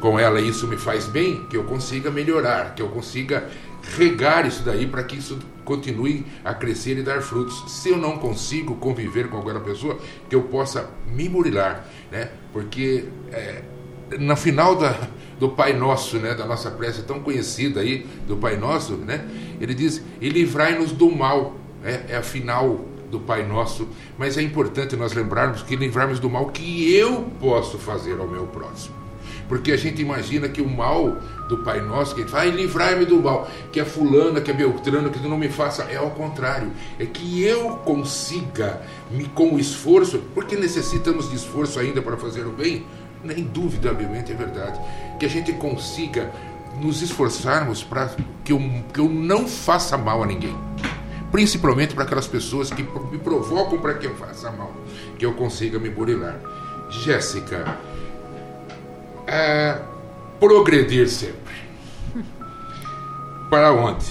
com 0.00 0.18
ela 0.18 0.40
isso 0.40 0.66
me 0.66 0.76
faz 0.76 1.06
bem, 1.06 1.44
que 1.46 1.56
eu 1.56 1.64
consiga 1.64 2.10
melhorar, 2.10 2.74
que 2.74 2.82
eu 2.82 2.88
consiga 2.88 3.48
regar 3.96 4.46
isso 4.46 4.62
daí 4.62 4.86
para 4.86 5.02
que 5.02 5.16
isso 5.16 5.38
continue 5.64 6.24
a 6.44 6.54
crescer 6.54 6.98
e 6.98 7.02
dar 7.02 7.20
frutos. 7.20 7.64
Se 7.70 7.90
eu 7.90 7.96
não 7.96 8.18
consigo 8.18 8.74
conviver 8.76 9.28
com 9.28 9.38
aquela 9.38 9.60
pessoa, 9.60 9.98
que 10.28 10.34
eu 10.34 10.42
possa 10.42 10.90
me 11.06 11.28
murilar, 11.28 11.86
né? 12.10 12.30
Porque 12.52 13.04
é, 13.30 13.62
no 14.18 14.36
final 14.36 14.76
da, 14.76 15.08
do 15.38 15.50
Pai 15.50 15.72
Nosso, 15.74 16.18
né, 16.18 16.34
da 16.34 16.46
nossa 16.46 16.70
prece 16.70 17.02
tão 17.02 17.20
conhecida 17.20 17.80
aí 17.80 18.06
do 18.26 18.36
Pai 18.36 18.56
Nosso, 18.56 18.94
né? 18.94 19.26
Ele 19.60 19.74
diz: 19.74 20.02
"E 20.20 20.28
livrai-nos 20.28 20.92
do 20.92 21.10
mal", 21.10 21.54
né? 21.82 22.04
É 22.08 22.16
a 22.16 22.22
final 22.22 22.84
do 23.10 23.20
Pai 23.20 23.46
Nosso, 23.46 23.88
mas 24.18 24.36
é 24.36 24.42
importante 24.42 24.96
nós 24.96 25.12
lembrarmos 25.12 25.62
que 25.62 25.76
livrarmos 25.76 26.20
do 26.20 26.28
mal 26.28 26.46
que 26.46 26.94
eu 26.94 27.30
posso 27.40 27.78
fazer 27.78 28.18
ao 28.18 28.28
meu 28.28 28.46
próximo. 28.46 29.07
Porque 29.48 29.72
a 29.72 29.76
gente 29.76 30.02
imagina 30.02 30.48
que 30.48 30.60
o 30.60 30.68
mal 30.68 31.16
do 31.48 31.58
Pai 31.58 31.80
Nosso, 31.80 32.14
que 32.14 32.22
vai 32.24 32.50
livrar-me 32.50 33.06
do 33.06 33.20
mal, 33.20 33.50
que 33.72 33.80
é 33.80 33.84
fulana, 33.84 34.40
que 34.40 34.50
é 34.50 34.54
Beltrano, 34.54 35.10
que 35.10 35.26
não 35.26 35.38
me 35.38 35.48
faça, 35.48 35.84
é 35.84 35.96
ao 35.96 36.10
contrário. 36.10 36.70
É 36.98 37.06
que 37.06 37.42
eu 37.42 37.70
consiga, 37.78 38.82
me, 39.10 39.24
com 39.24 39.58
esforço, 39.58 40.18
porque 40.34 40.54
necessitamos 40.54 41.30
de 41.30 41.36
esforço 41.36 41.80
ainda 41.80 42.02
para 42.02 42.16
fazer 42.16 42.46
o 42.46 42.50
bem, 42.50 42.84
indubitavelmente 43.24 44.32
é 44.32 44.34
verdade, 44.34 44.78
que 45.18 45.26
a 45.26 45.28
gente 45.28 45.52
consiga 45.54 46.30
nos 46.80 47.02
esforçarmos 47.02 47.82
para 47.82 48.10
que 48.44 48.52
eu, 48.52 48.60
que 48.92 49.00
eu 49.00 49.08
não 49.08 49.48
faça 49.48 49.96
mal 49.96 50.22
a 50.22 50.26
ninguém. 50.26 50.56
Principalmente 51.32 51.94
para 51.94 52.04
aquelas 52.04 52.26
pessoas 52.26 52.70
que 52.70 52.82
me 52.82 53.18
provocam 53.18 53.78
para 53.78 53.94
que 53.94 54.06
eu 54.06 54.14
faça 54.14 54.50
mal, 54.50 54.72
que 55.18 55.26
eu 55.26 55.34
consiga 55.34 55.78
me 55.78 55.90
burilar. 55.90 56.40
Jéssica, 56.90 57.76
é, 59.28 59.78
progredir 60.40 61.08
sempre. 61.08 61.38
Para 63.50 63.72
onde? 63.72 64.06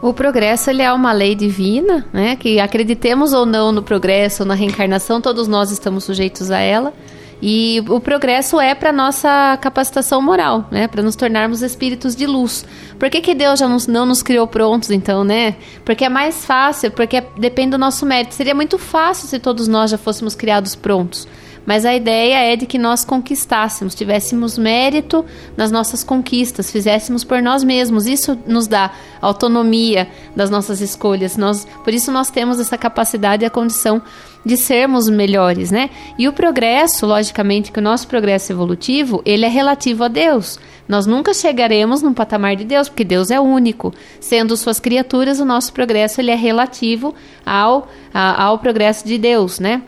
O 0.00 0.12
progresso 0.12 0.68
ele 0.68 0.82
é 0.82 0.92
uma 0.92 1.12
lei 1.12 1.34
divina, 1.34 2.04
né? 2.12 2.34
Que 2.34 2.58
acreditemos 2.58 3.32
ou 3.32 3.46
não 3.46 3.70
no 3.70 3.82
progresso, 3.82 4.44
na 4.44 4.54
reencarnação, 4.54 5.20
todos 5.20 5.46
nós 5.46 5.70
estamos 5.70 6.04
sujeitos 6.04 6.50
a 6.50 6.58
ela. 6.58 6.92
E 7.40 7.82
o 7.88 7.98
progresso 8.00 8.60
é 8.60 8.72
para 8.72 8.92
nossa 8.92 9.58
capacitação 9.60 10.22
moral, 10.22 10.66
né? 10.70 10.86
Para 10.86 11.02
nos 11.02 11.16
tornarmos 11.16 11.60
espíritos 11.60 12.14
de 12.14 12.26
luz. 12.26 12.64
Por 12.98 13.10
que, 13.10 13.20
que 13.20 13.34
Deus 13.34 13.58
já 13.58 13.68
não, 13.68 13.78
não 13.88 14.06
nos 14.06 14.22
criou 14.22 14.46
prontos, 14.46 14.90
então, 14.90 15.24
né? 15.24 15.56
Porque 15.84 16.04
é 16.04 16.08
mais 16.08 16.44
fácil, 16.44 16.90
porque 16.92 17.22
depende 17.36 17.72
do 17.72 17.78
nosso 17.78 18.06
mérito. 18.06 18.34
Seria 18.34 18.54
muito 18.54 18.78
fácil 18.78 19.28
se 19.28 19.38
todos 19.38 19.66
nós 19.66 19.90
já 19.90 19.98
fôssemos 19.98 20.34
criados 20.34 20.74
prontos. 20.76 21.26
Mas 21.64 21.84
a 21.84 21.94
ideia 21.94 22.52
é 22.52 22.56
de 22.56 22.66
que 22.66 22.78
nós 22.78 23.04
conquistássemos, 23.04 23.94
tivéssemos 23.94 24.58
mérito 24.58 25.24
nas 25.56 25.70
nossas 25.70 26.02
conquistas, 26.02 26.70
fizéssemos 26.70 27.22
por 27.22 27.40
nós 27.40 27.62
mesmos. 27.62 28.06
Isso 28.06 28.36
nos 28.46 28.66
dá 28.66 28.90
autonomia 29.20 30.08
das 30.34 30.50
nossas 30.50 30.80
escolhas. 30.80 31.36
Nós, 31.36 31.66
por 31.84 31.94
isso 31.94 32.10
nós 32.10 32.30
temos 32.30 32.58
essa 32.58 32.76
capacidade 32.76 33.44
e 33.44 33.46
a 33.46 33.50
condição 33.50 34.02
de 34.44 34.56
sermos 34.56 35.08
melhores, 35.08 35.70
né? 35.70 35.90
E 36.18 36.26
o 36.26 36.32
progresso, 36.32 37.06
logicamente, 37.06 37.70
que 37.70 37.78
o 37.78 37.82
nosso 37.82 38.08
progresso 38.08 38.50
evolutivo, 38.50 39.22
ele 39.24 39.44
é 39.44 39.48
relativo 39.48 40.02
a 40.02 40.08
Deus. 40.08 40.58
Nós 40.88 41.06
nunca 41.06 41.32
chegaremos 41.32 42.02
num 42.02 42.12
patamar 42.12 42.56
de 42.56 42.64
Deus, 42.64 42.88
porque 42.88 43.04
Deus 43.04 43.30
é 43.30 43.40
único. 43.40 43.94
Sendo 44.18 44.56
suas 44.56 44.80
criaturas, 44.80 45.38
o 45.38 45.44
nosso 45.44 45.72
progresso 45.72 46.20
ele 46.20 46.32
é 46.32 46.34
relativo 46.34 47.14
ao, 47.46 47.88
a, 48.12 48.42
ao 48.44 48.58
progresso 48.58 49.06
de 49.06 49.16
Deus, 49.16 49.60
né? 49.60 49.82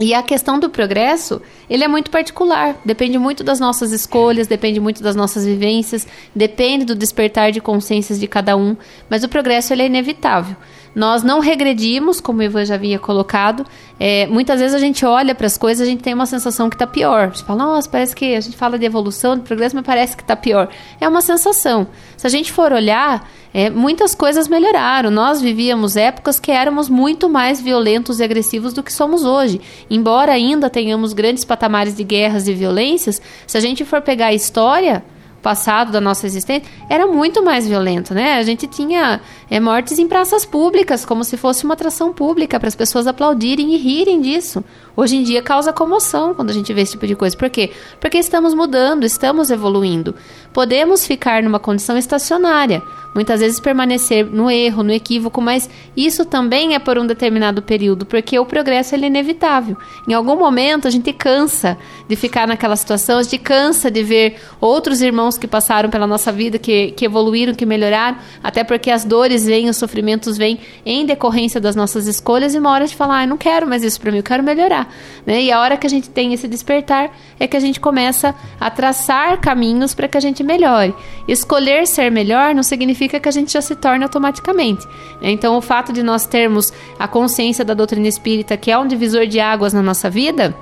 E 0.00 0.14
a 0.14 0.22
questão 0.22 0.60
do 0.60 0.70
progresso, 0.70 1.42
ele 1.68 1.82
é 1.82 1.88
muito 1.88 2.08
particular, 2.08 2.80
depende 2.84 3.18
muito 3.18 3.42
das 3.42 3.58
nossas 3.58 3.90
escolhas, 3.90 4.46
depende 4.46 4.78
muito 4.78 5.02
das 5.02 5.16
nossas 5.16 5.44
vivências, 5.44 6.06
depende 6.32 6.84
do 6.84 6.94
despertar 6.94 7.50
de 7.50 7.60
consciências 7.60 8.20
de 8.20 8.28
cada 8.28 8.56
um, 8.56 8.76
mas 9.10 9.24
o 9.24 9.28
progresso 9.28 9.72
ele 9.72 9.82
é 9.82 9.86
inevitável. 9.86 10.56
Nós 10.94 11.22
não 11.22 11.40
regredimos, 11.40 12.20
como 12.20 12.40
o 12.40 12.42
Ivan 12.42 12.64
já 12.64 12.74
havia 12.74 12.98
colocado. 12.98 13.64
É, 13.98 14.26
muitas 14.26 14.60
vezes 14.60 14.74
a 14.74 14.78
gente 14.78 15.04
olha 15.04 15.34
para 15.34 15.46
as 15.46 15.56
coisas, 15.56 15.86
a 15.86 15.90
gente 15.90 16.02
tem 16.02 16.14
uma 16.14 16.26
sensação 16.26 16.68
que 16.68 16.76
está 16.76 16.86
pior. 16.86 17.34
Você 17.34 17.44
fala, 17.44 17.64
nossa, 17.64 17.88
parece 17.88 18.14
que 18.14 18.34
a 18.34 18.40
gente 18.40 18.56
fala 18.56 18.78
de 18.78 18.84
evolução, 18.84 19.36
de 19.36 19.42
progresso, 19.42 19.76
mas 19.76 19.84
parece 19.84 20.16
que 20.16 20.22
está 20.22 20.36
pior. 20.36 20.68
É 21.00 21.08
uma 21.08 21.20
sensação. 21.20 21.86
Se 22.16 22.26
a 22.26 22.30
gente 22.30 22.52
for 22.52 22.72
olhar, 22.72 23.28
é, 23.52 23.70
muitas 23.70 24.14
coisas 24.14 24.48
melhoraram. 24.48 25.10
Nós 25.10 25.40
vivíamos 25.40 25.96
épocas 25.96 26.38
que 26.38 26.50
éramos 26.50 26.88
muito 26.88 27.28
mais 27.28 27.60
violentos 27.60 28.20
e 28.20 28.24
agressivos 28.24 28.72
do 28.72 28.82
que 28.82 28.92
somos 28.92 29.24
hoje. 29.24 29.60
Embora 29.90 30.32
ainda 30.32 30.68
tenhamos 30.68 31.12
grandes 31.12 31.44
patamares 31.44 31.96
de 31.96 32.04
guerras 32.04 32.48
e 32.48 32.54
violências, 32.54 33.20
se 33.46 33.56
a 33.56 33.60
gente 33.60 33.84
for 33.84 34.00
pegar 34.00 34.26
a 34.26 34.34
história 34.34 35.02
passado 35.42 35.92
da 35.92 36.00
nossa 36.00 36.26
existência 36.26 36.68
era 36.88 37.06
muito 37.06 37.42
mais 37.42 37.66
violento, 37.66 38.14
né? 38.14 38.34
A 38.34 38.42
gente 38.42 38.66
tinha 38.66 39.20
é, 39.50 39.60
mortes 39.60 39.98
em 39.98 40.08
praças 40.08 40.44
públicas, 40.44 41.04
como 41.04 41.24
se 41.24 41.36
fosse 41.36 41.64
uma 41.64 41.74
atração 41.74 42.12
pública 42.12 42.58
para 42.58 42.68
as 42.68 42.74
pessoas 42.74 43.06
aplaudirem 43.06 43.74
e 43.74 43.76
rirem 43.76 44.20
disso. 44.20 44.64
Hoje 45.00 45.14
em 45.14 45.22
dia 45.22 45.40
causa 45.40 45.72
comoção 45.72 46.34
quando 46.34 46.50
a 46.50 46.52
gente 46.52 46.74
vê 46.74 46.80
esse 46.80 46.90
tipo 46.90 47.06
de 47.06 47.14
coisa. 47.14 47.36
Por 47.36 47.48
quê? 47.48 47.70
Porque 48.00 48.18
estamos 48.18 48.52
mudando, 48.52 49.04
estamos 49.04 49.48
evoluindo. 49.48 50.12
Podemos 50.52 51.06
ficar 51.06 51.40
numa 51.40 51.60
condição 51.60 51.96
estacionária, 51.96 52.82
muitas 53.14 53.38
vezes 53.38 53.60
permanecer 53.60 54.26
no 54.26 54.50
erro, 54.50 54.82
no 54.82 54.92
equívoco, 54.92 55.40
mas 55.40 55.70
isso 55.96 56.24
também 56.24 56.74
é 56.74 56.80
por 56.80 56.98
um 56.98 57.06
determinado 57.06 57.62
período, 57.62 58.04
porque 58.04 58.36
o 58.40 58.44
progresso 58.44 58.96
é 58.96 58.98
inevitável. 58.98 59.76
Em 60.08 60.14
algum 60.14 60.36
momento 60.36 60.88
a 60.88 60.90
gente 60.90 61.12
cansa 61.12 61.78
de 62.08 62.16
ficar 62.16 62.48
naquela 62.48 62.74
situação, 62.74 63.18
a 63.18 63.22
gente 63.22 63.38
cansa 63.38 63.92
de 63.92 64.02
ver 64.02 64.40
outros 64.60 65.00
irmãos 65.00 65.38
que 65.38 65.46
passaram 65.46 65.90
pela 65.90 66.08
nossa 66.08 66.32
vida, 66.32 66.58
que, 66.58 66.90
que 66.90 67.04
evoluíram, 67.04 67.54
que 67.54 67.64
melhoraram, 67.64 68.18
até 68.42 68.64
porque 68.64 68.90
as 68.90 69.04
dores 69.04 69.46
vêm, 69.46 69.68
os 69.68 69.76
sofrimentos 69.76 70.36
vêm 70.36 70.58
em 70.84 71.06
decorrência 71.06 71.60
das 71.60 71.76
nossas 71.76 72.08
escolhas, 72.08 72.52
e 72.52 72.58
uma 72.58 72.72
hora 72.72 72.86
de 72.88 72.96
falar, 72.96 73.20
ah, 73.20 73.26
não 73.26 73.36
quero 73.36 73.64
mais 73.64 73.84
isso 73.84 74.00
para 74.00 74.10
mim, 74.10 74.16
eu 74.16 74.24
quero 74.24 74.42
melhorar. 74.42 74.87
Né? 75.26 75.42
E 75.42 75.52
a 75.52 75.60
hora 75.60 75.76
que 75.76 75.86
a 75.86 75.90
gente 75.90 76.10
tem 76.10 76.32
esse 76.32 76.48
despertar 76.48 77.10
é 77.38 77.46
que 77.46 77.56
a 77.56 77.60
gente 77.60 77.80
começa 77.80 78.34
a 78.60 78.70
traçar 78.70 79.38
caminhos 79.40 79.94
para 79.94 80.08
que 80.08 80.16
a 80.16 80.20
gente 80.20 80.42
melhore. 80.42 80.94
Escolher 81.26 81.86
ser 81.86 82.10
melhor 82.10 82.54
não 82.54 82.62
significa 82.62 83.20
que 83.20 83.28
a 83.28 83.32
gente 83.32 83.52
já 83.52 83.60
se 83.60 83.76
torne 83.76 84.04
automaticamente. 84.04 84.86
Né? 85.20 85.30
Então, 85.30 85.56
o 85.56 85.60
fato 85.60 85.92
de 85.92 86.02
nós 86.02 86.26
termos 86.26 86.72
a 86.98 87.06
consciência 87.06 87.64
da 87.64 87.74
doutrina 87.74 88.08
espírita, 88.08 88.56
que 88.56 88.70
é 88.70 88.78
um 88.78 88.86
divisor 88.86 89.26
de 89.26 89.40
águas 89.40 89.72
na 89.72 89.82
nossa 89.82 90.08
vida, 90.08 90.54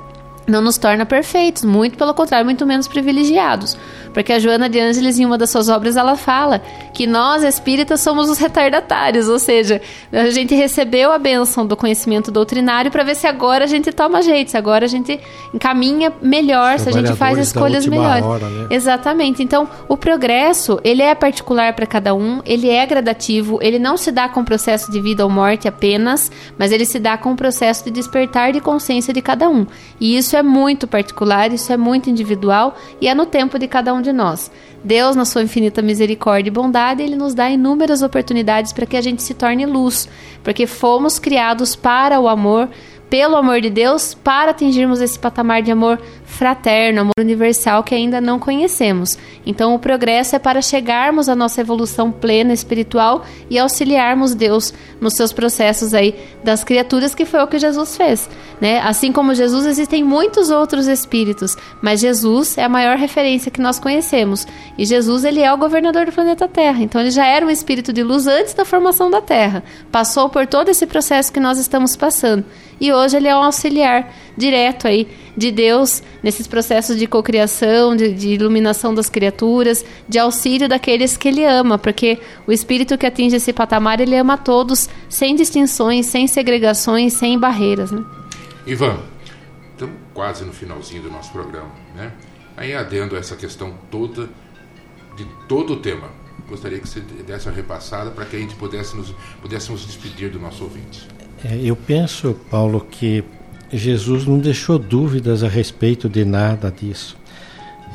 não 0.47 0.61
nos 0.63 0.79
torna 0.79 1.05
perfeitos, 1.05 1.65
muito 1.65 1.99
pelo 1.99 2.15
contrário, 2.15 2.45
muito 2.45 2.67
menos 2.67 2.87
privilegiados. 2.87 3.77
Porque 4.15 4.33
a 4.33 4.39
Joana 4.39 4.69
de 4.69 4.81
Ângeles, 4.81 5.19
em 5.19 5.27
uma 5.27 5.37
das 5.37 5.51
suas 5.51 5.69
obras, 5.69 5.97
ela 5.97 6.17
fala 6.17 6.63
que 6.95 7.07
nós 7.07 7.43
espíritas 7.43 8.01
somos 8.01 8.31
os 8.31 8.39
retardatários, 8.39 9.29
ou 9.29 9.39
seja, 9.39 9.81
a 10.11 10.31
gente 10.31 10.55
recebeu 10.55 11.13
a 11.13 11.19
benção 11.19 11.67
do 11.67 11.77
conhecimento 11.77 12.31
doutrinário 12.31 12.91
para 12.91 13.05
ver 13.05 13.15
se 13.15 13.27
agora 13.27 13.65
a 13.65 13.67
gente 13.67 13.93
toma 13.93 14.23
jeito, 14.23 14.53
se 14.53 14.57
agora 14.57 14.87
a 14.87 14.89
gente 14.89 15.21
encaminha 15.53 16.13
melhor, 16.23 16.79
se 16.79 16.89
a 16.89 16.93
gente 16.93 17.13
faz 17.15 17.37
escolhas 17.39 17.87
melhores. 17.87 18.25
Hora, 18.25 18.49
né? 18.49 18.69
Exatamente. 18.71 19.43
Então, 19.43 19.69
o 19.89 19.97
progresso, 19.97 20.81
ele 20.83 21.03
é 21.03 21.15
particular 21.15 21.75
para 21.75 21.87
cada 21.87 22.15
um, 22.15 22.41
ele 22.47 22.71
é 22.71 22.87
gradativo, 22.87 23.59
ele 23.61 23.79
não 23.79 23.97
se 23.97 24.11
dá 24.11 24.29
com 24.29 24.41
o 24.41 24.45
processo 24.45 24.91
de 24.91 25.01
vida 25.01 25.25
ou 25.25 25.31
morte 25.31 25.69
apenas, 25.69 26.31
mas 26.59 26.73
ele 26.73 26.87
se 26.87 26.99
dá 26.99 27.19
com 27.19 27.33
o 27.33 27.37
processo 27.37 27.85
de 27.85 27.91
despertar 27.91 28.53
de 28.53 28.61
consciência 28.61 29.13
de 29.13 29.21
cada 29.21 29.49
um. 29.49 29.67
E 30.01 30.17
isso 30.17 30.36
é 30.37 30.43
muito 30.43 30.87
particular, 30.87 31.53
isso 31.53 31.73
é 31.73 31.77
muito 31.77 32.11
individual 32.11 32.77
e 33.01 33.09
é 33.09 33.15
no 33.15 33.27
tempo 33.27 33.59
de 33.59 33.67
cada 33.67 33.93
um 33.93 34.01
de 34.01 34.13
nós. 34.13 34.51
Deus, 34.85 35.17
na 35.17 35.25
sua 35.25 35.43
infinita 35.43 35.83
misericórdia 35.83 36.49
e 36.49 36.53
bondade, 36.53 37.03
ele 37.03 37.17
nos 37.17 37.35
dá 37.35 37.51
inúmeras 37.51 38.03
oportunidades 38.03 38.73
para 38.73 38.87
que 38.87 38.97
a 38.97 39.01
gente 39.01 39.23
se 39.23 39.35
torne 39.35 39.67
luz, 39.67 40.09
porque 40.45 40.67
fomos 40.67 41.19
criados 41.19 41.75
para 41.75 42.21
o 42.21 42.29
amor, 42.29 42.69
pelo 43.09 43.37
amor 43.37 43.61
de 43.61 43.71
Deus, 43.71 44.15
para 44.15 44.51
atingirmos 44.51 45.01
esse 45.01 45.19
patamar 45.19 45.63
de 45.63 45.71
amor 45.71 46.01
fraterno, 46.25 47.03
amor 47.03 47.15
universal 47.21 47.83
que 47.83 47.95
ainda 47.95 48.21
não 48.21 48.39
conhecemos. 48.39 49.17
Então, 49.47 49.75
o 49.75 49.79
progresso 49.79 50.35
é 50.35 50.39
para 50.39 50.61
chegarmos 50.61 51.29
à 51.29 51.35
nossa 51.35 51.61
evolução 51.61 52.11
plena 52.11 52.53
espiritual 52.53 53.25
e 53.49 53.59
auxiliarmos 53.59 54.35
Deus 54.35 54.75
nos 55.01 55.15
seus 55.15 55.33
processos 55.33 55.95
aí 55.95 56.15
das 56.43 56.65
criaturas, 56.65 57.15
que 57.15 57.25
foi 57.25 57.41
o 57.41 57.47
que 57.47 57.59
Jesus 57.59 57.97
fez, 57.97 58.29
né? 58.61 58.81
Assim 58.81 59.13
como 59.13 59.35
Jesus, 59.35 59.67
existem 59.67 60.03
muitos 60.03 60.51
outros 60.51 60.89
espíritos, 60.89 61.57
mas 61.81 62.01
Jesus 62.01 62.59
é 62.59 62.65
a 62.65 62.69
maior 62.69 62.97
referência 62.97 63.51
que 63.51 63.61
nós 63.61 63.79
conhecemos. 63.79 64.47
E 64.77 64.85
Jesus, 64.85 65.25
ele 65.25 65.41
é 65.41 65.53
o 65.53 65.59
governador 65.59 66.07
do 66.07 66.13
planeta 66.13 66.49
Terra. 66.49 66.83
Então, 66.83 67.01
ele 67.01 67.11
já 67.11 67.25
era 67.25 67.47
um 67.47 67.51
espírito 67.51 67.93
de 67.93 68.03
luz 68.03 68.27
antes 68.27 68.53
da 68.53 68.65
formação 68.65 69.11
da 69.11 69.21
Terra. 69.21 69.63
Passou 69.93 70.29
por 70.29 70.47
todo 70.47 70.69
esse 70.69 70.87
processo 70.87 71.33
que 71.33 71.41
nós 71.41 71.59
estamos 71.59 71.97
passando. 71.97 72.45
E 72.81 72.93
hoje 72.93 73.17
ele 73.17 73.29
é 73.29 73.35
um 73.35 73.43
auxiliar 73.43 74.13
direto 74.37 74.87
aí 74.87 75.09
de 75.37 75.51
Deus 75.51 76.03
nesses 76.23 76.47
processos 76.47 76.97
de 76.97 77.07
cocriação, 77.07 77.97
de, 77.97 78.13
de 78.13 78.29
iluminação 78.29 78.95
das 78.95 79.09
criaturas, 79.09 79.85
de 80.09 80.19
auxílio 80.19 80.69
daqueles 80.69 81.17
que 81.17 81.29
Ele 81.29 81.45
ama, 81.45 81.79
porque 81.79 82.19
o 82.47 82.53
espírito 82.53 82.97
que 82.99 83.07
atinge 83.07 83.37
esse 83.37 83.53
patamar, 83.53 84.01
ele 84.01 84.17
ama 84.17 84.37
todos, 84.37 84.89
sem 85.09 85.35
distinções, 85.35 86.07
sem 86.07 86.27
segregações, 86.27 87.15
sem 87.15 87.39
barreiras. 87.39 87.91
Né? 87.91 88.05
Ivan, 88.67 88.99
estamos 89.73 89.97
quase 90.13 90.45
no 90.45 90.53
finalzinho 90.53 91.03
do 91.03 91.11
nosso 91.11 91.33
programa, 91.33 91.71
né? 91.95 92.13
Aí 92.57 92.75
adendo 92.75 93.17
essa 93.17 93.37
questão 93.37 93.75
toda, 93.91 94.31
de 95.15 95.27
todo 95.47 95.75
o 95.75 95.77
tema, 95.77 96.09
gostaria 96.49 96.79
que 96.79 96.89
você 96.89 97.01
desse 97.01 97.49
uma 97.49 97.55
repassada 97.55 98.11
para 98.11 98.25
que 98.25 98.37
a 98.37 98.39
gente 98.39 98.55
pudesse 98.55 98.97
nos, 98.97 99.15
pudéssemos 99.43 99.85
despedir 99.85 100.31
do 100.31 100.39
nosso 100.39 100.65
ouvinte. 100.65 101.07
É, 101.45 101.59
eu 101.63 101.77
penso, 101.77 102.35
Paulo, 102.51 102.81
que 102.81 103.25
Jesus 103.73 104.27
não 104.27 104.39
deixou 104.39 104.79
dúvidas 104.79 105.43
a 105.43 105.49
respeito 105.49 106.09
de 106.09 106.25
nada 106.25 106.71
disso. 106.71 107.17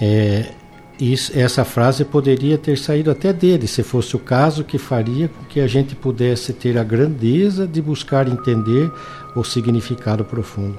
É, 0.01 0.51
isso, 0.99 1.31
essa 1.37 1.65
frase 1.65 2.05
poderia 2.05 2.57
ter 2.57 2.77
saído 2.77 3.09
até 3.09 3.33
dele, 3.33 3.67
se 3.67 3.81
fosse 3.81 4.15
o 4.15 4.19
caso, 4.19 4.63
que 4.63 4.77
faria 4.77 5.27
com 5.27 5.45
que 5.45 5.59
a 5.59 5.67
gente 5.67 5.95
pudesse 5.95 6.53
ter 6.53 6.77
a 6.77 6.83
grandeza 6.83 7.67
de 7.67 7.81
buscar 7.81 8.27
entender 8.27 8.91
o 9.35 9.43
significado 9.43 10.23
profundo 10.23 10.77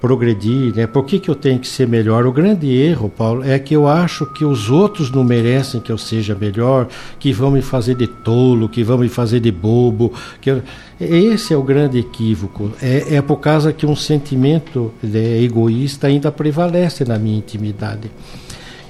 progredir, 0.00 0.74
né? 0.74 0.86
Por 0.86 1.04
que, 1.04 1.18
que 1.18 1.30
eu 1.30 1.34
tenho 1.34 1.58
que 1.58 1.66
ser 1.66 1.88
melhor? 1.88 2.26
O 2.26 2.32
grande 2.32 2.66
erro, 2.70 3.08
Paulo, 3.08 3.42
é 3.44 3.58
que 3.58 3.74
eu 3.74 3.88
acho 3.88 4.26
que 4.26 4.44
os 4.44 4.70
outros 4.70 5.10
não 5.10 5.24
merecem 5.24 5.80
que 5.80 5.90
eu 5.90 5.98
seja 5.98 6.34
melhor, 6.34 6.88
que 7.18 7.32
vão 7.32 7.50
me 7.50 7.62
fazer 7.62 7.94
de 7.94 8.06
tolo, 8.06 8.68
que 8.68 8.84
vão 8.84 8.98
me 8.98 9.08
fazer 9.08 9.40
de 9.40 9.50
bobo. 9.50 10.12
Que 10.40 10.50
eu... 10.50 10.62
Esse 11.00 11.52
é 11.52 11.56
o 11.56 11.62
grande 11.62 11.98
equívoco. 11.98 12.70
É, 12.80 13.16
é 13.16 13.22
por 13.22 13.36
causa 13.36 13.72
que 13.72 13.86
um 13.86 13.96
sentimento 13.96 14.92
né, 15.02 15.42
egoísta 15.42 16.06
ainda 16.06 16.30
prevalece 16.30 17.04
na 17.04 17.18
minha 17.18 17.38
intimidade 17.38 18.10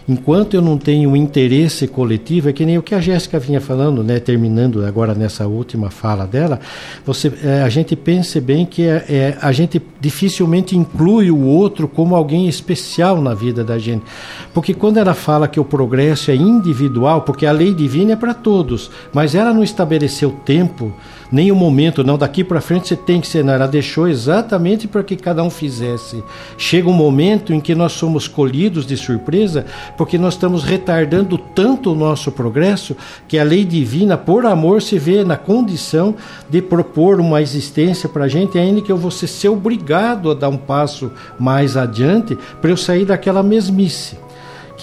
enquanto 0.09 0.55
eu 0.55 0.63
não 0.63 0.77
tenho 0.77 1.11
um 1.11 1.17
interesse 1.17 1.87
coletivo, 1.87 2.49
é 2.49 2.53
que 2.53 2.65
nem 2.65 2.79
o 2.79 2.83
que 2.83 2.95
a 2.95 3.01
Jéssica 3.01 3.39
vinha 3.39 3.61
falando, 3.61 4.03
né, 4.03 4.19
terminando 4.21 4.85
agora 4.85 5.15
nessa 5.15 5.47
última 5.47 5.91
fala 5.91 6.27
dela, 6.27 6.61
você, 7.05 7.33
é, 7.43 7.63
a 7.63 7.69
gente 7.69 7.97
pense 7.97 8.41
bem 8.41 8.67
que 8.67 8.83
é, 8.83 9.05
é, 9.09 9.39
a 9.41 9.53
gente 9.53 9.81
dificilmente 10.01 10.77
inclui 10.77 11.31
o 11.31 11.41
outro 11.41 11.89
como 11.89 12.15
alguém 12.15 12.49
especial 12.49 13.21
na 13.21 13.35
vida 13.35 13.65
da 13.65 13.79
gente. 13.79 14.05
Porque 14.53 14.75
quando 14.75 14.99
ela 14.99 15.15
fala 15.15 15.49
que 15.49 15.59
o 15.59 15.65
progresso 15.65 16.31
é 16.31 16.35
individual, 16.35 17.23
porque 17.23 17.47
a 17.47 17.53
lei 17.53 17.75
divina 17.75 18.13
é 18.13 18.17
para 18.17 18.35
todos, 18.35 18.91
mas 19.13 19.35
ela 19.35 19.53
não 19.53 19.63
estabeleceu 19.63 20.31
tempo 20.45 20.93
nem 21.31 21.51
o 21.51 21.55
momento, 21.55 22.05
não, 22.05 22.19
daqui 22.19 22.45
para 22.45 22.61
frente 22.61 22.89
você 22.89 22.97
tem 22.97 23.21
que 23.21 23.27
ser, 23.27 23.45
ela 23.47 23.67
deixou 23.67 24.09
exatamente 24.09 24.87
para 24.87 25.03
que 25.03 25.17
cada 25.17 25.43
um 25.43 25.51
fizesse. 25.51 26.23
Chega 26.57 26.89
um 26.89 26.93
momento 26.93 27.53
em 27.53 27.61
que 27.61 27.75
nós 27.75 27.93
somos 27.93 28.29
colhidos 28.29 28.87
de 28.87 28.97
surpresa, 28.97 29.67
porque 29.97 30.19
nós 30.19 30.35
estamos 30.35 30.63
retardando 30.63 31.39
tanto 31.39 31.93
o 31.93 31.95
nosso 31.95 32.33
progresso, 32.33 32.97
que 33.29 33.39
a 33.39 33.45
lei 33.45 33.65
divina, 33.65 34.17
por 34.17 34.47
amor, 34.47 34.83
se 34.83 34.99
vê 34.99 35.25
na 35.25 35.37
condição 35.37 36.15
de 36.49 36.61
propor 36.61 37.21
uma 37.21 37.41
existência 37.41 38.09
para 38.09 38.25
a 38.25 38.29
gente, 38.29 38.59
ainda 38.59 38.81
que 38.81 38.93
eu 38.93 38.97
vou 38.97 39.11
ser 39.11 39.49
obrigado 39.49 40.31
a 40.31 40.35
dar 40.35 40.49
um 40.49 40.57
passo 40.57 41.11
mais 41.39 41.77
adiante 41.77 42.37
para 42.61 42.71
eu 42.71 42.77
sair 42.77 43.05
daquela 43.05 43.43
mesmice 43.43 44.24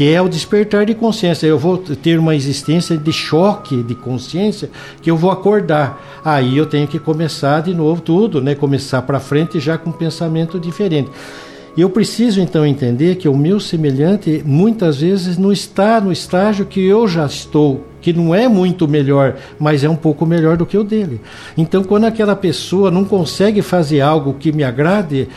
que 0.01 0.11
é 0.11 0.19
o 0.19 0.27
despertar 0.27 0.83
de 0.83 0.95
consciência. 0.95 1.45
Eu 1.45 1.59
vou 1.59 1.77
ter 1.77 2.17
uma 2.17 2.35
existência 2.35 2.97
de 2.97 3.13
choque 3.13 3.83
de 3.83 3.93
consciência 3.93 4.67
que 4.99 5.11
eu 5.11 5.15
vou 5.15 5.29
acordar. 5.29 6.19
Aí 6.25 6.57
eu 6.57 6.65
tenho 6.65 6.87
que 6.87 6.97
começar 6.97 7.61
de 7.61 7.71
novo 7.71 8.01
tudo, 8.01 8.41
né? 8.41 8.55
Começar 8.55 9.03
para 9.03 9.19
frente 9.19 9.59
já 9.59 9.77
com 9.77 9.91
um 9.91 9.93
pensamento 9.93 10.59
diferente. 10.59 11.11
Eu 11.77 11.87
preciso 11.87 12.41
então 12.41 12.65
entender 12.65 13.17
que 13.17 13.29
o 13.29 13.37
meu 13.37 13.59
semelhante 13.59 14.41
muitas 14.43 15.01
vezes 15.01 15.37
não 15.37 15.51
está 15.51 16.01
no 16.01 16.11
estágio 16.11 16.65
que 16.65 16.83
eu 16.83 17.07
já 17.07 17.27
estou, 17.27 17.85
que 18.01 18.11
não 18.11 18.33
é 18.33 18.47
muito 18.47 18.87
melhor, 18.87 19.35
mas 19.59 19.83
é 19.83 19.89
um 19.89 19.95
pouco 19.95 20.25
melhor 20.25 20.57
do 20.57 20.65
que 20.65 20.79
o 20.79 20.83
dele. 20.83 21.21
Então, 21.55 21.83
quando 21.83 22.05
aquela 22.05 22.35
pessoa 22.35 22.89
não 22.89 23.05
consegue 23.05 23.61
fazer 23.61 24.01
algo 24.01 24.33
que 24.33 24.51
me 24.51 24.63
agrade, 24.63 25.29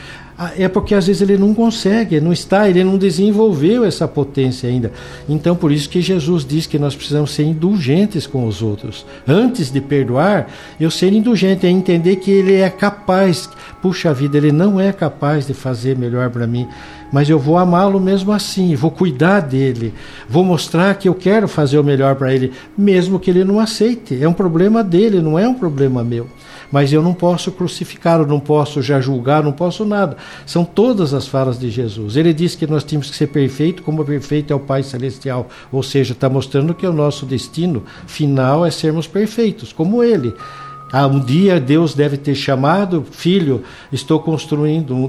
é 0.57 0.66
porque 0.68 0.95
às 0.95 1.07
vezes 1.07 1.22
ele 1.22 1.39
não 1.39 1.55
consegue, 1.55 2.20
não 2.20 2.32
está, 2.32 2.68
ele 2.68 2.82
não 2.82 2.99
desenvolveu 2.99 3.85
essa 3.85 4.09
potência 4.09 4.68
ainda. 4.68 4.91
Então, 5.28 5.55
por 5.55 5.70
isso 5.70 5.89
que 5.89 6.01
Jesus 6.01 6.45
diz 6.45 6.66
que 6.66 6.78
nós 6.78 6.97
precisamos 6.97 7.30
ser 7.30 7.45
indulgentes 7.45 8.26
com 8.26 8.47
os 8.47 8.61
outros. 8.61 9.07
Antes 9.26 9.70
de 9.70 9.80
perdoar, 9.80 10.49
eu 10.80 10.91
ser 10.91 11.12
indulgente 11.12 11.66
é 11.66 11.70
entender 11.70 12.16
que 12.16 12.30
ele 12.30 12.55
é 12.55 12.68
capaz. 12.68 13.49
Puxa 13.80 14.12
vida, 14.12 14.37
ele 14.37 14.51
não 14.51 14.80
é 14.80 14.93
capaz 14.93 15.47
de 15.47 15.55
fazer 15.55 15.97
melhor 15.97 16.30
para 16.30 16.47
mim, 16.47 16.66
mas 17.12 17.30
eu 17.30 17.39
vou 17.39 17.57
amá-lo 17.57 18.01
mesmo 18.01 18.32
assim, 18.32 18.74
vou 18.74 18.91
cuidar 18.91 19.41
dele, 19.41 19.95
vou 20.28 20.43
mostrar 20.43 20.95
que 20.97 21.09
eu 21.09 21.14
quero 21.14 21.47
fazer 21.47 21.78
o 21.78 21.85
melhor 21.85 22.16
para 22.16 22.35
ele, 22.35 22.53
mesmo 22.76 23.20
que 23.20 23.30
ele 23.30 23.45
não 23.45 23.61
aceite. 23.61 24.18
É 24.20 24.28
um 24.28 24.32
problema 24.32 24.82
dele, 24.82 25.20
não 25.20 25.39
é 25.39 25.47
um 25.47 25.55
problema 25.55 26.03
meu 26.03 26.26
mas 26.74 26.92
eu 26.92 27.00
não 27.00 27.14
posso 27.14 27.52
crucificá-lo, 27.52 28.26
não 28.26 28.40
posso 28.40 28.82
já 28.82 29.00
julgar, 29.00 29.44
não 29.44 29.52
posso 29.52 29.84
nada. 29.84 30.16
São 30.44 30.64
todas 30.64 31.14
as 31.14 31.24
falas 31.24 31.56
de 31.56 31.70
Jesus. 31.70 32.16
Ele 32.16 32.34
diz 32.34 32.56
que 32.56 32.66
nós 32.66 32.82
temos 32.82 33.08
que 33.08 33.14
ser 33.14 33.28
perfeito 33.28 33.80
como 33.80 34.04
perfeito 34.04 34.52
é 34.52 34.56
o 34.56 34.58
Pai 34.58 34.82
Celestial, 34.82 35.48
ou 35.70 35.84
seja, 35.84 36.14
está 36.14 36.28
mostrando 36.28 36.74
que 36.74 36.84
o 36.84 36.92
nosso 36.92 37.24
destino 37.26 37.84
final 38.08 38.66
é 38.66 38.72
sermos 38.72 39.06
perfeitos, 39.06 39.72
como 39.72 40.02
Ele. 40.02 40.34
Ah, 40.92 41.06
um 41.06 41.20
dia 41.20 41.60
Deus 41.60 41.94
deve 41.94 42.16
ter 42.16 42.34
chamado, 42.34 43.06
filho, 43.08 43.62
estou 43.92 44.18
construindo 44.18 44.96
um, 44.96 45.08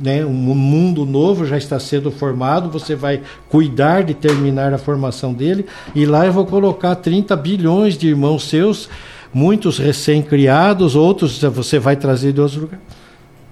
né, 0.00 0.24
um 0.24 0.32
mundo 0.32 1.04
novo, 1.04 1.44
já 1.44 1.58
está 1.58 1.78
sendo 1.78 2.10
formado, 2.10 2.70
você 2.70 2.94
vai 2.94 3.20
cuidar 3.50 4.04
de 4.04 4.14
terminar 4.14 4.72
a 4.72 4.78
formação 4.78 5.34
dele, 5.34 5.66
e 5.94 6.06
lá 6.06 6.24
eu 6.24 6.32
vou 6.32 6.46
colocar 6.46 6.94
30 6.94 7.36
bilhões 7.36 7.98
de 7.98 8.08
irmãos 8.08 8.48
seus 8.48 8.88
muitos 9.34 9.78
recém-criados, 9.78 10.94
outros 10.94 11.42
você 11.42 11.78
vai 11.78 11.96
trazer 11.96 12.32
de 12.32 12.40
outros 12.40 12.60
lugares. 12.60 13.04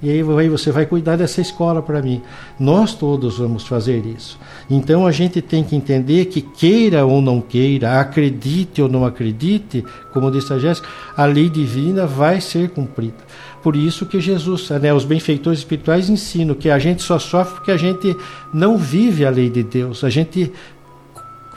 E 0.02 0.10
aí 0.10 0.20
você 0.48 0.72
vai 0.72 0.84
cuidar 0.84 1.14
dessa 1.14 1.40
escola 1.40 1.80
para 1.80 2.02
mim. 2.02 2.20
Nós 2.58 2.92
todos 2.92 3.38
vamos 3.38 3.64
fazer 3.64 4.04
isso. 4.04 4.36
Então 4.68 5.06
a 5.06 5.12
gente 5.12 5.40
tem 5.40 5.62
que 5.62 5.76
entender 5.76 6.24
que 6.24 6.40
queira 6.40 7.06
ou 7.06 7.22
não 7.22 7.40
queira, 7.40 8.00
acredite 8.00 8.82
ou 8.82 8.88
não 8.88 9.04
acredite, 9.04 9.84
como 10.12 10.28
disse 10.28 10.52
a 10.52 10.58
Jéssica, 10.58 10.88
a 11.16 11.24
lei 11.24 11.48
divina 11.48 12.04
vai 12.04 12.40
ser 12.40 12.70
cumprida. 12.70 13.14
Por 13.62 13.76
isso 13.76 14.04
que 14.04 14.20
Jesus, 14.20 14.70
né, 14.70 14.92
os 14.92 15.04
benfeitores 15.04 15.60
espirituais 15.60 16.10
ensinam 16.10 16.56
que 16.56 16.68
a 16.68 16.80
gente 16.80 17.00
só 17.00 17.16
sofre 17.16 17.54
porque 17.54 17.70
a 17.70 17.76
gente 17.76 18.16
não 18.52 18.76
vive 18.76 19.24
a 19.24 19.30
lei 19.30 19.48
de 19.48 19.62
Deus. 19.62 20.02
A 20.02 20.10
gente 20.10 20.52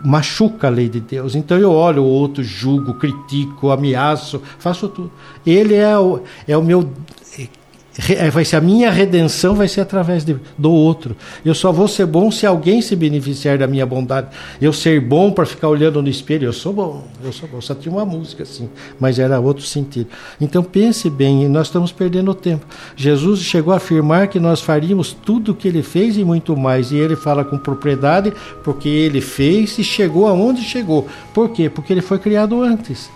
machuca 0.03 0.67
a 0.67 0.69
lei 0.69 0.89
de 0.89 0.99
Deus. 0.99 1.35
Então 1.35 1.57
eu 1.57 1.71
olho 1.71 2.03
o 2.03 2.07
outro, 2.07 2.43
julgo, 2.43 2.93
critico, 2.95 3.71
ameaço, 3.71 4.41
faço 4.59 4.87
tudo. 4.87 5.11
Ele 5.45 5.75
é 5.75 5.97
o, 5.97 6.21
é 6.47 6.57
o 6.57 6.63
meu 6.63 6.89
vai 8.31 8.43
ser 8.43 8.57
a 8.57 8.61
minha 8.61 8.91
redenção 8.91 9.55
vai 9.55 9.67
ser 9.67 9.81
através 9.81 10.25
de, 10.25 10.35
do 10.57 10.71
outro. 10.71 11.15
Eu 11.45 11.55
só 11.55 11.71
vou 11.71 11.87
ser 11.87 12.05
bom 12.05 12.29
se 12.29 12.45
alguém 12.45 12.81
se 12.81 12.95
beneficiar 12.95 13.57
da 13.57 13.67
minha 13.67 13.85
bondade. 13.85 14.27
Eu 14.61 14.73
ser 14.73 14.99
bom 14.99 15.31
para 15.31 15.45
ficar 15.45 15.69
olhando 15.69 16.01
no 16.01 16.09
espelho, 16.09 16.45
eu 16.45 16.53
sou 16.53 16.73
bom, 16.73 17.07
eu 17.23 17.31
sou 17.31 17.47
bom. 17.47 17.61
Só 17.61 17.73
tinha 17.73 17.93
uma 17.93 18.05
música 18.05 18.43
assim, 18.43 18.69
mas 18.99 19.17
era 19.17 19.39
outro 19.39 19.63
sentido. 19.63 20.09
Então 20.41 20.61
pense 20.61 21.09
bem, 21.09 21.47
nós 21.47 21.67
estamos 21.67 21.91
perdendo 21.91 22.33
tempo. 22.33 22.65
Jesus 22.95 23.39
chegou 23.41 23.73
a 23.73 23.77
afirmar 23.77 24.27
que 24.27 24.39
nós 24.39 24.61
faríamos 24.61 25.13
tudo 25.13 25.53
o 25.53 25.55
que 25.55 25.67
ele 25.67 25.81
fez 25.81 26.17
e 26.17 26.23
muito 26.23 26.55
mais. 26.57 26.91
E 26.91 26.97
ele 26.97 27.15
fala 27.15 27.45
com 27.45 27.57
propriedade 27.57 28.33
porque 28.63 28.89
ele 28.89 29.21
fez 29.21 29.77
e 29.77 29.83
chegou 29.83 30.27
aonde 30.27 30.61
chegou. 30.63 31.07
Por 31.33 31.49
quê? 31.49 31.69
Porque 31.69 31.93
ele 31.93 32.01
foi 32.01 32.19
criado 32.19 32.61
antes. 32.61 33.09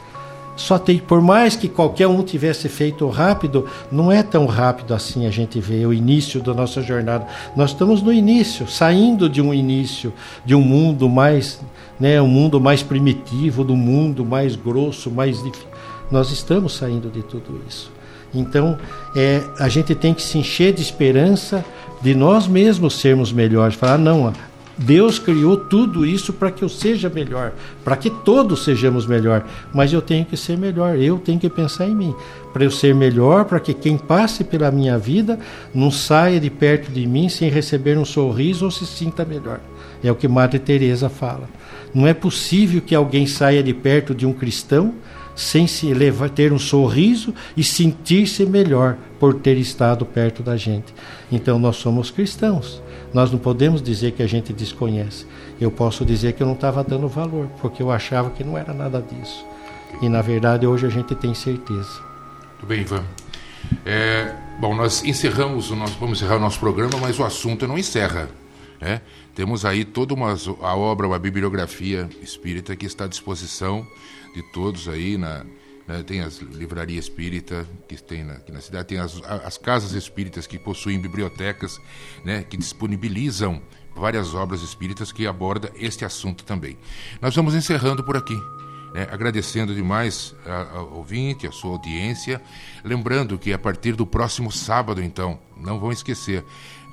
Só 0.60 0.78
tem, 0.78 0.97
por 0.99 1.22
mais 1.22 1.55
que 1.55 1.70
qualquer 1.70 2.05
um 2.07 2.22
tivesse 2.22 2.68
feito 2.68 3.07
rápido, 3.07 3.66
não 3.89 4.12
é 4.12 4.22
tão 4.22 4.45
rápido 4.45 4.93
assim 4.93 5.26
a 5.26 5.30
gente 5.30 5.57
vê 5.57 5.86
o 5.86 5.93
início 5.93 6.41
da 6.41 6.53
nossa 6.53 6.82
jornada. 6.82 7.26
Nós 7.55 7.72
estamos 7.72 8.01
no 8.01 8.12
início, 8.12 8.68
saindo 8.68 9.30
de 9.30 9.41
um 9.41 9.53
início, 9.53 10.12
de 10.43 10.53
um 10.53 10.60
mundo 10.60 11.07
mais, 11.07 11.62
né, 11.97 12.22
um 12.22 12.28
mundo 12.28 12.60
mais 12.60 12.84
primitivo, 12.84 13.64
do 13.64 13.74
mundo 13.74 14.26
mais 14.26 14.57
grosso, 14.57 15.10
mais 15.10 15.41
difícil. 15.41 15.70
Nós 16.12 16.30
estamos 16.30 16.76
saindo 16.76 17.10
de 17.10 17.24
tudo 17.24 17.62
isso. 17.66 17.89
Então, 18.34 18.78
é, 19.16 19.41
a 19.60 19.70
gente 19.70 19.95
tem 19.95 20.14
que 20.14 20.22
se 20.22 20.38
encher 20.38 20.74
de 20.74 20.82
esperança 20.82 21.64
de 22.01 22.14
nós 22.14 22.47
mesmos 22.47 22.99
sermos 22.99 23.32
melhores. 23.32 23.76
Falar, 23.76 23.97
não, 23.97 24.34
Deus 24.80 25.19
criou 25.19 25.57
tudo 25.57 26.05
isso 26.05 26.32
para 26.32 26.49
que 26.49 26.63
eu 26.63 26.69
seja 26.69 27.09
melhor, 27.09 27.51
para 27.84 27.97
que 27.97 28.09
todos 28.09 28.63
sejamos 28.63 29.05
melhor. 29.05 29.45
Mas 29.73 29.91
eu 29.91 30.01
tenho 30.01 30.23
que 30.23 30.38
ser 30.38 30.57
melhor, 30.57 30.97
eu 30.97 31.17
tenho 31.17 31.38
que 31.38 31.49
pensar 31.49 31.86
em 31.86 31.93
mim. 31.93 32.15
Para 32.53 32.63
eu 32.63 32.71
ser 32.71 32.95
melhor, 32.95 33.43
para 33.43 33.59
que 33.59 33.73
quem 33.73 33.97
passe 33.97 34.41
pela 34.43 34.71
minha 34.71 34.97
vida 34.97 35.38
não 35.73 35.91
saia 35.91 36.39
de 36.39 36.49
perto 36.49 36.91
de 36.91 37.05
mim 37.05 37.27
sem 37.27 37.49
receber 37.49 37.97
um 37.97 38.05
sorriso 38.05 38.65
ou 38.65 38.71
se 38.71 38.86
sinta 38.86 39.25
melhor. 39.25 39.59
É 40.01 40.09
o 40.09 40.15
que 40.15 40.30
Madre 40.30 40.59
Teresa 40.59 41.09
fala. 41.09 41.49
Não 41.93 42.07
é 42.07 42.13
possível 42.13 42.82
que 42.82 42.95
alguém 42.95 43.27
saia 43.27 43.61
de 43.61 43.73
perto 43.73 44.15
de 44.15 44.25
um 44.25 44.32
cristão 44.32 44.93
sem 45.36 45.67
se 45.67 45.93
ter 46.34 46.51
um 46.53 46.59
sorriso 46.59 47.34
e 47.55 47.63
sentir-se 47.63 48.45
melhor 48.45 48.97
por 49.19 49.36
ter 49.36 49.57
estado 49.57 50.05
perto 50.05 50.41
da 50.41 50.55
gente. 50.55 50.93
Então 51.32 51.59
nós 51.59 51.77
somos 51.77 52.11
cristãos. 52.11 52.82
Nós 53.14 53.32
não 53.32 53.39
podemos 53.39 53.82
dizer 53.82 54.12
que 54.12 54.22
a 54.22 54.28
gente 54.28 54.53
desconhece. 54.53 55.26
Eu 55.60 55.72
posso 55.72 56.05
dizer 56.05 56.34
que 56.34 56.43
eu 56.43 56.47
não 56.47 56.53
estava 56.53 56.84
dando 56.84 57.07
valor, 57.07 57.47
porque 57.62 57.82
eu 57.82 57.91
achava 57.91 58.30
que 58.30 58.43
não 58.43 58.57
era 58.57 58.74
nada 58.74 59.01
disso. 59.01 59.45
E 60.01 60.07
na 60.07 60.22
verdade 60.22 60.68
hoje 60.68 60.86
a 60.86 60.89
gente 60.89 61.16
tem 61.16 61.34
certeza. 61.34 62.01
Tudo 62.60 62.68
bem, 62.68 62.82
Ivan. 62.82 63.03
É, 63.86 64.36
bom, 64.60 64.76
nós 64.76 65.03
encerramos 65.03 65.72
nosso, 65.72 65.97
vamos 65.99 66.20
encerrar 66.20 66.38
o 66.38 66.39
nosso 66.39 66.60
programa, 66.60 66.97
mas 67.01 67.20
o 67.20 67.24
assunto 67.24 67.68
não 67.68 67.78
encerra. 67.78 68.30
Né? 68.80 69.01
Temos 69.36 69.66
aí 69.66 69.84
toda 69.84 70.14
uma, 70.14 70.36
a 70.62 70.76
obra, 70.76 71.07
uma 71.07 71.20
bibliografia 71.20 72.10
espírita 72.22 72.76
que 72.76 72.86
está 72.86 73.05
à 73.05 73.07
disposição 73.07 73.86
de 74.34 74.43
todos 74.53 74.88
aí 74.88 75.18
na, 75.18 75.45
né, 75.90 76.04
tem 76.04 76.22
as 76.22 76.38
livrarias 76.38 77.06
espírita 77.06 77.68
que 77.88 77.98
tem 77.98 78.24
na, 78.24 78.34
aqui 78.34 78.52
na 78.52 78.62
cidade, 78.62 78.90
tem 78.90 79.00
as, 79.00 79.20
as 79.24 79.58
casas 79.58 79.94
espíritas 79.94 80.46
que 80.46 80.60
possuem 80.60 81.02
bibliotecas 81.02 81.82
né, 82.24 82.44
que 82.44 82.56
disponibilizam 82.56 83.60
várias 83.96 84.36
obras 84.36 84.62
espíritas 84.62 85.12
que 85.12 85.26
abordam 85.26 85.72
este 85.76 86.06
assunto 86.06 86.44
também. 86.44 86.78
Nós 87.20 87.36
vamos 87.36 87.56
encerrando 87.56 88.04
por 88.04 88.16
aqui. 88.16 88.40
Né, 88.94 89.08
agradecendo 89.12 89.74
demais 89.74 90.36
ao 90.74 90.94
ouvinte, 90.94 91.46
a 91.46 91.52
sua 91.52 91.72
audiência. 91.72 92.42
Lembrando 92.84 93.38
que 93.38 93.54
a 93.54 93.58
partir 93.58 93.94
do 93.94 94.06
próximo 94.06 94.52
sábado, 94.52 95.02
então, 95.02 95.40
não 95.58 95.80
vão 95.80 95.92
esquecer, 95.92 96.44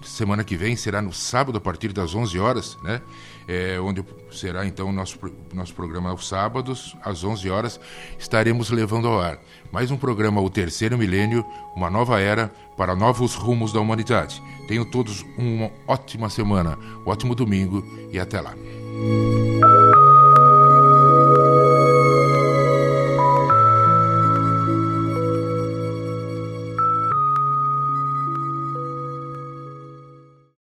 semana 0.03 0.45
que 0.45 0.57
vem 0.57 0.77
será 0.77 1.01
no 1.01 1.13
sábado, 1.13 1.57
a 1.57 1.61
partir 1.61 1.93
das 1.93 2.15
11 2.15 2.39
horas, 2.39 2.79
né? 2.83 3.01
É, 3.49 3.79
onde 3.81 4.05
será 4.31 4.67
então 4.67 4.89
o 4.89 4.93
nosso, 4.93 5.19
nosso 5.53 5.75
programa 5.75 6.11
aos 6.11 6.29
sábados, 6.29 6.97
às 7.03 7.25
11 7.25 7.49
horas, 7.51 7.81
estaremos 8.19 8.71
levando 8.71 9.09
ao 9.09 9.21
ar 9.21 9.39
mais 9.73 9.91
um 9.91 9.97
programa 9.97 10.41
O 10.41 10.51
Terceiro 10.51 10.97
Milênio, 10.97 11.45
uma 11.75 11.91
nova 11.91 12.21
era 12.21 12.53
para 12.77 12.95
novos 12.95 13.35
rumos 13.35 13.73
da 13.73 13.81
humanidade. 13.81 14.43
Tenham 14.67 14.85
todos 14.85 15.25
uma 15.37 15.71
ótima 15.87 16.29
semana, 16.31 16.79
um 17.05 17.11
ótimo 17.11 17.35
domingo 17.35 17.85
e 18.13 18.19
até 18.19 18.41
lá. 18.41 18.55